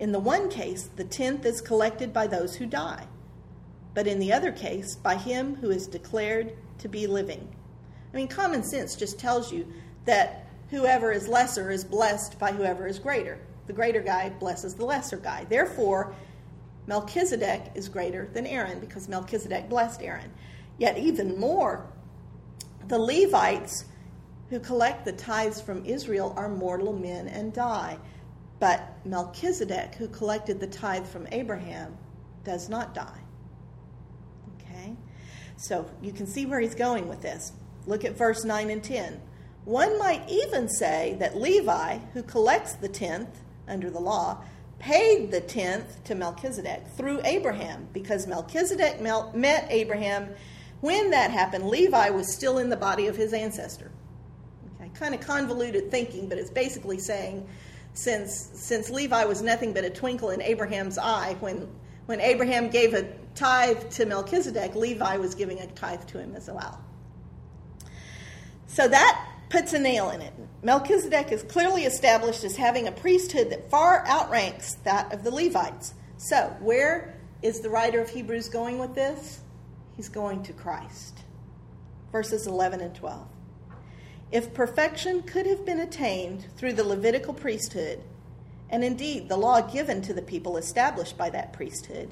In 0.00 0.10
the 0.10 0.18
one 0.18 0.50
case, 0.50 0.90
the 0.96 1.04
tenth 1.04 1.46
is 1.46 1.60
collected 1.60 2.12
by 2.12 2.26
those 2.26 2.56
who 2.56 2.66
die, 2.66 3.06
but 3.94 4.08
in 4.08 4.18
the 4.18 4.32
other 4.32 4.50
case, 4.50 4.96
by 4.96 5.14
him 5.14 5.54
who 5.56 5.70
is 5.70 5.86
declared 5.86 6.54
to 6.78 6.88
be 6.88 7.06
living. 7.06 7.54
I 8.12 8.16
mean, 8.16 8.26
common 8.26 8.64
sense 8.64 8.96
just 8.96 9.20
tells 9.20 9.52
you 9.52 9.72
that 10.04 10.48
whoever 10.70 11.12
is 11.12 11.28
lesser 11.28 11.70
is 11.70 11.84
blessed 11.84 12.40
by 12.40 12.50
whoever 12.50 12.88
is 12.88 12.98
greater. 12.98 13.38
The 13.68 13.72
greater 13.72 14.00
guy 14.00 14.30
blesses 14.30 14.74
the 14.74 14.84
lesser 14.84 15.18
guy. 15.18 15.44
Therefore, 15.44 16.12
Melchizedek 16.86 17.72
is 17.74 17.88
greater 17.88 18.28
than 18.32 18.46
Aaron 18.46 18.80
because 18.80 19.08
Melchizedek 19.08 19.68
blessed 19.68 20.02
Aaron. 20.02 20.30
Yet, 20.78 20.98
even 20.98 21.38
more, 21.38 21.86
the 22.88 22.98
Levites 22.98 23.86
who 24.50 24.60
collect 24.60 25.04
the 25.04 25.12
tithes 25.12 25.60
from 25.60 25.84
Israel 25.84 26.34
are 26.36 26.48
mortal 26.48 26.92
men 26.92 27.28
and 27.28 27.52
die. 27.52 27.98
But 28.60 28.94
Melchizedek, 29.04 29.94
who 29.94 30.08
collected 30.08 30.60
the 30.60 30.66
tithe 30.66 31.06
from 31.06 31.26
Abraham, 31.32 31.96
does 32.44 32.68
not 32.68 32.94
die. 32.94 33.20
Okay? 34.60 34.94
So 35.56 35.90
you 36.02 36.12
can 36.12 36.26
see 36.26 36.46
where 36.46 36.60
he's 36.60 36.74
going 36.74 37.08
with 37.08 37.22
this. 37.22 37.52
Look 37.86 38.04
at 38.04 38.16
verse 38.16 38.44
9 38.44 38.70
and 38.70 38.82
10. 38.82 39.20
One 39.64 39.98
might 39.98 40.28
even 40.28 40.68
say 40.68 41.16
that 41.20 41.40
Levi, 41.40 41.98
who 42.12 42.22
collects 42.22 42.74
the 42.74 42.88
tenth 42.88 43.40
under 43.66 43.90
the 43.90 44.00
law, 44.00 44.44
paid 44.78 45.30
the 45.30 45.40
tenth 45.40 46.02
to 46.04 46.14
Melchizedek 46.14 46.86
through 46.96 47.20
Abraham 47.24 47.88
because 47.92 48.26
Melchizedek 48.26 49.00
met 49.00 49.66
Abraham. 49.70 50.28
When 50.80 51.10
that 51.10 51.30
happened, 51.30 51.68
Levi 51.68 52.10
was 52.10 52.32
still 52.32 52.58
in 52.58 52.68
the 52.68 52.76
body 52.76 53.06
of 53.06 53.16
his 53.16 53.32
ancestor. 53.32 53.90
Okay, 54.80 54.90
kind 54.94 55.14
of 55.14 55.20
convoluted 55.20 55.90
thinking, 55.90 56.28
but 56.28 56.38
it's 56.38 56.50
basically 56.50 56.98
saying 56.98 57.46
since, 57.94 58.50
since 58.54 58.90
Levi 58.90 59.24
was 59.24 59.40
nothing 59.40 59.72
but 59.72 59.84
a 59.84 59.90
twinkle 59.90 60.30
in 60.30 60.42
Abraham's 60.42 60.98
eye, 60.98 61.36
when, 61.40 61.68
when 62.06 62.20
Abraham 62.20 62.68
gave 62.68 62.92
a 62.92 63.04
tithe 63.34 63.88
to 63.90 64.04
Melchizedek, 64.04 64.74
Levi 64.74 65.16
was 65.16 65.34
giving 65.34 65.60
a 65.60 65.66
tithe 65.68 66.04
to 66.08 66.18
him 66.18 66.34
as 66.34 66.50
well. 66.50 66.80
So 68.66 68.88
that 68.88 69.33
puts 69.54 69.72
a 69.72 69.78
nail 69.78 70.10
in 70.10 70.20
it. 70.20 70.32
Melchizedek 70.64 71.30
is 71.30 71.44
clearly 71.44 71.84
established 71.84 72.42
as 72.42 72.56
having 72.56 72.88
a 72.88 72.92
priesthood 72.92 73.50
that 73.50 73.70
far 73.70 74.04
outranks 74.04 74.74
that 74.82 75.12
of 75.12 75.22
the 75.22 75.30
Levites. 75.30 75.94
So, 76.16 76.56
where 76.58 77.14
is 77.40 77.60
the 77.60 77.70
writer 77.70 78.00
of 78.00 78.10
Hebrews 78.10 78.48
going 78.48 78.80
with 78.80 78.96
this? 78.96 79.42
He's 79.96 80.08
going 80.08 80.42
to 80.42 80.52
Christ. 80.52 81.20
Verses 82.10 82.48
11 82.48 82.80
and 82.80 82.96
12. 82.96 83.28
If 84.32 84.52
perfection 84.54 85.22
could 85.22 85.46
have 85.46 85.64
been 85.64 85.78
attained 85.78 86.46
through 86.56 86.72
the 86.72 86.82
Levitical 86.82 87.32
priesthood, 87.32 88.02
and 88.70 88.82
indeed 88.82 89.28
the 89.28 89.36
law 89.36 89.60
given 89.60 90.02
to 90.02 90.12
the 90.12 90.22
people 90.22 90.56
established 90.56 91.16
by 91.16 91.30
that 91.30 91.52
priesthood, 91.52 92.10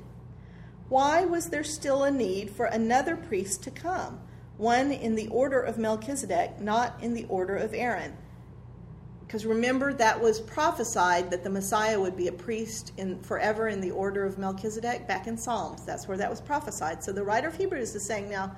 why 0.88 1.24
was 1.24 1.46
there 1.46 1.64
still 1.64 2.04
a 2.04 2.10
need 2.12 2.50
for 2.50 2.66
another 2.66 3.16
priest 3.16 3.64
to 3.64 3.72
come? 3.72 4.20
One 4.62 4.92
in 4.92 5.16
the 5.16 5.26
order 5.28 5.60
of 5.60 5.76
Melchizedek, 5.76 6.60
not 6.60 6.96
in 7.02 7.14
the 7.14 7.24
order 7.24 7.56
of 7.56 7.74
Aaron. 7.74 8.16
Because 9.26 9.44
remember, 9.44 9.92
that 9.94 10.20
was 10.20 10.40
prophesied 10.40 11.30
that 11.32 11.42
the 11.42 11.50
Messiah 11.50 11.98
would 11.98 12.16
be 12.16 12.28
a 12.28 12.32
priest 12.32 12.92
in, 12.96 13.18
forever 13.22 13.68
in 13.68 13.80
the 13.80 13.90
order 13.90 14.24
of 14.24 14.38
Melchizedek 14.38 15.08
back 15.08 15.26
in 15.26 15.36
Psalms. 15.36 15.84
That's 15.84 16.06
where 16.06 16.16
that 16.16 16.30
was 16.30 16.40
prophesied. 16.40 17.02
So 17.02 17.12
the 17.12 17.24
writer 17.24 17.48
of 17.48 17.56
Hebrews 17.56 17.94
is 17.94 18.06
saying 18.06 18.28
now, 18.28 18.54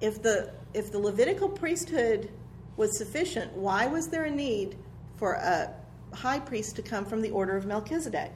if 0.00 0.22
the, 0.22 0.52
if 0.74 0.92
the 0.92 0.98
Levitical 0.98 1.48
priesthood 1.48 2.30
was 2.76 2.96
sufficient, 2.96 3.52
why 3.54 3.86
was 3.86 4.08
there 4.08 4.24
a 4.24 4.30
need 4.30 4.76
for 5.16 5.32
a 5.32 5.74
high 6.12 6.40
priest 6.40 6.76
to 6.76 6.82
come 6.82 7.04
from 7.04 7.20
the 7.20 7.30
order 7.30 7.56
of 7.56 7.66
Melchizedek? 7.66 8.34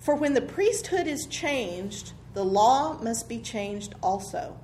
For 0.00 0.14
when 0.14 0.32
the 0.32 0.42
priesthood 0.42 1.06
is 1.06 1.26
changed, 1.26 2.12
the 2.32 2.44
law 2.44 2.98
must 3.02 3.28
be 3.28 3.38
changed 3.38 3.94
also. 4.02 4.56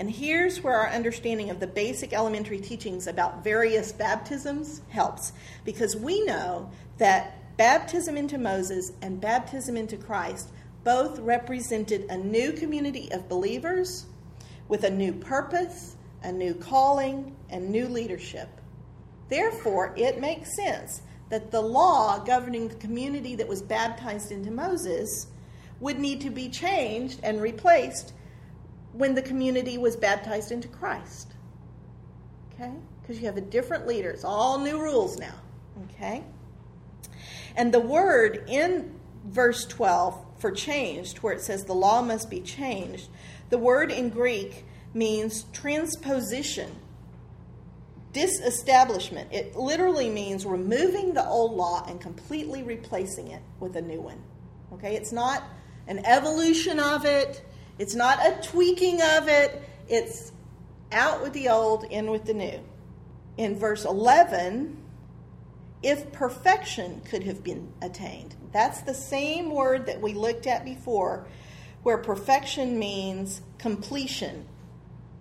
And 0.00 0.10
here's 0.10 0.62
where 0.62 0.76
our 0.76 0.88
understanding 0.88 1.50
of 1.50 1.60
the 1.60 1.66
basic 1.66 2.14
elementary 2.14 2.58
teachings 2.58 3.06
about 3.06 3.44
various 3.44 3.92
baptisms 3.92 4.80
helps, 4.88 5.34
because 5.66 5.94
we 5.94 6.24
know 6.24 6.70
that 6.96 7.56
baptism 7.58 8.16
into 8.16 8.38
Moses 8.38 8.92
and 9.02 9.20
baptism 9.20 9.76
into 9.76 9.98
Christ 9.98 10.48
both 10.84 11.18
represented 11.18 12.06
a 12.08 12.16
new 12.16 12.52
community 12.52 13.12
of 13.12 13.28
believers 13.28 14.06
with 14.68 14.84
a 14.84 14.90
new 14.90 15.12
purpose, 15.12 15.96
a 16.22 16.32
new 16.32 16.54
calling, 16.54 17.36
and 17.50 17.68
new 17.68 17.86
leadership. 17.86 18.48
Therefore, 19.28 19.92
it 19.98 20.18
makes 20.18 20.56
sense 20.56 21.02
that 21.28 21.50
the 21.50 21.60
law 21.60 22.20
governing 22.20 22.68
the 22.68 22.74
community 22.76 23.36
that 23.36 23.48
was 23.48 23.60
baptized 23.60 24.32
into 24.32 24.50
Moses 24.50 25.26
would 25.78 25.98
need 25.98 26.22
to 26.22 26.30
be 26.30 26.48
changed 26.48 27.20
and 27.22 27.42
replaced 27.42 28.14
when 28.92 29.14
the 29.14 29.22
community 29.22 29.78
was 29.78 29.96
baptized 29.96 30.52
into 30.52 30.68
Christ. 30.68 31.34
Okay? 32.54 32.72
Because 33.00 33.20
you 33.20 33.26
have 33.26 33.36
a 33.36 33.42
different 33.42 33.86
leader. 33.86 34.10
It's 34.10 34.24
all 34.24 34.58
new 34.58 34.80
rules 34.80 35.18
now. 35.18 35.34
Okay? 35.84 36.24
And 37.56 37.72
the 37.72 37.80
word 37.80 38.44
in 38.48 38.94
verse 39.24 39.64
12 39.66 40.18
for 40.38 40.50
changed, 40.50 41.18
where 41.18 41.32
it 41.32 41.40
says 41.40 41.64
the 41.64 41.74
law 41.74 42.02
must 42.02 42.30
be 42.30 42.40
changed, 42.40 43.08
the 43.50 43.58
word 43.58 43.90
in 43.90 44.08
Greek 44.08 44.64
means 44.94 45.44
transposition, 45.52 46.70
disestablishment. 48.12 49.28
It 49.32 49.56
literally 49.56 50.08
means 50.08 50.44
removing 50.46 51.14
the 51.14 51.26
old 51.26 51.52
law 51.52 51.84
and 51.86 52.00
completely 52.00 52.62
replacing 52.62 53.28
it 53.28 53.42
with 53.60 53.76
a 53.76 53.82
new 53.82 54.00
one. 54.00 54.22
Okay? 54.72 54.96
It's 54.96 55.12
not 55.12 55.44
an 55.86 56.04
evolution 56.06 56.80
of 56.80 57.04
it, 57.04 57.44
it's 57.80 57.94
not 57.94 58.18
a 58.18 58.38
tweaking 58.46 59.00
of 59.00 59.26
it. 59.26 59.62
It's 59.88 60.32
out 60.92 61.22
with 61.22 61.32
the 61.32 61.48
old, 61.48 61.84
in 61.84 62.10
with 62.10 62.26
the 62.26 62.34
new. 62.34 62.60
In 63.38 63.58
verse 63.58 63.86
11, 63.86 64.76
if 65.82 66.12
perfection 66.12 67.00
could 67.08 67.24
have 67.24 67.42
been 67.42 67.72
attained. 67.80 68.36
That's 68.52 68.82
the 68.82 68.92
same 68.92 69.50
word 69.50 69.86
that 69.86 69.98
we 69.98 70.12
looked 70.12 70.46
at 70.46 70.62
before, 70.62 71.26
where 71.82 71.96
perfection 71.96 72.78
means 72.78 73.40
completion, 73.56 74.44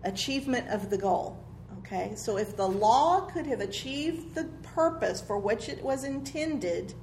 achievement 0.03 0.67
of 0.67 0.89
the 0.89 0.97
goal. 0.97 1.41
Okay, 1.77 2.11
so 2.15 2.37
if 2.37 2.57
the 2.57 2.67
law 2.67 3.21
could 3.21 3.47
have 3.47 3.61
achieved 3.61 4.35
the 4.35 4.49
purpose 4.63 5.21
for 5.21 5.39
which 5.39 5.69
it 5.69 5.81
was 5.81 6.03
intended, 6.03 6.93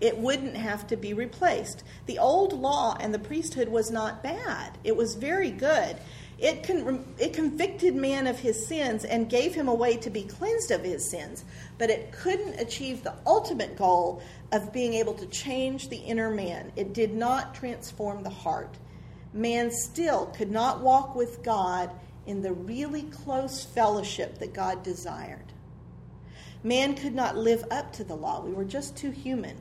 it 0.00 0.18
wouldn't 0.18 0.56
have 0.56 0.86
to 0.88 0.96
be 0.96 1.14
replaced. 1.14 1.82
The 2.06 2.18
old 2.18 2.52
law 2.52 2.96
and 3.00 3.12
the 3.14 3.18
priesthood 3.18 3.68
was 3.68 3.90
not 3.90 4.22
bad, 4.22 4.78
it 4.84 4.96
was 4.96 5.14
very 5.14 5.50
good. 5.50 5.96
It, 6.38 6.64
con- 6.64 7.14
it 7.18 7.32
convicted 7.32 7.94
man 7.94 8.26
of 8.26 8.38
his 8.38 8.66
sins 8.66 9.06
and 9.06 9.30
gave 9.30 9.54
him 9.54 9.68
a 9.68 9.74
way 9.74 9.96
to 9.96 10.10
be 10.10 10.22
cleansed 10.22 10.70
of 10.70 10.84
his 10.84 11.08
sins, 11.08 11.46
but 11.78 11.88
it 11.88 12.12
couldn't 12.12 12.60
achieve 12.60 13.02
the 13.02 13.14
ultimate 13.24 13.74
goal 13.74 14.22
of 14.52 14.70
being 14.70 14.92
able 14.94 15.14
to 15.14 15.26
change 15.26 15.88
the 15.88 15.96
inner 15.96 16.30
man. 16.30 16.72
It 16.76 16.92
did 16.92 17.14
not 17.14 17.54
transform 17.54 18.22
the 18.22 18.28
heart. 18.28 18.76
Man 19.32 19.70
still 19.70 20.26
could 20.26 20.50
not 20.50 20.82
walk 20.82 21.14
with 21.14 21.42
God 21.42 21.90
in 22.26 22.42
the 22.42 22.52
really 22.52 23.04
close 23.04 23.64
fellowship 23.64 24.38
that 24.38 24.52
God 24.52 24.82
desired. 24.82 25.52
Man 26.62 26.94
could 26.94 27.14
not 27.14 27.36
live 27.36 27.64
up 27.70 27.92
to 27.94 28.04
the 28.04 28.16
law. 28.16 28.42
We 28.42 28.52
were 28.52 28.64
just 28.64 28.96
too 28.96 29.10
human. 29.10 29.56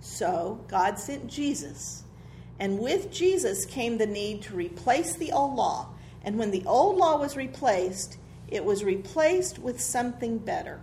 So 0.00 0.64
God 0.68 0.98
sent 0.98 1.26
Jesus. 1.26 2.04
And 2.58 2.78
with 2.78 3.10
Jesus 3.10 3.64
came 3.64 3.98
the 3.98 4.06
need 4.06 4.42
to 4.42 4.54
replace 4.54 5.16
the 5.16 5.32
old 5.32 5.54
law. 5.54 5.88
And 6.22 6.38
when 6.38 6.50
the 6.50 6.64
old 6.66 6.96
law 6.96 7.18
was 7.18 7.36
replaced, 7.36 8.18
it 8.48 8.64
was 8.64 8.84
replaced 8.84 9.58
with 9.58 9.80
something 9.80 10.38
better. 10.38 10.80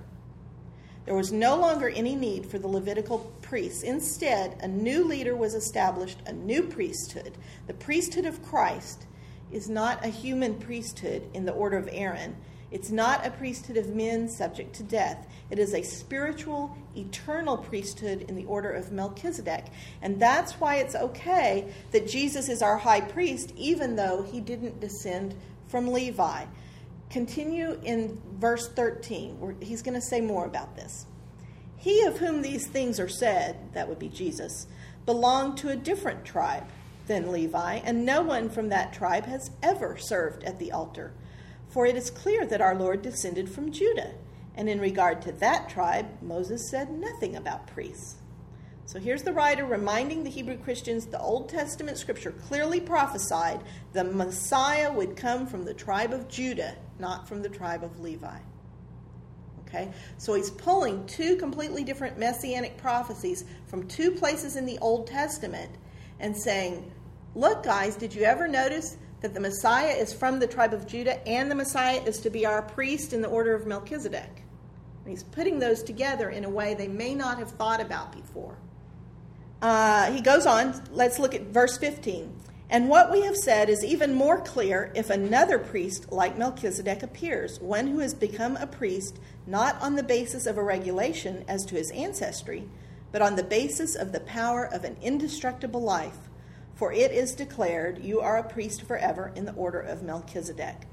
There 1.06 1.16
was 1.16 1.32
no 1.32 1.56
longer 1.56 1.88
any 1.88 2.16
need 2.16 2.46
for 2.48 2.60
the 2.60 2.68
Levitical 2.68 3.20
priests. 3.42 3.84
Instead, 3.84 4.58
a 4.62 4.68
new 4.68 5.06
leader 5.06 5.36
was 5.36 5.54
established, 5.54 6.20
a 6.26 6.34
new 6.34 6.64
priesthood. 6.64 7.38
The 7.68 7.74
priesthood 7.74 8.26
of 8.26 8.44
Christ 8.44 9.06
is 9.52 9.70
not 9.70 10.04
a 10.04 10.10
human 10.10 10.56
priesthood 10.56 11.30
in 11.34 11.46
the 11.46 11.54
order 11.54 11.78
of 11.78 11.88
Aaron. 11.92 12.36
It's 12.70 12.90
not 12.90 13.26
a 13.26 13.32
priesthood 13.32 13.78
of 13.78 13.96
men 13.96 14.28
subject 14.28 14.76
to 14.76 14.84
death. 14.84 15.26
It 15.50 15.58
is 15.58 15.74
a 15.74 15.82
spiritual, 15.82 16.78
eternal 16.96 17.58
priesthood 17.58 18.26
in 18.28 18.36
the 18.36 18.46
order 18.46 18.72
of 18.72 18.92
Melchizedek. 18.92 19.68
And 20.02 20.22
that's 20.22 20.54
why 20.54 20.76
it's 20.76 20.96
okay 20.96 21.74
that 21.92 22.08
Jesus 22.08 22.50
is 22.50 22.62
our 22.62 22.78
high 22.78 23.02
priest, 23.02 23.54
even 23.56 23.96
though 23.96 24.24
he 24.24 24.42
didn't 24.42 24.82
descend 24.82 25.34
from 25.68 25.88
Levi. 25.88 26.46
Continue 27.10 27.80
in 27.84 28.22
verse 28.34 28.68
13, 28.68 29.40
where 29.40 29.56
he's 29.62 29.82
going 29.82 29.96
to 29.96 30.02
say 30.02 30.20
more 30.20 30.46
about 30.46 30.76
this. 30.76 31.06
He 31.78 32.04
of 32.04 32.18
whom 32.18 32.42
these 32.42 32.68
things 32.68 33.00
are 33.00 33.08
said, 33.08 33.56
that 33.74 33.88
would 33.88 34.00
be 34.00 34.10
Jesus, 34.10 34.68
belonged 35.06 35.58
to 35.60 35.70
a 35.70 35.76
different 35.78 36.26
tribe 36.26 36.66
than 37.06 37.32
Levi, 37.32 37.76
and 37.76 38.06
no 38.06 38.22
one 38.22 38.50
from 38.50 38.68
that 38.70 38.92
tribe 38.92 39.26
has 39.26 39.52
ever 39.64 39.96
served 39.98 40.44
at 40.44 40.60
the 40.60 40.74
altar. 40.74 41.14
For 41.78 41.86
it 41.86 41.96
is 41.96 42.10
clear 42.10 42.44
that 42.48 42.60
our 42.60 42.74
Lord 42.74 43.04
descended 43.04 43.48
from 43.48 43.72
Judah 43.72 44.16
and 44.56 44.68
in 44.68 44.82
regard 44.82 45.22
to 45.22 45.32
that 45.34 45.70
tribe, 45.70 46.08
Moses 46.24 46.68
said 46.68 46.90
nothing 46.90 47.36
about 47.36 47.68
priests. 47.68 48.16
So 48.88 49.00
here's 49.00 49.22
the 49.22 49.32
writer 49.32 49.64
reminding 49.64 50.24
the 50.24 50.32
Hebrew 50.32 50.58
Christians 50.58 51.06
the 51.06 51.22
Old 51.22 51.50
Testament 51.50 52.00
scripture 52.00 52.32
clearly 52.32 52.80
prophesied 52.80 53.62
the 53.94 54.04
Messiah 54.04 54.92
would 54.92 55.16
come 55.16 55.46
from 55.46 55.66
the 55.66 55.74
tribe 55.76 56.14
of 56.14 56.28
Judah, 56.28 56.76
not 56.98 57.28
from 57.28 57.44
the 57.44 57.50
tribe 57.50 57.84
of 57.84 58.00
Levi. 58.00 58.40
Okay? 59.68 59.92
So 60.18 60.34
he's 60.34 60.50
pulling 60.50 61.06
two 61.06 61.36
completely 61.36 61.84
different 61.84 62.18
messianic 62.18 62.78
prophecies 62.78 63.46
from 63.68 63.88
two 63.88 64.10
places 64.10 64.56
in 64.56 64.66
the 64.66 64.80
Old 64.80 65.06
Testament 65.06 65.76
and 66.20 66.36
saying, 66.36 66.92
Look, 67.36 67.62
guys, 67.62 67.96
did 67.96 68.16
you 68.16 68.24
ever 68.24 68.48
notice 68.48 68.98
that 69.22 69.34
the 69.34 69.40
Messiah 69.40 69.94
is 69.94 70.14
from 70.14 70.40
the 70.40 70.48
tribe 70.48 70.74
of 70.74 70.88
Judah 70.88 71.26
and 71.28 71.50
the 71.50 71.56
Messiah 71.56 72.02
is 72.04 72.20
to 72.20 72.30
be 72.30 72.46
our 72.46 72.62
priest 72.62 73.14
in 73.14 73.22
the 73.22 73.28
order 73.28 73.54
of 73.54 73.66
Melchizedek? 73.66 74.44
he's 75.06 75.24
putting 75.24 75.60
those 75.60 75.84
together 75.84 76.30
in 76.30 76.44
a 76.44 76.50
way 76.50 76.74
they 76.74 76.88
may 76.88 77.16
not 77.16 77.38
have 77.40 77.52
thought 77.52 77.80
about 77.80 78.12
before. 78.12 78.58
Uh, 79.62 80.12
he 80.12 80.22
goes 80.22 80.46
on, 80.46 80.84
let's 80.92 81.18
look 81.18 81.34
at 81.34 81.44
verse 81.44 81.78
15. 81.78 82.36
And 82.70 82.90
what 82.90 83.12
we 83.12 83.22
have 83.22 83.38
said 83.38 83.70
is 83.70 83.84
even 83.84 84.14
more 84.14 84.42
clear 84.42 84.92
if 84.94 85.10
another 85.10 85.58
priest 85.58 86.12
like 86.12 86.38
Melchizedek 86.38 87.02
appears, 87.02 87.60
one 87.62 87.88
who 87.88 88.00
has 88.00 88.14
become 88.14 88.58
a 88.58 88.68
priest 88.68 89.18
not 89.46 89.82
on 89.82 89.96
the 89.96 90.04
basis 90.04 90.46
of 90.46 90.58
a 90.58 90.64
regulation 90.64 91.46
as 91.48 91.64
to 91.66 91.76
his 91.76 91.92
ancestry, 91.92 92.68
but 93.14 93.22
on 93.22 93.38
the 93.38 93.44
basis 93.44 93.96
of 93.96 94.12
the 94.12 94.20
power 94.20 94.66
of 94.66 94.84
an 94.84 94.98
indestructible 95.02 95.82
life. 95.82 96.27
For 96.78 96.94
it 96.94 97.12
is 97.12 97.34
declared, 97.34 98.04
You 98.04 98.22
are 98.22 98.38
a 98.38 98.48
priest 98.48 98.84
forever 98.84 99.32
in 99.36 99.46
the 99.46 99.54
order 99.54 99.80
of 99.80 100.04
Melchizedek. 100.04 100.86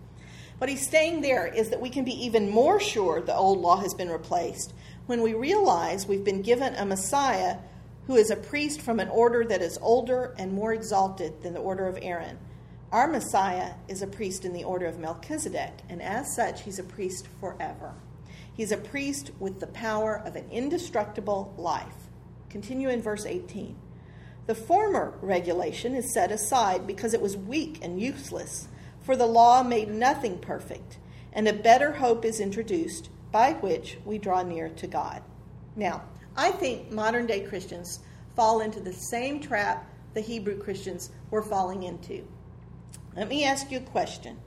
What 0.56 0.70
he's 0.70 0.88
saying 0.88 1.20
there 1.20 1.46
is 1.46 1.68
that 1.70 1.80
we 1.80 1.90
can 1.90 2.04
be 2.04 2.24
even 2.24 2.48
more 2.48 2.80
sure 2.80 3.20
the 3.20 3.34
old 3.34 3.60
law 3.60 3.76
has 3.76 3.92
been 3.92 4.08
replaced 4.08 4.72
when 5.06 5.20
we 5.20 5.34
realize 5.34 6.06
we've 6.06 6.24
been 6.24 6.40
given 6.40 6.74
a 6.74 6.86
Messiah 6.86 7.58
who 8.06 8.16
is 8.16 8.30
a 8.30 8.36
priest 8.36 8.80
from 8.80 8.98
an 8.98 9.08
order 9.08 9.44
that 9.44 9.60
is 9.60 9.78
older 9.82 10.34
and 10.38 10.52
more 10.52 10.72
exalted 10.72 11.42
than 11.42 11.52
the 11.52 11.60
order 11.60 11.86
of 11.86 11.98
Aaron. 12.00 12.38
Our 12.90 13.08
Messiah 13.08 13.74
is 13.86 14.00
a 14.00 14.06
priest 14.06 14.44
in 14.44 14.52
the 14.52 14.64
order 14.64 14.86
of 14.86 14.98
Melchizedek, 14.98 15.72
and 15.90 16.00
as 16.00 16.34
such, 16.34 16.62
he's 16.62 16.78
a 16.78 16.84
priest 16.84 17.26
forever. 17.40 17.94
He's 18.54 18.72
a 18.72 18.76
priest 18.76 19.32
with 19.40 19.60
the 19.60 19.66
power 19.66 20.22
of 20.24 20.36
an 20.36 20.48
indestructible 20.50 21.52
life. 21.58 22.08
Continue 22.48 22.88
in 22.88 23.02
verse 23.02 23.26
18. 23.26 23.76
The 24.46 24.54
former 24.54 25.14
regulation 25.22 25.94
is 25.94 26.12
set 26.12 26.30
aside 26.30 26.86
because 26.86 27.14
it 27.14 27.22
was 27.22 27.36
weak 27.36 27.78
and 27.82 28.00
useless 28.00 28.68
for 29.04 29.16
the 29.16 29.26
law 29.26 29.62
made 29.62 29.88
nothing 29.88 30.38
perfect, 30.38 30.98
and 31.32 31.46
a 31.46 31.52
better 31.52 31.92
hope 31.92 32.24
is 32.24 32.40
introduced 32.40 33.10
by 33.30 33.52
which 33.54 33.98
we 34.04 34.18
draw 34.18 34.42
near 34.42 34.68
to 34.70 34.86
God. 34.86 35.22
Now, 35.76 36.02
I 36.36 36.50
think 36.50 36.90
modern 36.90 37.26
day 37.26 37.40
Christians 37.40 38.00
fall 38.34 38.60
into 38.60 38.80
the 38.80 38.92
same 38.92 39.40
trap 39.40 39.90
the 40.14 40.20
Hebrew 40.20 40.58
Christians 40.58 41.10
were 41.30 41.42
falling 41.42 41.82
into. 41.82 42.26
Let 43.16 43.28
me 43.28 43.44
ask 43.44 43.70
you 43.70 43.78
a 43.78 43.82
question 43.82 44.38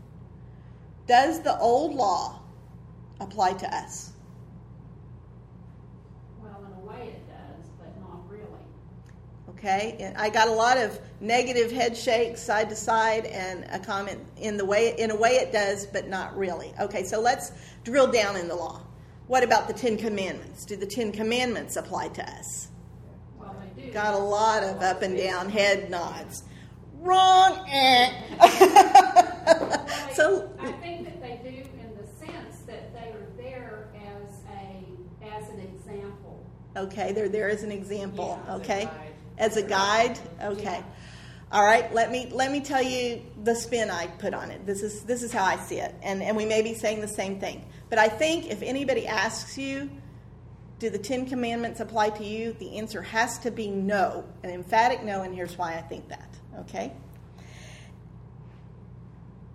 Does 1.06 1.42
the 1.42 1.58
old 1.60 1.94
law 1.94 2.42
apply 3.20 3.54
to 3.54 3.76
us? 3.76 4.12
Okay, 9.58 9.98
and 10.00 10.16
I 10.18 10.30
got 10.30 10.48
a 10.48 10.52
lot 10.52 10.78
of 10.78 11.00
negative 11.20 11.72
head 11.72 11.98
shakes 11.98 12.44
side 12.44 12.70
to 12.70 12.76
side 12.76 13.26
and 13.26 13.66
a 13.72 13.80
comment 13.80 14.20
in 14.38 14.56
the 14.56 14.66
way 14.66 14.94
in 15.00 15.10
a 15.10 15.16
way 15.16 15.32
it 15.38 15.52
does, 15.52 15.88
but 15.88 16.08
not 16.08 16.38
really. 16.38 16.72
Okay, 16.80 17.04
so 17.04 17.20
let's 17.20 17.52
drill 17.84 18.12
down 18.12 18.36
in 18.36 18.48
the 18.48 18.56
law. 18.56 18.84
What 19.26 19.44
about 19.44 19.68
the 19.68 19.74
Ten 19.74 19.98
Commandments? 19.98 20.64
Do 20.64 20.76
the 20.76 20.86
Ten 20.86 21.12
Commandments 21.12 21.76
apply 21.76 22.10
to 22.10 22.30
us? 22.30 22.68
Well. 23.40 23.56
Got 23.92 24.14
a 24.14 24.20
lot 24.20 24.64
of 24.64 24.84
up 24.84 25.02
and 25.02 25.18
down 25.18 25.50
head 25.50 25.90
nods. 25.90 26.44
Wrong. 27.00 27.66
Eh. 27.68 28.12
so 30.14 30.52
I 30.60 30.72
think 30.74 31.06
that 31.06 31.20
they 31.20 31.40
do 31.44 31.50
in 31.80 31.98
the 31.98 32.08
sense 32.24 32.60
that 32.68 32.94
they 32.94 33.10
are 33.10 33.28
there 33.38 33.90
as 33.96 34.34
a 34.52 34.86
as 35.26 35.50
an 35.50 35.62
example. 35.62 36.46
Okay, 36.76 37.12
they're 37.12 37.28
there 37.28 37.50
as 37.50 37.64
an 37.64 37.72
example. 37.72 38.40
Yeah, 38.46 38.56
okay 38.58 38.90
as 39.38 39.58
a 39.58 39.64
guide? 39.64 40.20
Okay. 40.42 40.84
All 41.50 41.64
right, 41.64 41.94
let 41.94 42.12
me 42.12 42.30
let 42.34 42.52
me 42.52 42.60
tell 42.60 42.82
you 42.82 43.22
the 43.44 43.56
spin 43.56 43.90
I 43.90 44.08
put 44.08 44.34
on 44.34 44.52
it. 44.52 44.66
This 44.66 44.84
is 44.84 45.04
this 45.04 45.24
is 45.24 45.32
how 45.32 45.46
I 45.46 45.56
see 45.56 45.78
it, 45.78 45.96
and 46.04 46.22
and 46.22 46.36
we 46.36 46.46
may 46.46 46.62
be 46.62 46.74
saying 46.74 47.00
the 47.00 47.08
same 47.08 47.40
thing. 47.40 47.66
But 47.90 48.00
I 48.00 48.10
think 48.10 48.52
if 48.52 48.62
anybody 48.62 49.08
asks 49.08 49.58
you, 49.58 49.90
do 50.80 50.90
the 50.90 50.98
Ten 50.98 51.26
Commandments 51.26 51.80
apply 51.80 52.10
to 52.12 52.26
you? 52.26 52.52
The 52.60 52.78
answer 52.78 53.02
has 53.02 53.40
to 53.40 53.52
be 53.52 53.70
no, 53.70 54.26
an 54.44 54.50
emphatic 54.50 55.06
no, 55.06 55.22
and 55.22 55.34
here's 55.34 55.58
why 55.58 55.76
I 55.76 55.82
think 55.82 56.10
that. 56.10 56.30
Okay. 56.60 56.92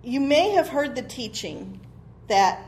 You 0.01 0.19
may 0.19 0.49
have 0.49 0.67
heard 0.67 0.95
the 0.95 1.03
teaching 1.03 1.79
that 2.27 2.65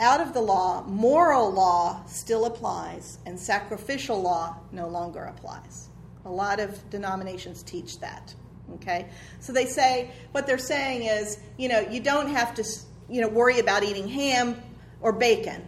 out 0.00 0.20
of 0.20 0.34
the 0.34 0.40
law, 0.40 0.82
moral 0.82 1.50
law 1.50 2.04
still 2.06 2.44
applies, 2.44 3.18
and 3.24 3.38
sacrificial 3.38 4.20
law 4.20 4.56
no 4.72 4.88
longer 4.88 5.22
applies. 5.24 5.88
A 6.24 6.30
lot 6.30 6.60
of 6.60 6.88
denominations 6.90 7.62
teach 7.62 8.00
that. 8.00 8.34
Okay? 8.74 9.08
So 9.40 9.52
they 9.52 9.66
say, 9.66 10.10
what 10.32 10.46
they're 10.46 10.58
saying 10.58 11.02
is, 11.02 11.38
you 11.58 11.68
know, 11.68 11.80
you 11.80 12.00
don't 12.00 12.28
have 12.28 12.54
to, 12.54 12.64
you 13.08 13.20
know, 13.20 13.28
worry 13.28 13.58
about 13.58 13.82
eating 13.82 14.08
ham 14.08 14.60
or 15.00 15.12
bacon, 15.12 15.66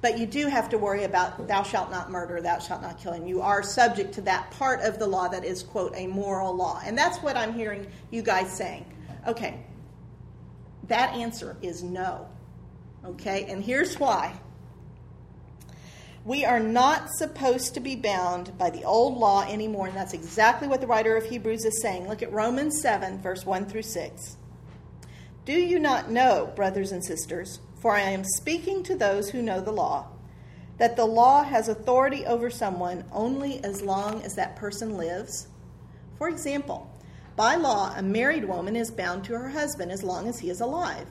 but 0.00 0.18
you 0.18 0.26
do 0.26 0.46
have 0.46 0.68
to 0.68 0.78
worry 0.78 1.04
about 1.04 1.48
thou 1.48 1.62
shalt 1.62 1.90
not 1.90 2.10
murder, 2.10 2.40
thou 2.40 2.58
shalt 2.58 2.82
not 2.82 2.98
kill. 3.00 3.12
And 3.12 3.28
you 3.28 3.40
are 3.40 3.62
subject 3.62 4.14
to 4.14 4.20
that 4.22 4.50
part 4.52 4.80
of 4.80 4.98
the 4.98 5.06
law 5.06 5.28
that 5.28 5.44
is, 5.44 5.62
quote, 5.62 5.92
a 5.96 6.06
moral 6.06 6.54
law. 6.54 6.80
And 6.84 6.96
that's 6.96 7.18
what 7.18 7.36
I'm 7.36 7.52
hearing 7.52 7.86
you 8.10 8.22
guys 8.22 8.50
saying. 8.50 8.86
Okay. 9.26 9.64
That 10.84 11.14
answer 11.14 11.56
is 11.60 11.82
no. 11.82 12.28
Okay? 13.04 13.46
And 13.48 13.62
here's 13.62 13.98
why. 13.98 14.38
We 16.28 16.44
are 16.44 16.60
not 16.60 17.08
supposed 17.14 17.72
to 17.72 17.80
be 17.80 17.96
bound 17.96 18.58
by 18.58 18.68
the 18.68 18.84
old 18.84 19.16
law 19.16 19.44
anymore, 19.44 19.86
and 19.86 19.96
that's 19.96 20.12
exactly 20.12 20.68
what 20.68 20.82
the 20.82 20.86
writer 20.86 21.16
of 21.16 21.24
Hebrews 21.24 21.64
is 21.64 21.80
saying. 21.80 22.06
Look 22.06 22.22
at 22.22 22.30
Romans 22.30 22.82
7, 22.82 23.22
verse 23.22 23.46
1 23.46 23.64
through 23.64 23.84
6. 23.84 24.36
Do 25.46 25.54
you 25.54 25.78
not 25.78 26.10
know, 26.10 26.52
brothers 26.54 26.92
and 26.92 27.02
sisters, 27.02 27.60
for 27.80 27.96
I 27.96 28.00
am 28.00 28.24
speaking 28.24 28.82
to 28.82 28.94
those 28.94 29.30
who 29.30 29.40
know 29.40 29.62
the 29.62 29.72
law, 29.72 30.08
that 30.76 30.96
the 30.96 31.06
law 31.06 31.44
has 31.44 31.66
authority 31.66 32.26
over 32.26 32.50
someone 32.50 33.06
only 33.10 33.64
as 33.64 33.80
long 33.80 34.20
as 34.20 34.34
that 34.34 34.54
person 34.54 34.98
lives? 34.98 35.48
For 36.18 36.28
example, 36.28 36.94
by 37.36 37.54
law, 37.54 37.94
a 37.96 38.02
married 38.02 38.44
woman 38.44 38.76
is 38.76 38.90
bound 38.90 39.24
to 39.24 39.32
her 39.32 39.48
husband 39.48 39.90
as 39.90 40.02
long 40.02 40.28
as 40.28 40.40
he 40.40 40.50
is 40.50 40.60
alive. 40.60 41.06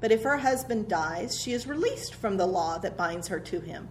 But 0.00 0.12
if 0.12 0.22
her 0.22 0.38
husband 0.38 0.88
dies, 0.88 1.38
she 1.38 1.52
is 1.52 1.66
released 1.66 2.14
from 2.14 2.38
the 2.38 2.46
law 2.46 2.78
that 2.78 2.96
binds 2.96 3.28
her 3.28 3.38
to 3.38 3.60
him. 3.60 3.90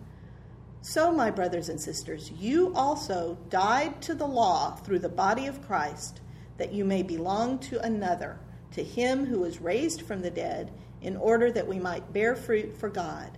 So, 0.83 1.11
my 1.11 1.29
brothers 1.29 1.69
and 1.69 1.79
sisters, 1.79 2.31
you 2.31 2.73
also 2.73 3.37
died 3.49 4.01
to 4.01 4.15
the 4.15 4.25
law 4.25 4.71
through 4.77 4.99
the 4.99 5.09
body 5.09 5.45
of 5.45 5.65
Christ, 5.67 6.21
that 6.57 6.73
you 6.73 6.83
may 6.83 7.03
belong 7.03 7.59
to 7.59 7.79
another, 7.85 8.39
to 8.71 8.83
him 8.83 9.25
who 9.25 9.39
was 9.39 9.61
raised 9.61 10.01
from 10.01 10.21
the 10.21 10.31
dead, 10.31 10.71
in 11.01 11.15
order 11.17 11.51
that 11.51 11.67
we 11.67 11.79
might 11.79 12.13
bear 12.13 12.35
fruit 12.35 12.75
for 12.75 12.89
God. 12.89 13.37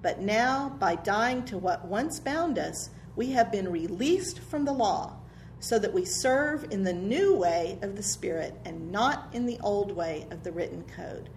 But 0.00 0.20
now, 0.20 0.76
by 0.78 0.94
dying 0.94 1.44
to 1.46 1.58
what 1.58 1.84
once 1.84 2.20
bound 2.20 2.58
us, 2.58 2.88
we 3.16 3.32
have 3.32 3.52
been 3.52 3.70
released 3.70 4.38
from 4.38 4.64
the 4.64 4.72
law, 4.72 5.16
so 5.60 5.78
that 5.78 5.92
we 5.92 6.06
serve 6.06 6.70
in 6.70 6.84
the 6.84 6.92
new 6.92 7.34
way 7.34 7.78
of 7.82 7.96
the 7.96 8.02
Spirit 8.02 8.54
and 8.64 8.90
not 8.90 9.28
in 9.34 9.44
the 9.44 9.58
old 9.60 9.92
way 9.92 10.26
of 10.30 10.42
the 10.42 10.52
written 10.52 10.84
code. 10.84 11.28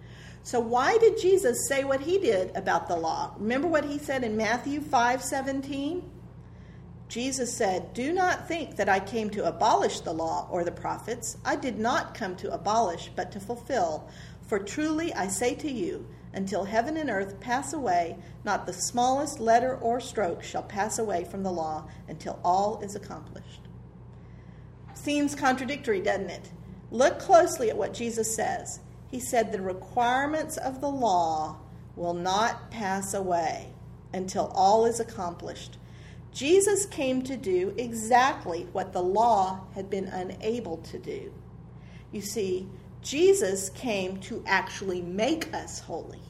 So 0.44 0.58
why 0.58 0.98
did 0.98 1.20
Jesus 1.20 1.68
say 1.68 1.84
what 1.84 2.00
he 2.00 2.18
did 2.18 2.54
about 2.56 2.88
the 2.88 2.96
law? 2.96 3.34
Remember 3.38 3.68
what 3.68 3.84
he 3.84 3.98
said 3.98 4.24
in 4.24 4.36
Matthew 4.36 4.80
5:17? 4.80 6.02
Jesus 7.08 7.56
said, 7.56 7.92
"Do 7.92 8.12
not 8.12 8.48
think 8.48 8.76
that 8.76 8.88
I 8.88 8.98
came 8.98 9.30
to 9.30 9.46
abolish 9.46 10.00
the 10.00 10.14
law 10.14 10.48
or 10.50 10.64
the 10.64 10.72
prophets. 10.72 11.36
I 11.44 11.56
did 11.56 11.78
not 11.78 12.14
come 12.14 12.36
to 12.36 12.52
abolish, 12.52 13.12
but 13.14 13.30
to 13.32 13.40
fulfill. 13.40 14.08
For 14.40 14.58
truly 14.58 15.14
I 15.14 15.28
say 15.28 15.54
to 15.56 15.70
you, 15.70 16.06
until 16.32 16.64
heaven 16.64 16.96
and 16.96 17.10
earth 17.10 17.38
pass 17.38 17.72
away, 17.72 18.16
not 18.44 18.66
the 18.66 18.72
smallest 18.72 19.38
letter 19.38 19.76
or 19.76 20.00
stroke 20.00 20.42
shall 20.42 20.62
pass 20.62 20.98
away 20.98 21.24
from 21.24 21.42
the 21.42 21.52
law 21.52 21.84
until 22.08 22.38
all 22.42 22.80
is 22.80 22.96
accomplished." 22.96 23.68
Seems 24.94 25.34
contradictory, 25.34 26.00
doesn't 26.00 26.30
it? 26.30 26.50
Look 26.90 27.18
closely 27.18 27.68
at 27.70 27.76
what 27.76 27.92
Jesus 27.92 28.34
says 28.34 28.80
he 29.12 29.20
said 29.20 29.52
the 29.52 29.60
requirements 29.60 30.56
of 30.56 30.80
the 30.80 30.88
law 30.88 31.58
will 31.96 32.14
not 32.14 32.70
pass 32.70 33.12
away 33.12 33.68
until 34.14 34.50
all 34.54 34.86
is 34.86 35.00
accomplished. 35.00 35.76
Jesus 36.32 36.86
came 36.86 37.20
to 37.24 37.36
do 37.36 37.74
exactly 37.76 38.66
what 38.72 38.94
the 38.94 39.02
law 39.02 39.66
had 39.74 39.90
been 39.90 40.06
unable 40.06 40.78
to 40.78 40.98
do. 40.98 41.30
You 42.10 42.22
see, 42.22 42.66
Jesus 43.02 43.68
came 43.68 44.16
to 44.20 44.42
actually 44.46 45.02
make 45.02 45.52
us 45.52 45.78
holy. 45.78 46.22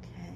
Okay? 0.00 0.34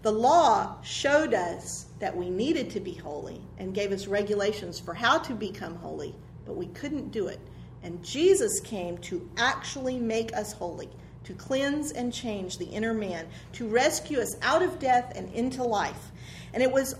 The 0.00 0.12
law 0.12 0.80
showed 0.82 1.34
us 1.34 1.88
that 1.98 2.16
we 2.16 2.30
needed 2.30 2.70
to 2.70 2.80
be 2.80 2.94
holy 2.94 3.42
and 3.58 3.74
gave 3.74 3.92
us 3.92 4.06
regulations 4.06 4.80
for 4.80 4.94
how 4.94 5.18
to 5.18 5.34
become 5.34 5.76
holy, 5.76 6.14
but 6.46 6.56
we 6.56 6.68
couldn't 6.68 7.10
do 7.10 7.26
it. 7.26 7.40
And 7.86 8.02
Jesus 8.02 8.58
came 8.58 8.98
to 8.98 9.30
actually 9.36 9.96
make 10.00 10.36
us 10.36 10.52
holy, 10.52 10.88
to 11.22 11.34
cleanse 11.34 11.92
and 11.92 12.12
change 12.12 12.58
the 12.58 12.64
inner 12.64 12.92
man, 12.92 13.28
to 13.52 13.68
rescue 13.68 14.18
us 14.18 14.36
out 14.42 14.60
of 14.60 14.80
death 14.80 15.12
and 15.14 15.32
into 15.32 15.62
life. 15.62 16.10
And 16.52 16.64
it 16.64 16.72
was 16.72 16.96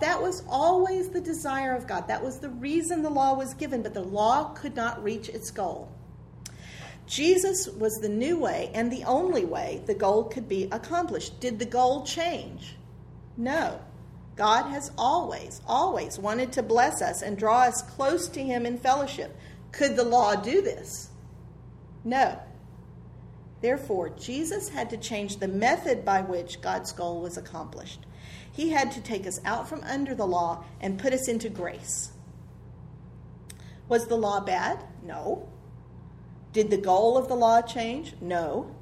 that 0.00 0.20
was 0.20 0.42
always 0.48 1.08
the 1.08 1.20
desire 1.20 1.76
of 1.76 1.86
God. 1.86 2.08
That 2.08 2.24
was 2.24 2.40
the 2.40 2.48
reason 2.48 3.02
the 3.02 3.10
law 3.10 3.34
was 3.34 3.54
given, 3.54 3.82
but 3.82 3.94
the 3.94 4.02
law 4.02 4.52
could 4.54 4.74
not 4.74 5.04
reach 5.04 5.28
its 5.28 5.52
goal. 5.52 5.88
Jesus 7.06 7.68
was 7.68 7.94
the 8.00 8.08
new 8.08 8.36
way 8.36 8.72
and 8.74 8.90
the 8.90 9.04
only 9.04 9.44
way 9.44 9.82
the 9.86 9.94
goal 9.94 10.24
could 10.24 10.48
be 10.48 10.64
accomplished. 10.72 11.38
Did 11.38 11.60
the 11.60 11.64
goal 11.64 12.04
change? 12.04 12.74
No. 13.36 13.78
God 14.34 14.64
has 14.70 14.90
always, 14.98 15.60
always 15.68 16.18
wanted 16.18 16.50
to 16.54 16.62
bless 16.64 17.00
us 17.02 17.22
and 17.22 17.38
draw 17.38 17.60
us 17.62 17.82
close 17.82 18.26
to 18.30 18.42
Him 18.42 18.66
in 18.66 18.78
fellowship. 18.78 19.36
Could 19.76 19.96
the 19.96 20.04
law 20.04 20.36
do 20.36 20.62
this? 20.62 21.10
No. 22.04 22.38
Therefore, 23.60 24.10
Jesus 24.10 24.68
had 24.68 24.88
to 24.90 24.96
change 24.96 25.38
the 25.38 25.48
method 25.48 26.04
by 26.04 26.20
which 26.20 26.60
God's 26.60 26.92
goal 26.92 27.20
was 27.20 27.36
accomplished. 27.36 28.06
He 28.52 28.70
had 28.70 28.92
to 28.92 29.00
take 29.00 29.26
us 29.26 29.40
out 29.44 29.68
from 29.68 29.82
under 29.82 30.14
the 30.14 30.28
law 30.28 30.64
and 30.80 30.98
put 30.98 31.12
us 31.12 31.26
into 31.26 31.48
grace. 31.48 32.12
Was 33.88 34.06
the 34.06 34.16
law 34.16 34.38
bad? 34.38 34.84
No. 35.02 35.48
Did 36.52 36.70
the 36.70 36.76
goal 36.76 37.18
of 37.18 37.26
the 37.26 37.34
law 37.34 37.60
change? 37.60 38.14
No. 38.20 38.72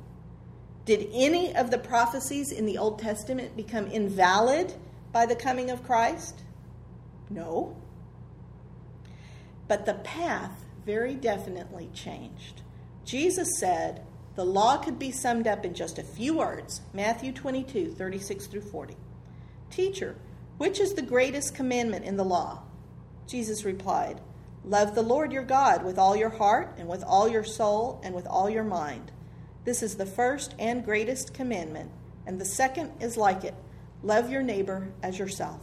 Did 0.85 1.09
any 1.11 1.57
of 1.57 1.71
the 1.71 1.79
prophecies 1.79 2.53
in 2.53 2.67
the 2.67 2.77
Old 2.77 2.99
Testament 2.99 3.57
become 3.57 3.87
invalid 3.87 4.75
by 5.11 5.25
the 5.25 5.37
coming 5.37 5.71
of 5.71 5.85
Christ? 5.85 6.43
No. 7.31 7.77
But 9.69 9.87
the 9.87 9.95
path 9.95 10.62
very 10.85 11.15
definitely 11.15 11.91
changed. 11.95 12.63
Jesus 13.05 13.59
said 13.59 14.05
the 14.35 14.45
law 14.45 14.79
could 14.79 14.99
be 14.99 15.11
summed 15.11 15.47
up 15.47 15.65
in 15.65 15.75
just 15.75 15.99
a 15.99 16.03
few 16.03 16.39
words 16.39 16.81
Matthew 16.93 17.33
22, 17.33 17.93
36 17.93 18.47
through 18.47 18.63
40. 18.63 18.97
Teacher, 19.71 20.17
which 20.59 20.81
is 20.81 20.95
the 20.95 21.03
greatest 21.03 21.55
commandment 21.55 22.05
in 22.05 22.17
the 22.17 22.25
law? 22.25 22.63
Jesus 23.27 23.65
replied, 23.65 24.21
Love 24.65 24.95
the 24.95 25.03
Lord 25.03 25.33
your 25.33 25.43
God 25.43 25.85
with 25.85 25.99
all 25.99 26.15
your 26.15 26.31
heart, 26.31 26.75
and 26.79 26.89
with 26.89 27.03
all 27.03 27.29
your 27.29 27.43
soul, 27.43 28.01
and 28.05 28.15
with 28.15 28.27
all 28.27 28.49
your 28.49 28.63
mind. 28.63 29.11
This 29.65 29.83
is 29.83 29.97
the 29.97 30.07
first 30.07 30.55
and 30.59 30.85
greatest 30.85 31.35
commandment, 31.35 31.91
and 32.27 32.41
the 32.41 32.45
second 32.45 32.93
is 33.01 33.17
like 33.17 33.45
it 33.45 33.55
love 34.03 34.31
your 34.31 34.43
neighbor 34.43 34.93
as 35.03 35.19
yourself. 35.19 35.61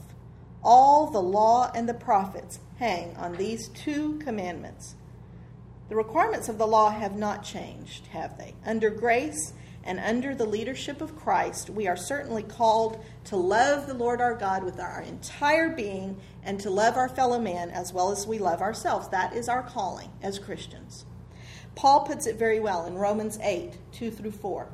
All 0.64 1.10
the 1.10 1.22
law 1.22 1.72
and 1.74 1.88
the 1.88 1.94
prophets 1.94 2.60
hang 2.78 3.16
on 3.18 3.34
these 3.34 3.70
two 3.70 4.20
commandments. 4.20 4.96
The 5.90 5.96
requirements 5.96 6.50
of 6.50 6.60
the 6.60 6.68
law 6.68 6.92
have 6.92 7.16
not 7.16 7.44
changed, 7.44 8.06
have 8.08 8.38
they? 8.38 8.54
Under 8.64 8.92
grace 8.92 9.54
and 9.84 10.00
under 10.00 10.36
the 10.36 10.46
leadership 10.46 11.02
of 11.02 11.18
Christ, 11.18 11.72
we 11.72 11.88
are 11.88 11.98
certainly 11.98 12.44
called 12.44 13.04
to 13.26 13.36
love 13.36 13.88
the 13.88 13.96
Lord 13.96 14.22
our 14.22 14.36
God 14.36 14.64
with 14.64 14.80
our 14.80 15.02
entire 15.02 15.70
being 15.70 16.18
and 16.44 16.60
to 16.60 16.70
love 16.70 16.96
our 16.96 17.10
fellow 17.10 17.40
man 17.40 17.72
as 17.72 17.92
well 17.92 18.12
as 18.12 18.28
we 18.28 18.38
love 18.38 18.62
ourselves. 18.62 19.08
That 19.10 19.34
is 19.34 19.50
our 19.50 19.64
calling 19.64 20.12
as 20.22 20.38
Christians. 20.38 21.06
Paul 21.74 22.02
puts 22.06 22.28
it 22.28 22.38
very 22.38 22.60
well 22.60 22.86
in 22.86 22.94
Romans 22.96 23.40
8 23.42 23.74
2 23.92 24.12
through 24.12 24.32
4. 24.32 24.70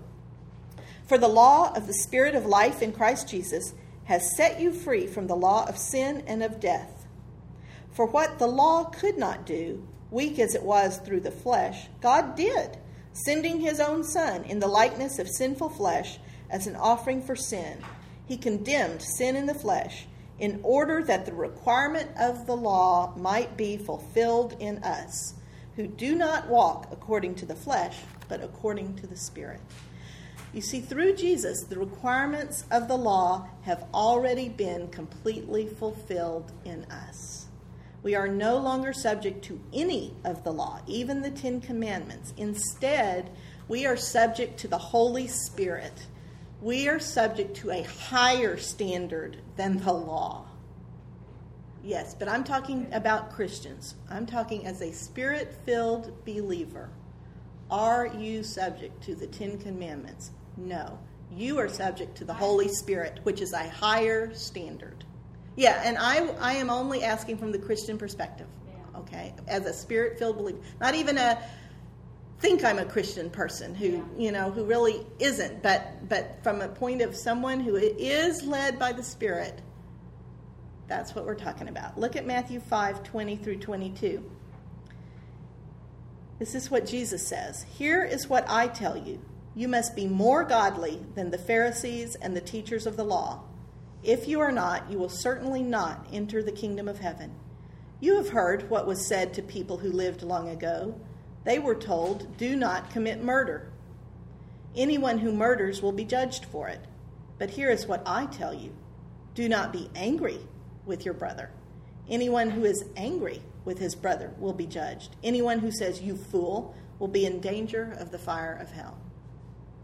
For 1.07 1.17
the 1.17 1.29
law 1.29 1.71
of 1.75 1.87
the 1.87 1.93
Spirit 1.93 2.35
of 2.35 2.45
life 2.45 2.81
in 2.81 2.91
Christ 2.91 3.29
Jesus 3.29 3.73
has 4.05 4.35
set 4.35 4.59
you 4.59 4.73
free 4.73 5.07
from 5.07 5.27
the 5.27 5.35
law 5.35 5.65
of 5.65 5.77
sin 5.77 6.25
and 6.27 6.43
of 6.43 6.59
death. 6.59 7.07
For 7.93 8.05
what 8.05 8.37
the 8.37 8.47
law 8.47 8.83
could 8.83 9.17
not 9.17 9.45
do, 9.45 9.87
weak 10.11 10.39
as 10.39 10.55
it 10.55 10.63
was 10.63 10.97
through 10.97 11.21
the 11.21 11.31
flesh, 11.31 11.87
God 12.01 12.35
did, 12.35 12.77
sending 13.13 13.59
his 13.59 13.79
own 13.79 14.03
Son 14.03 14.43
in 14.43 14.59
the 14.59 14.67
likeness 14.67 15.19
of 15.19 15.27
sinful 15.27 15.69
flesh 15.69 16.19
as 16.49 16.67
an 16.67 16.75
offering 16.75 17.21
for 17.21 17.35
sin. 17.35 17.77
He 18.27 18.37
condemned 18.37 19.01
sin 19.01 19.35
in 19.35 19.45
the 19.45 19.53
flesh 19.53 20.07
in 20.39 20.59
order 20.63 21.01
that 21.03 21.25
the 21.25 21.33
requirement 21.33 22.09
of 22.19 22.45
the 22.45 22.55
law 22.55 23.13
might 23.15 23.55
be 23.55 23.77
fulfilled 23.77 24.55
in 24.59 24.83
us, 24.83 25.33
who 25.75 25.87
do 25.87 26.15
not 26.15 26.49
walk 26.49 26.87
according 26.91 27.35
to 27.35 27.45
the 27.45 27.55
flesh, 27.55 27.99
but 28.27 28.43
according 28.43 28.95
to 28.95 29.07
the 29.07 29.17
Spirit. 29.17 29.61
You 30.53 30.61
see, 30.61 30.79
through 30.79 31.15
Jesus, 31.15 31.63
the 31.63 31.77
requirements 31.77 32.63
of 32.71 32.87
the 32.87 32.97
law 32.97 33.47
have 33.63 33.85
already 33.93 34.49
been 34.49 34.87
completely 34.87 35.67
fulfilled 35.67 36.51
in 36.63 36.85
us. 36.85 37.44
We 38.05 38.13
are 38.13 38.27
no 38.27 38.57
longer 38.57 38.93
subject 38.93 39.43
to 39.45 39.59
any 39.73 40.13
of 40.23 40.43
the 40.43 40.53
law, 40.53 40.79
even 40.85 41.23
the 41.23 41.31
Ten 41.31 41.59
Commandments. 41.59 42.35
Instead, 42.37 43.31
we 43.67 43.87
are 43.87 43.97
subject 43.97 44.59
to 44.59 44.67
the 44.67 44.77
Holy 44.77 45.27
Spirit. 45.27 46.05
We 46.61 46.87
are 46.87 46.99
subject 46.99 47.57
to 47.57 47.71
a 47.71 47.81
higher 47.81 48.57
standard 48.57 49.37
than 49.55 49.79
the 49.79 49.91
law. 49.91 50.45
Yes, 51.83 52.13
but 52.13 52.27
I'm 52.27 52.43
talking 52.43 52.85
about 52.91 53.31
Christians. 53.31 53.95
I'm 54.07 54.27
talking 54.27 54.67
as 54.67 54.83
a 54.83 54.93
spirit 54.93 55.57
filled 55.65 56.23
believer. 56.25 56.91
Are 57.71 58.05
you 58.05 58.43
subject 58.43 59.01
to 59.05 59.15
the 59.15 59.25
Ten 59.25 59.57
Commandments? 59.57 60.29
No. 60.57 60.99
You 61.31 61.57
are 61.57 61.69
subject 61.69 62.15
to 62.17 62.23
the 62.23 62.35
Holy 62.35 62.67
Spirit, 62.67 63.21
which 63.23 63.41
is 63.41 63.53
a 63.53 63.67
higher 63.67 64.31
standard. 64.35 65.05
Yeah, 65.55 65.81
and 65.83 65.97
I, 65.97 66.27
I 66.39 66.53
am 66.53 66.69
only 66.69 67.03
asking 67.03 67.37
from 67.37 67.51
the 67.51 67.59
Christian 67.59 67.97
perspective, 67.97 68.47
okay? 68.95 69.33
As 69.47 69.65
a 69.65 69.73
spirit 69.73 70.19
filled 70.19 70.37
believer. 70.37 70.59
Not 70.81 70.95
even 70.95 71.17
a 71.17 71.41
think 72.39 72.65
I'm 72.65 72.79
a 72.79 72.85
Christian 72.85 73.29
person 73.29 73.73
who, 73.73 74.03
you 74.17 74.31
know, 74.31 74.51
who 74.51 74.65
really 74.65 75.05
isn't, 75.19 75.63
but, 75.63 76.09
but 76.09 76.43
from 76.43 76.61
a 76.61 76.67
point 76.67 77.01
of 77.01 77.15
someone 77.15 77.61
who 77.61 77.75
is 77.77 78.43
led 78.43 78.77
by 78.77 78.91
the 78.91 79.03
Spirit 79.03 79.61
that's 80.87 81.15
what 81.15 81.25
we're 81.25 81.35
talking 81.35 81.67
about. 81.67 81.97
Look 81.99 82.15
at 82.15 82.25
Matthew 82.25 82.59
5 82.59 83.03
20 83.03 83.35
through 83.37 83.57
22. 83.57 84.23
This 86.37 86.53
is 86.53 86.69
what 86.69 86.85
Jesus 86.85 87.25
says 87.25 87.65
Here 87.77 88.03
is 88.03 88.27
what 88.27 88.45
I 88.49 88.67
tell 88.67 88.97
you 88.97 89.21
you 89.55 89.67
must 89.67 89.95
be 89.95 90.05
more 90.05 90.43
godly 90.43 91.01
than 91.15 91.31
the 91.31 91.37
Pharisees 91.37 92.15
and 92.15 92.35
the 92.35 92.41
teachers 92.41 92.85
of 92.85 92.97
the 92.97 93.05
law. 93.05 93.41
If 94.05 94.27
you 94.27 94.39
are 94.39 94.51
not, 94.51 94.91
you 94.91 94.99
will 94.99 95.09
certainly 95.09 95.63
not 95.63 96.05
enter 96.13 96.43
the 96.43 96.51
kingdom 96.51 96.87
of 96.87 96.99
heaven. 96.99 97.33
You 97.99 98.17
have 98.17 98.29
heard 98.29 98.69
what 98.69 98.85
was 98.85 99.07
said 99.07 99.33
to 99.33 99.41
people 99.41 99.79
who 99.79 99.91
lived 99.91 100.21
long 100.21 100.47
ago. 100.47 100.93
They 101.43 101.57
were 101.57 101.73
told, 101.73 102.37
Do 102.37 102.55
not 102.55 102.91
commit 102.91 103.23
murder. 103.23 103.71
Anyone 104.75 105.17
who 105.17 105.33
murders 105.33 105.81
will 105.81 105.91
be 105.91 106.05
judged 106.05 106.45
for 106.45 106.67
it. 106.67 106.81
But 107.39 107.49
here 107.49 107.71
is 107.71 107.87
what 107.87 108.03
I 108.05 108.27
tell 108.27 108.53
you 108.53 108.75
do 109.33 109.49
not 109.49 109.73
be 109.73 109.89
angry 109.95 110.39
with 110.85 111.03
your 111.03 111.15
brother. 111.15 111.49
Anyone 112.07 112.51
who 112.51 112.63
is 112.63 112.85
angry 112.95 113.41
with 113.65 113.79
his 113.79 113.95
brother 113.95 114.35
will 114.37 114.53
be 114.53 114.67
judged. 114.67 115.15
Anyone 115.23 115.59
who 115.59 115.71
says, 115.71 115.99
You 115.99 116.15
fool, 116.15 116.75
will 116.99 117.07
be 117.07 117.25
in 117.25 117.41
danger 117.41 117.95
of 117.99 118.11
the 118.11 118.19
fire 118.19 118.53
of 118.53 118.71
hell. 118.71 118.97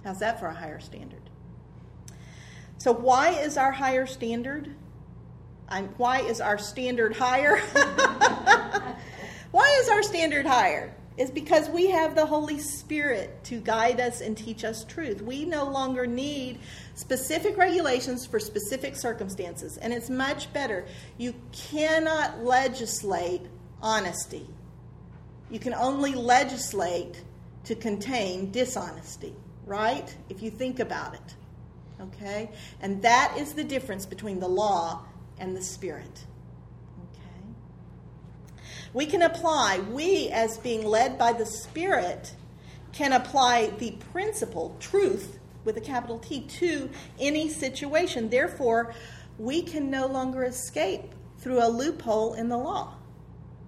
How's 0.03 0.19
that 0.19 0.39
for 0.39 0.45
a 0.45 0.53
higher 0.53 0.79
standard? 0.79 1.20
So, 2.81 2.91
why 2.91 3.29
is 3.29 3.57
our 3.57 3.71
higher 3.71 4.07
standard? 4.07 4.73
I'm, 5.69 5.89
why 5.97 6.21
is 6.21 6.41
our 6.41 6.57
standard 6.57 7.15
higher? 7.15 7.59
why 9.51 9.77
is 9.79 9.87
our 9.87 10.01
standard 10.01 10.47
higher? 10.47 10.91
is 11.15 11.29
because 11.29 11.69
we 11.69 11.91
have 11.91 12.15
the 12.15 12.25
Holy 12.25 12.57
Spirit 12.57 13.43
to 13.43 13.59
guide 13.59 13.99
us 13.99 14.21
and 14.21 14.35
teach 14.35 14.63
us 14.63 14.83
truth. 14.85 15.21
We 15.21 15.45
no 15.45 15.65
longer 15.65 16.07
need 16.07 16.57
specific 16.95 17.55
regulations 17.55 18.25
for 18.25 18.39
specific 18.39 18.95
circumstances, 18.95 19.77
and 19.77 19.93
it's 19.93 20.09
much 20.09 20.51
better. 20.51 20.85
You 21.19 21.35
cannot 21.51 22.43
legislate 22.43 23.43
honesty, 23.79 24.47
you 25.51 25.59
can 25.59 25.75
only 25.75 26.15
legislate 26.15 27.21
to 27.65 27.75
contain 27.75 28.49
dishonesty, 28.49 29.35
right? 29.67 30.15
If 30.29 30.41
you 30.41 30.49
think 30.49 30.79
about 30.79 31.13
it. 31.13 31.35
Okay? 32.01 32.49
And 32.81 33.01
that 33.03 33.35
is 33.37 33.53
the 33.53 33.63
difference 33.63 34.05
between 34.05 34.39
the 34.39 34.47
law 34.47 35.05
and 35.37 35.55
the 35.55 35.61
Spirit. 35.61 36.25
Okay? 37.11 37.45
We 38.93 39.05
can 39.05 39.21
apply, 39.21 39.79
we 39.91 40.29
as 40.29 40.57
being 40.57 40.85
led 40.85 41.17
by 41.17 41.33
the 41.33 41.45
Spirit, 41.45 42.33
can 42.93 43.13
apply 43.13 43.67
the 43.77 43.91
principle, 44.11 44.75
truth, 44.79 45.39
with 45.63 45.77
a 45.77 45.81
capital 45.81 46.19
T, 46.19 46.41
to 46.41 46.89
any 47.19 47.47
situation. 47.47 48.29
Therefore, 48.29 48.93
we 49.37 49.61
can 49.61 49.89
no 49.89 50.07
longer 50.07 50.43
escape 50.43 51.13
through 51.37 51.63
a 51.63 51.69
loophole 51.69 52.33
in 52.33 52.49
the 52.49 52.57
law, 52.57 52.95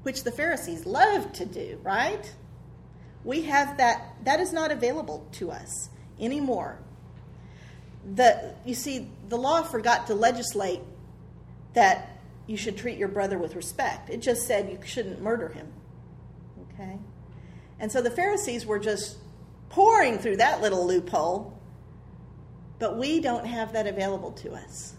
which 0.04 0.24
the 0.24 0.32
Pharisees 0.32 0.86
loved 0.86 1.36
to 1.36 1.46
do, 1.46 1.80
right? 1.84 2.34
We 3.24 3.44
have 3.44 3.78
that, 3.78 4.16
that 4.26 4.40
is 4.40 4.52
not 4.52 4.72
available 4.72 5.28
to 5.34 5.52
us 5.52 5.90
anymore. 6.20 6.80
The, 8.16 8.54
you 8.66 8.76
see, 8.76 9.10
the 9.30 9.38
law 9.38 9.64
forgot 9.64 10.08
to 10.08 10.16
legislate 10.16 10.82
that 11.74 12.10
you 12.48 12.58
should 12.58 12.78
treat 12.78 12.98
your 12.98 13.08
brother 13.08 13.38
with 13.38 13.56
respect. 13.56 14.10
It 14.10 14.22
just 14.22 14.46
said 14.46 14.70
you 14.70 14.80
shouldn't 14.86 15.22
murder 15.22 15.50
him. 15.50 15.72
Okay? 16.74 16.98
And 17.80 17.92
so 17.92 18.02
the 18.02 18.12
Pharisees 18.12 18.66
were 18.66 18.80
just 18.80 19.18
pouring 19.70 20.18
through 20.18 20.38
that 20.38 20.62
little 20.62 20.86
loophole, 20.86 21.58
but 22.80 22.98
we 22.98 23.20
don't 23.20 23.46
have 23.46 23.74
that 23.74 23.88
available 23.88 24.32
to 24.32 24.54
us 24.54 24.94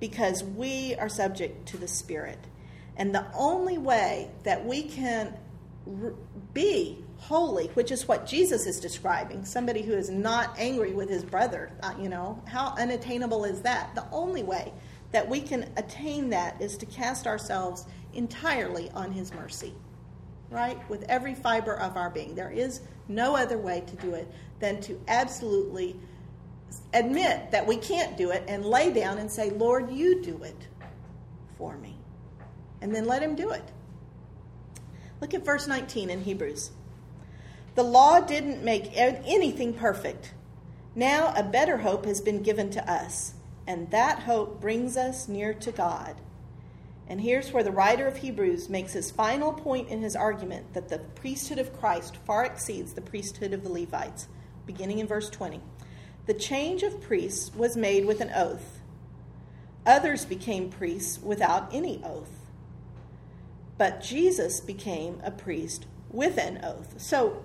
because 0.00 0.42
we 0.42 0.96
are 0.96 1.08
subject 1.08 1.68
to 1.68 1.76
the 1.76 1.86
Spirit. 1.86 2.38
And 2.96 3.14
the 3.14 3.24
only 3.34 3.78
way 3.78 4.30
that 4.42 4.64
we 4.66 4.82
can 4.82 5.34
be 6.52 7.01
holy, 7.22 7.68
which 7.68 7.92
is 7.92 8.08
what 8.08 8.26
Jesus 8.26 8.66
is 8.66 8.80
describing, 8.80 9.44
somebody 9.44 9.82
who 9.82 9.92
is 9.92 10.10
not 10.10 10.54
angry 10.58 10.92
with 10.92 11.08
his 11.08 11.24
brother, 11.24 11.70
uh, 11.82 11.94
you 12.00 12.08
know, 12.08 12.42
how 12.46 12.74
unattainable 12.76 13.44
is 13.44 13.62
that? 13.62 13.94
The 13.94 14.04
only 14.10 14.42
way 14.42 14.72
that 15.12 15.28
we 15.28 15.40
can 15.40 15.70
attain 15.76 16.30
that 16.30 16.60
is 16.60 16.76
to 16.78 16.86
cast 16.86 17.26
ourselves 17.26 17.86
entirely 18.14 18.90
on 18.90 19.12
His 19.12 19.32
mercy, 19.32 19.74
right? 20.50 20.78
With 20.90 21.04
every 21.04 21.34
fiber 21.34 21.78
of 21.78 21.96
our 21.96 22.10
being. 22.10 22.34
There 22.34 22.50
is 22.50 22.80
no 23.08 23.36
other 23.36 23.58
way 23.58 23.82
to 23.86 23.96
do 23.96 24.14
it 24.14 24.30
than 24.58 24.80
to 24.82 25.00
absolutely 25.08 25.96
admit 26.94 27.50
that 27.50 27.66
we 27.66 27.76
can't 27.76 28.16
do 28.16 28.30
it 28.30 28.42
and 28.48 28.64
lay 28.64 28.92
down 28.92 29.18
and 29.18 29.30
say, 29.30 29.50
Lord, 29.50 29.90
you 29.90 30.22
do 30.22 30.42
it 30.42 30.68
for 31.58 31.76
me. 31.76 31.96
And 32.80 32.94
then 32.94 33.04
let 33.04 33.22
Him 33.22 33.36
do 33.36 33.50
it. 33.50 33.70
Look 35.20 35.34
at 35.34 35.44
verse 35.44 35.68
19 35.68 36.10
in 36.10 36.22
Hebrews. 36.22 36.72
The 37.74 37.82
law 37.82 38.20
didn't 38.20 38.62
make 38.62 38.90
anything 38.94 39.74
perfect. 39.74 40.34
Now 40.94 41.32
a 41.36 41.42
better 41.42 41.78
hope 41.78 42.04
has 42.04 42.20
been 42.20 42.42
given 42.42 42.70
to 42.70 42.90
us 42.90 43.34
and 43.66 43.90
that 43.90 44.20
hope 44.20 44.60
brings 44.60 44.96
us 44.96 45.28
near 45.28 45.54
to 45.54 45.72
God. 45.72 46.16
And 47.08 47.20
here's 47.20 47.52
where 47.52 47.62
the 47.62 47.70
writer 47.70 48.06
of 48.06 48.18
Hebrews 48.18 48.68
makes 48.68 48.92
his 48.92 49.10
final 49.10 49.52
point 49.52 49.88
in 49.88 50.02
his 50.02 50.16
argument 50.16 50.74
that 50.74 50.88
the 50.88 50.98
priesthood 50.98 51.58
of 51.58 51.78
Christ 51.78 52.16
far 52.16 52.44
exceeds 52.44 52.92
the 52.92 53.00
priesthood 53.00 53.52
of 53.52 53.62
the 53.62 53.72
Levites, 53.72 54.28
beginning 54.66 54.98
in 54.98 55.06
verse 55.06 55.28
20. 55.28 55.60
The 56.26 56.34
change 56.34 56.82
of 56.82 57.00
priests 57.00 57.54
was 57.54 57.76
made 57.76 58.04
with 58.04 58.20
an 58.20 58.30
oath. 58.34 58.80
Others 59.84 60.24
became 60.24 60.70
priests 60.70 61.20
without 61.20 61.72
any 61.74 62.02
oath. 62.04 62.46
But 63.78 64.00
Jesus 64.00 64.60
became 64.60 65.20
a 65.24 65.32
priest 65.32 65.86
with 66.08 66.38
an 66.38 66.60
oath. 66.62 66.94
So 67.00 67.44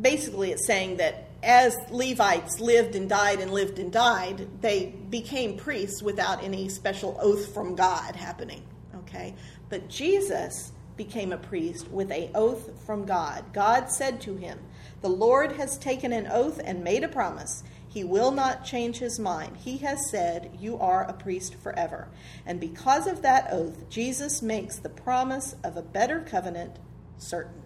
basically, 0.00 0.52
it's 0.52 0.66
saying 0.66 0.96
that 0.98 1.28
as 1.42 1.76
Levites 1.90 2.60
lived 2.60 2.94
and 2.94 3.08
died 3.08 3.40
and 3.40 3.52
lived 3.52 3.78
and 3.78 3.92
died, 3.92 4.48
they 4.60 4.94
became 5.10 5.56
priests 5.56 6.02
without 6.02 6.42
any 6.42 6.68
special 6.68 7.18
oath 7.20 7.52
from 7.52 7.74
God 7.74 8.16
happening. 8.16 8.62
Okay? 8.94 9.34
But 9.68 9.88
Jesus 9.88 10.72
became 10.96 11.32
a 11.32 11.38
priest 11.38 11.88
with 11.88 12.10
a 12.10 12.30
oath 12.34 12.70
from 12.84 13.06
God. 13.06 13.52
God 13.52 13.90
said 13.90 14.20
to 14.22 14.36
him, 14.36 14.58
The 15.00 15.08
Lord 15.08 15.52
has 15.52 15.78
taken 15.78 16.12
an 16.12 16.28
oath 16.30 16.60
and 16.62 16.84
made 16.84 17.02
a 17.02 17.08
promise. 17.08 17.64
He 17.88 18.04
will 18.04 18.30
not 18.30 18.64
change 18.64 18.98
his 18.98 19.18
mind. 19.18 19.56
He 19.58 19.78
has 19.78 20.10
said, 20.10 20.56
You 20.58 20.78
are 20.78 21.02
a 21.02 21.12
priest 21.12 21.56
forever. 21.56 22.08
And 22.46 22.60
because 22.60 23.06
of 23.06 23.22
that 23.22 23.48
oath, 23.50 23.88
Jesus 23.90 24.42
makes 24.42 24.76
the 24.76 24.88
promise 24.88 25.56
of 25.64 25.76
a 25.76 25.82
better 25.82 26.20
covenant 26.20 26.78
certain. 27.18 27.61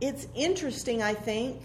It's 0.00 0.26
interesting, 0.34 1.02
I 1.02 1.14
think, 1.14 1.60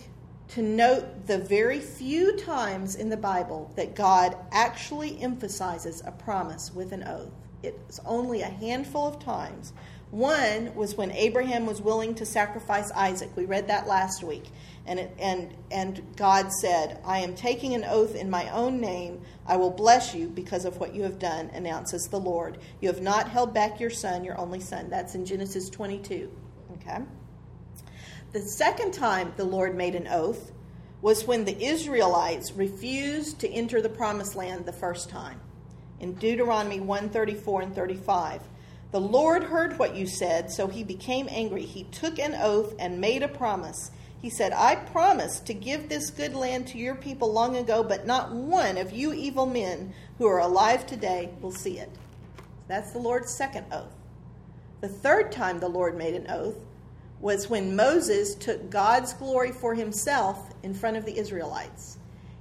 to 0.50 0.62
note 0.62 1.28
the 1.28 1.38
very 1.38 1.80
few 1.80 2.36
times 2.38 2.96
in 2.96 3.10
the 3.10 3.18
Bible 3.18 3.72
that 3.76 3.96
God 3.96 4.36
actually 4.52 5.22
emphasizes 5.22 6.02
a 6.06 6.12
promise 6.12 6.74
with 6.74 6.92
an 6.92 7.04
oath. 7.04 7.32
It's 7.62 8.00
only 8.06 8.42
a 8.42 8.48
handful 8.48 9.06
of 9.08 9.20
times 9.20 9.74
One 10.12 10.74
was 10.74 10.96
when 10.96 11.12
Abraham 11.12 11.68
was 11.68 11.82
willing 11.82 12.16
to 12.16 12.26
sacrifice 12.26 12.92
Isaac. 12.92 13.30
We 13.36 13.46
read 13.46 13.68
that 13.68 13.88
last 13.88 14.24
week. 14.24 14.46
And, 14.88 15.00
it, 15.00 15.16
and, 15.20 15.54
and 15.70 16.02
God 16.16 16.52
said, 16.52 17.00
I 17.06 17.20
am 17.20 17.36
taking 17.36 17.76
an 17.76 17.84
oath 17.84 18.16
in 18.16 18.28
my 18.28 18.50
own 18.50 18.82
name. 18.82 19.22
I 19.46 19.58
will 19.58 19.70
bless 19.70 20.16
you 20.16 20.28
because 20.28 20.66
of 20.66 20.80
what 20.80 20.96
you 20.96 21.04
have 21.04 21.20
done, 21.20 21.52
announces 21.54 22.08
the 22.08 22.20
Lord. 22.20 22.58
You 22.82 22.88
have 22.88 23.04
not 23.04 23.30
held 23.30 23.54
back 23.54 23.80
your 23.80 23.92
son, 23.92 24.24
your 24.24 24.40
only 24.40 24.60
son. 24.60 24.90
That's 24.90 25.14
in 25.14 25.26
Genesis 25.26 25.70
22. 25.70 26.32
Okay? 26.78 27.04
The 28.32 28.42
second 28.42 28.92
time 28.92 29.34
the 29.38 29.44
Lord 29.44 29.76
made 29.76 29.96
an 29.96 30.08
oath 30.08 30.52
was 31.02 31.26
when 31.26 31.46
the 31.46 31.64
Israelites 31.64 32.52
refused 32.52 33.40
to 33.40 33.50
enter 33.50 33.82
the 33.82 33.90
promised 33.90 34.36
land 34.36 34.66
the 34.66 34.72
first 34.72 35.10
time. 35.10 35.42
In 36.00 36.14
Deuteronomy 36.14 36.80
134 36.80 37.62
and 37.64 37.74
35. 37.74 38.42
The 38.92 39.02
Lord 39.02 39.46
heard 39.46 39.80
what 39.80 39.96
you 39.96 40.06
said, 40.06 40.52
so 40.52 40.68
he 40.68 40.84
became 40.84 41.28
angry. 41.32 41.64
He 41.64 41.86
took 41.86 42.20
an 42.20 42.36
oath 42.36 42.76
and 42.78 43.02
made 43.02 43.24
a 43.24 43.28
promise. 43.28 43.90
He 44.22 44.30
said, 44.30 44.54
I 44.54 44.76
promised 44.76 45.48
to 45.48 45.56
give 45.56 45.90
this 45.90 46.12
good 46.12 46.36
land 46.36 46.68
to 46.68 46.78
your 46.78 46.96
people 46.96 47.34
long 47.34 47.58
ago, 47.58 47.84
but 47.84 48.06
not 48.06 48.32
one 48.32 48.78
of 48.78 48.92
you 48.92 49.12
evil 49.12 49.48
men 49.48 49.92
who 50.20 50.28
are 50.28 50.40
alive 50.40 50.86
today 50.86 51.32
will 51.42 51.52
see 51.52 51.80
it. 51.80 51.90
That's 52.68 52.92
the 52.92 53.00
Lord's 53.00 53.34
second 53.34 53.66
oath. 53.72 53.96
The 54.82 54.88
third 54.88 55.32
time 55.32 55.60
the 55.60 55.68
Lord 55.68 55.98
made 55.98 56.14
an 56.14 56.30
oath 56.30 56.58
was 57.22 57.50
when 57.50 57.76
Moses 57.76 58.36
took 58.36 58.70
God's 58.70 59.14
glory 59.14 59.52
for 59.52 59.76
himself 59.76 60.54
in 60.64 60.74
front 60.74 60.98
of 60.98 61.06
the 61.06 61.18
Israelites. 61.18 61.98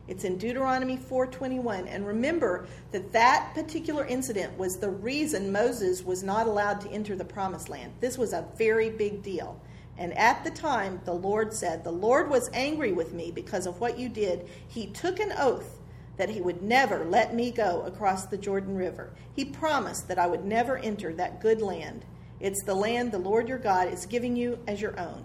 It's 0.07 0.24
in 0.24 0.39
Deuteronomy 0.39 0.97
4:21 0.97 1.87
and 1.87 2.07
remember 2.07 2.66
that 2.93 3.12
that 3.12 3.53
particular 3.55 4.07
incident 4.07 4.57
was 4.57 4.76
the 4.76 4.91
reason 4.91 5.53
Moses 5.53 6.03
was 6.03 6.22
not 6.22 6.47
allowed 6.47 6.81
to 6.81 6.91
enter 6.91 7.14
the 7.14 7.24
promised 7.24 7.68
land. 7.68 7.93
This 8.01 8.16
was 8.16 8.33
a 8.33 8.47
very 8.57 8.89
big 8.89 9.22
deal. 9.22 9.61
And 9.99 10.16
at 10.16 10.45
the 10.45 10.51
time 10.51 11.01
the 11.05 11.12
Lord 11.12 11.53
said, 11.53 11.85
"The 11.85 11.91
Lord 11.91 12.31
was 12.31 12.49
angry 12.55 12.93
with 12.93 13.12
me 13.12 13.31
because 13.31 13.66
of 13.66 13.81
what 13.81 13.99
you 13.99 14.09
did. 14.09 14.49
He 14.66 14.87
took 14.87 15.20
an 15.20 15.33
oath 15.37 15.79
that 16.16 16.31
he 16.31 16.41
would 16.41 16.62
never 16.62 17.05
let 17.05 17.35
me 17.35 17.51
go 17.51 17.83
across 17.83 18.24
the 18.24 18.39
Jordan 18.39 18.76
River. 18.76 19.11
He 19.35 19.45
promised 19.45 20.09
that 20.09 20.18
I 20.18 20.26
would 20.26 20.45
never 20.45 20.79
enter 20.79 21.12
that 21.14 21.41
good 21.41 21.61
land. 21.61 22.05
It's 22.41 22.62
the 22.64 22.74
land 22.74 23.12
the 23.12 23.18
Lord 23.18 23.49
your 23.49 23.59
God 23.59 23.93
is 23.93 24.07
giving 24.07 24.36
you 24.36 24.59
as 24.66 24.80
your 24.80 24.99
own." 24.99 25.24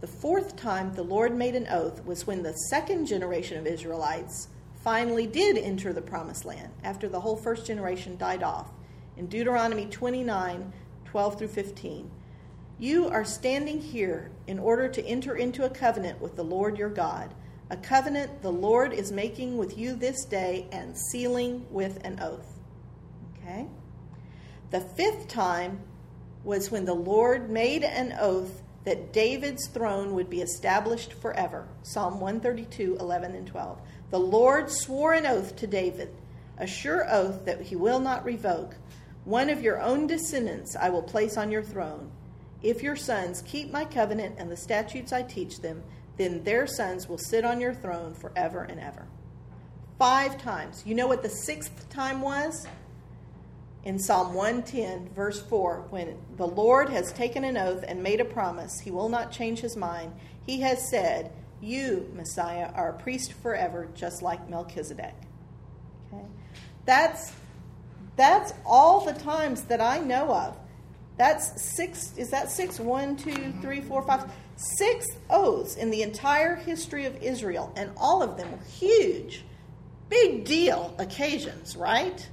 The 0.00 0.06
fourth 0.06 0.56
time 0.56 0.94
the 0.94 1.02
Lord 1.02 1.34
made 1.34 1.54
an 1.54 1.68
oath 1.68 2.04
was 2.04 2.26
when 2.26 2.42
the 2.42 2.54
second 2.70 3.06
generation 3.06 3.58
of 3.58 3.66
Israelites 3.66 4.48
finally 4.82 5.26
did 5.26 5.56
enter 5.56 5.92
the 5.92 6.02
promised 6.02 6.44
land 6.44 6.72
after 6.82 7.08
the 7.08 7.20
whole 7.20 7.36
first 7.36 7.66
generation 7.66 8.16
died 8.16 8.42
off. 8.42 8.72
In 9.16 9.26
Deuteronomy 9.26 9.86
29 9.86 10.72
12 11.12 11.38
through 11.38 11.48
15. 11.48 12.10
You 12.78 13.06
are 13.08 13.24
standing 13.24 13.82
here 13.82 14.30
in 14.46 14.58
order 14.58 14.88
to 14.88 15.06
enter 15.06 15.36
into 15.36 15.64
a 15.64 15.70
covenant 15.70 16.22
with 16.22 16.36
the 16.36 16.42
Lord 16.42 16.78
your 16.78 16.88
God, 16.88 17.34
a 17.68 17.76
covenant 17.76 18.40
the 18.40 18.50
Lord 18.50 18.94
is 18.94 19.12
making 19.12 19.58
with 19.58 19.76
you 19.76 19.94
this 19.94 20.24
day 20.24 20.66
and 20.72 20.96
sealing 20.96 21.66
with 21.70 22.02
an 22.02 22.18
oath. 22.20 22.58
Okay? 23.36 23.68
The 24.72 24.80
fifth 24.80 25.28
time 25.28 25.80
was 26.44 26.70
when 26.70 26.86
the 26.86 26.94
Lord 26.94 27.50
made 27.50 27.84
an 27.84 28.16
oath 28.18 28.62
that 28.84 29.12
David's 29.12 29.68
throne 29.68 30.14
would 30.14 30.30
be 30.30 30.40
established 30.40 31.12
forever. 31.12 31.68
Psalm 31.82 32.20
132, 32.20 32.96
11 32.98 33.34
and 33.34 33.46
12. 33.46 33.78
The 34.10 34.18
Lord 34.18 34.70
swore 34.70 35.12
an 35.12 35.26
oath 35.26 35.56
to 35.56 35.66
David, 35.66 36.16
a 36.56 36.66
sure 36.66 37.06
oath 37.10 37.44
that 37.44 37.60
he 37.60 37.76
will 37.76 38.00
not 38.00 38.24
revoke. 38.24 38.76
One 39.26 39.50
of 39.50 39.60
your 39.62 39.78
own 39.78 40.06
descendants 40.06 40.74
I 40.74 40.88
will 40.88 41.02
place 41.02 41.36
on 41.36 41.50
your 41.50 41.62
throne. 41.62 42.10
If 42.62 42.82
your 42.82 42.96
sons 42.96 43.42
keep 43.42 43.70
my 43.70 43.84
covenant 43.84 44.36
and 44.38 44.50
the 44.50 44.56
statutes 44.56 45.12
I 45.12 45.22
teach 45.22 45.60
them, 45.60 45.82
then 46.16 46.44
their 46.44 46.66
sons 46.66 47.10
will 47.10 47.18
sit 47.18 47.44
on 47.44 47.60
your 47.60 47.74
throne 47.74 48.14
forever 48.14 48.62
and 48.62 48.80
ever. 48.80 49.06
Five 49.98 50.40
times. 50.40 50.82
You 50.86 50.94
know 50.94 51.06
what 51.06 51.22
the 51.22 51.28
sixth 51.28 51.90
time 51.90 52.22
was? 52.22 52.66
In 53.84 53.98
Psalm 53.98 54.34
110, 54.34 55.08
verse 55.12 55.40
4, 55.42 55.86
when 55.90 56.16
the 56.36 56.46
Lord 56.46 56.88
has 56.90 57.12
taken 57.12 57.42
an 57.42 57.56
oath 57.56 57.84
and 57.86 58.02
made 58.02 58.20
a 58.20 58.24
promise, 58.24 58.78
he 58.78 58.92
will 58.92 59.08
not 59.08 59.32
change 59.32 59.58
his 59.58 59.76
mind. 59.76 60.12
He 60.46 60.60
has 60.60 60.88
said, 60.88 61.32
You, 61.60 62.08
Messiah, 62.14 62.70
are 62.74 62.90
a 62.90 62.98
priest 63.00 63.32
forever, 63.32 63.88
just 63.94 64.22
like 64.22 64.48
Melchizedek. 64.48 65.14
Okay? 66.12 66.24
That's, 66.84 67.32
that's 68.16 68.54
all 68.64 69.04
the 69.04 69.14
times 69.14 69.62
that 69.62 69.80
I 69.80 69.98
know 69.98 70.32
of. 70.32 70.56
That's 71.16 71.60
six, 71.60 72.16
is 72.16 72.30
that 72.30 72.50
six? 72.50 72.78
One, 72.78 73.16
two, 73.16 73.52
three, 73.60 73.80
four, 73.80 74.02
five, 74.02 74.30
six 74.56 75.06
oaths 75.28 75.76
in 75.76 75.90
the 75.90 76.02
entire 76.02 76.54
history 76.54 77.04
of 77.06 77.20
Israel, 77.20 77.72
and 77.76 77.90
all 77.96 78.22
of 78.22 78.36
them 78.36 78.50
were 78.52 78.64
huge, 78.64 79.44
big 80.08 80.44
deal 80.44 80.94
occasions, 80.98 81.76
right? 81.76 82.28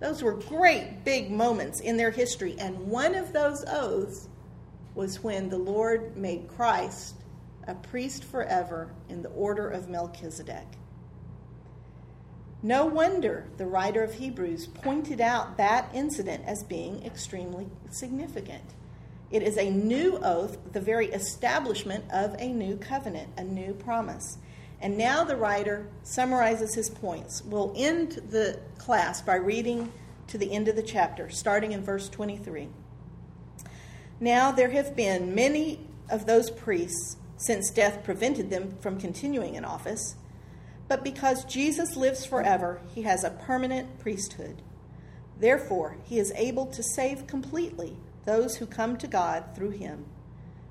Those 0.00 0.22
were 0.22 0.34
great 0.34 1.04
big 1.04 1.30
moments 1.30 1.80
in 1.80 1.96
their 1.96 2.10
history. 2.10 2.56
And 2.58 2.88
one 2.88 3.14
of 3.14 3.32
those 3.32 3.64
oaths 3.66 4.28
was 4.94 5.22
when 5.22 5.48
the 5.48 5.58
Lord 5.58 6.16
made 6.16 6.48
Christ 6.48 7.16
a 7.66 7.74
priest 7.74 8.24
forever 8.24 8.90
in 9.08 9.22
the 9.22 9.28
order 9.30 9.68
of 9.68 9.88
Melchizedek. 9.88 10.66
No 12.62 12.86
wonder 12.86 13.46
the 13.56 13.66
writer 13.66 14.02
of 14.02 14.14
Hebrews 14.14 14.66
pointed 14.66 15.20
out 15.20 15.56
that 15.58 15.90
incident 15.94 16.44
as 16.44 16.64
being 16.64 17.04
extremely 17.04 17.68
significant. 17.90 18.64
It 19.30 19.42
is 19.42 19.56
a 19.58 19.70
new 19.70 20.18
oath, 20.22 20.58
the 20.72 20.80
very 20.80 21.06
establishment 21.08 22.04
of 22.10 22.34
a 22.38 22.48
new 22.48 22.76
covenant, 22.76 23.28
a 23.36 23.44
new 23.44 23.74
promise. 23.74 24.38
And 24.80 24.96
now 24.96 25.24
the 25.24 25.36
writer 25.36 25.88
summarizes 26.04 26.74
his 26.74 26.88
points. 26.88 27.42
We'll 27.44 27.72
end 27.76 28.22
the 28.30 28.60
class 28.78 29.20
by 29.20 29.34
reading 29.34 29.92
to 30.28 30.38
the 30.38 30.52
end 30.52 30.68
of 30.68 30.76
the 30.76 30.82
chapter, 30.82 31.28
starting 31.30 31.72
in 31.72 31.82
verse 31.82 32.08
23. 32.08 32.68
Now 34.20 34.52
there 34.52 34.70
have 34.70 34.94
been 34.94 35.34
many 35.34 35.80
of 36.10 36.26
those 36.26 36.50
priests 36.50 37.16
since 37.36 37.70
death 37.70 38.04
prevented 38.04 38.50
them 38.50 38.76
from 38.80 39.00
continuing 39.00 39.54
in 39.54 39.64
office, 39.64 40.16
but 40.88 41.04
because 41.04 41.44
Jesus 41.44 41.96
lives 41.96 42.24
forever, 42.24 42.80
he 42.94 43.02
has 43.02 43.24
a 43.24 43.30
permanent 43.30 43.98
priesthood. 43.98 44.62
Therefore, 45.38 45.96
he 46.04 46.18
is 46.18 46.32
able 46.34 46.66
to 46.66 46.82
save 46.82 47.26
completely 47.26 47.96
those 48.24 48.56
who 48.56 48.66
come 48.66 48.96
to 48.98 49.06
God 49.06 49.44
through 49.54 49.70
him, 49.70 50.06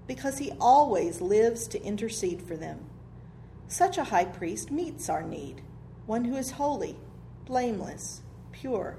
because 0.08 0.40
he 0.40 0.52
always 0.60 1.22
lives 1.22 1.68
to 1.68 1.82
intercede 1.82 2.42
for 2.42 2.58
them. 2.58 2.80
Such 3.70 3.98
a 3.98 4.06
high 4.06 4.26
priest 4.26 4.72
meets 4.72 5.10
our 5.10 5.22
need, 5.22 5.62
one 6.06 6.26
who 6.26 6.38
is 6.38 6.52
holy, 6.52 6.98
blameless, 7.46 8.22
pure, 8.54 8.98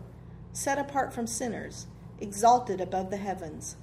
set 0.53 0.79
apart 0.79 1.13
from 1.13 1.27
sinners, 1.27 1.87
exalted 2.21 2.79
above 2.79 3.11
the 3.11 3.17
heavens. 3.17 3.77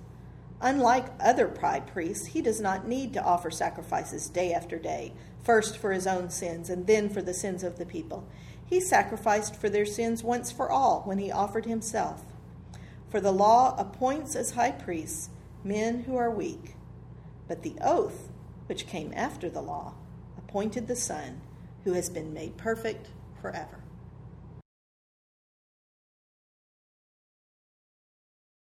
Unlike 0.61 1.07
other 1.19 1.47
pride 1.47 1.87
priests, 1.87 2.27
he 2.27 2.41
does 2.41 2.61
not 2.61 2.87
need 2.87 3.13
to 3.13 3.23
offer 3.23 3.49
sacrifices 3.49 4.29
day 4.29 4.53
after 4.53 4.77
day, 4.77 5.13
first 5.43 5.77
for 5.77 5.91
his 5.91 6.05
own 6.05 6.29
sins 6.29 6.69
and 6.69 6.85
then 6.85 7.09
for 7.09 7.21
the 7.21 7.33
sins 7.33 7.63
of 7.63 7.77
the 7.79 7.85
people. 7.85 8.27
He 8.63 8.79
sacrificed 8.79 9.55
for 9.55 9.69
their 9.69 9.85
sins 9.87 10.23
once 10.23 10.51
for 10.51 10.71
all 10.71 11.01
when 11.01 11.17
he 11.17 11.31
offered 11.31 11.65
himself. 11.65 12.23
For 13.09 13.19
the 13.19 13.33
law 13.33 13.75
appoints 13.77 14.35
as 14.35 14.51
high 14.51 14.71
priests 14.71 15.29
men 15.63 16.03
who 16.03 16.15
are 16.15 16.29
weak, 16.29 16.75
but 17.47 17.63
the 17.63 17.75
oath, 17.81 18.29
which 18.67 18.87
came 18.87 19.11
after 19.15 19.49
the 19.49 19.61
law, 19.61 19.95
appointed 20.55 20.87
the 20.87 20.95
Son, 20.95 21.41
who 21.83 21.91
has 21.91 22.09
been 22.09 22.33
made 22.33 22.55
perfect 22.55 23.09
forever. 23.41 23.84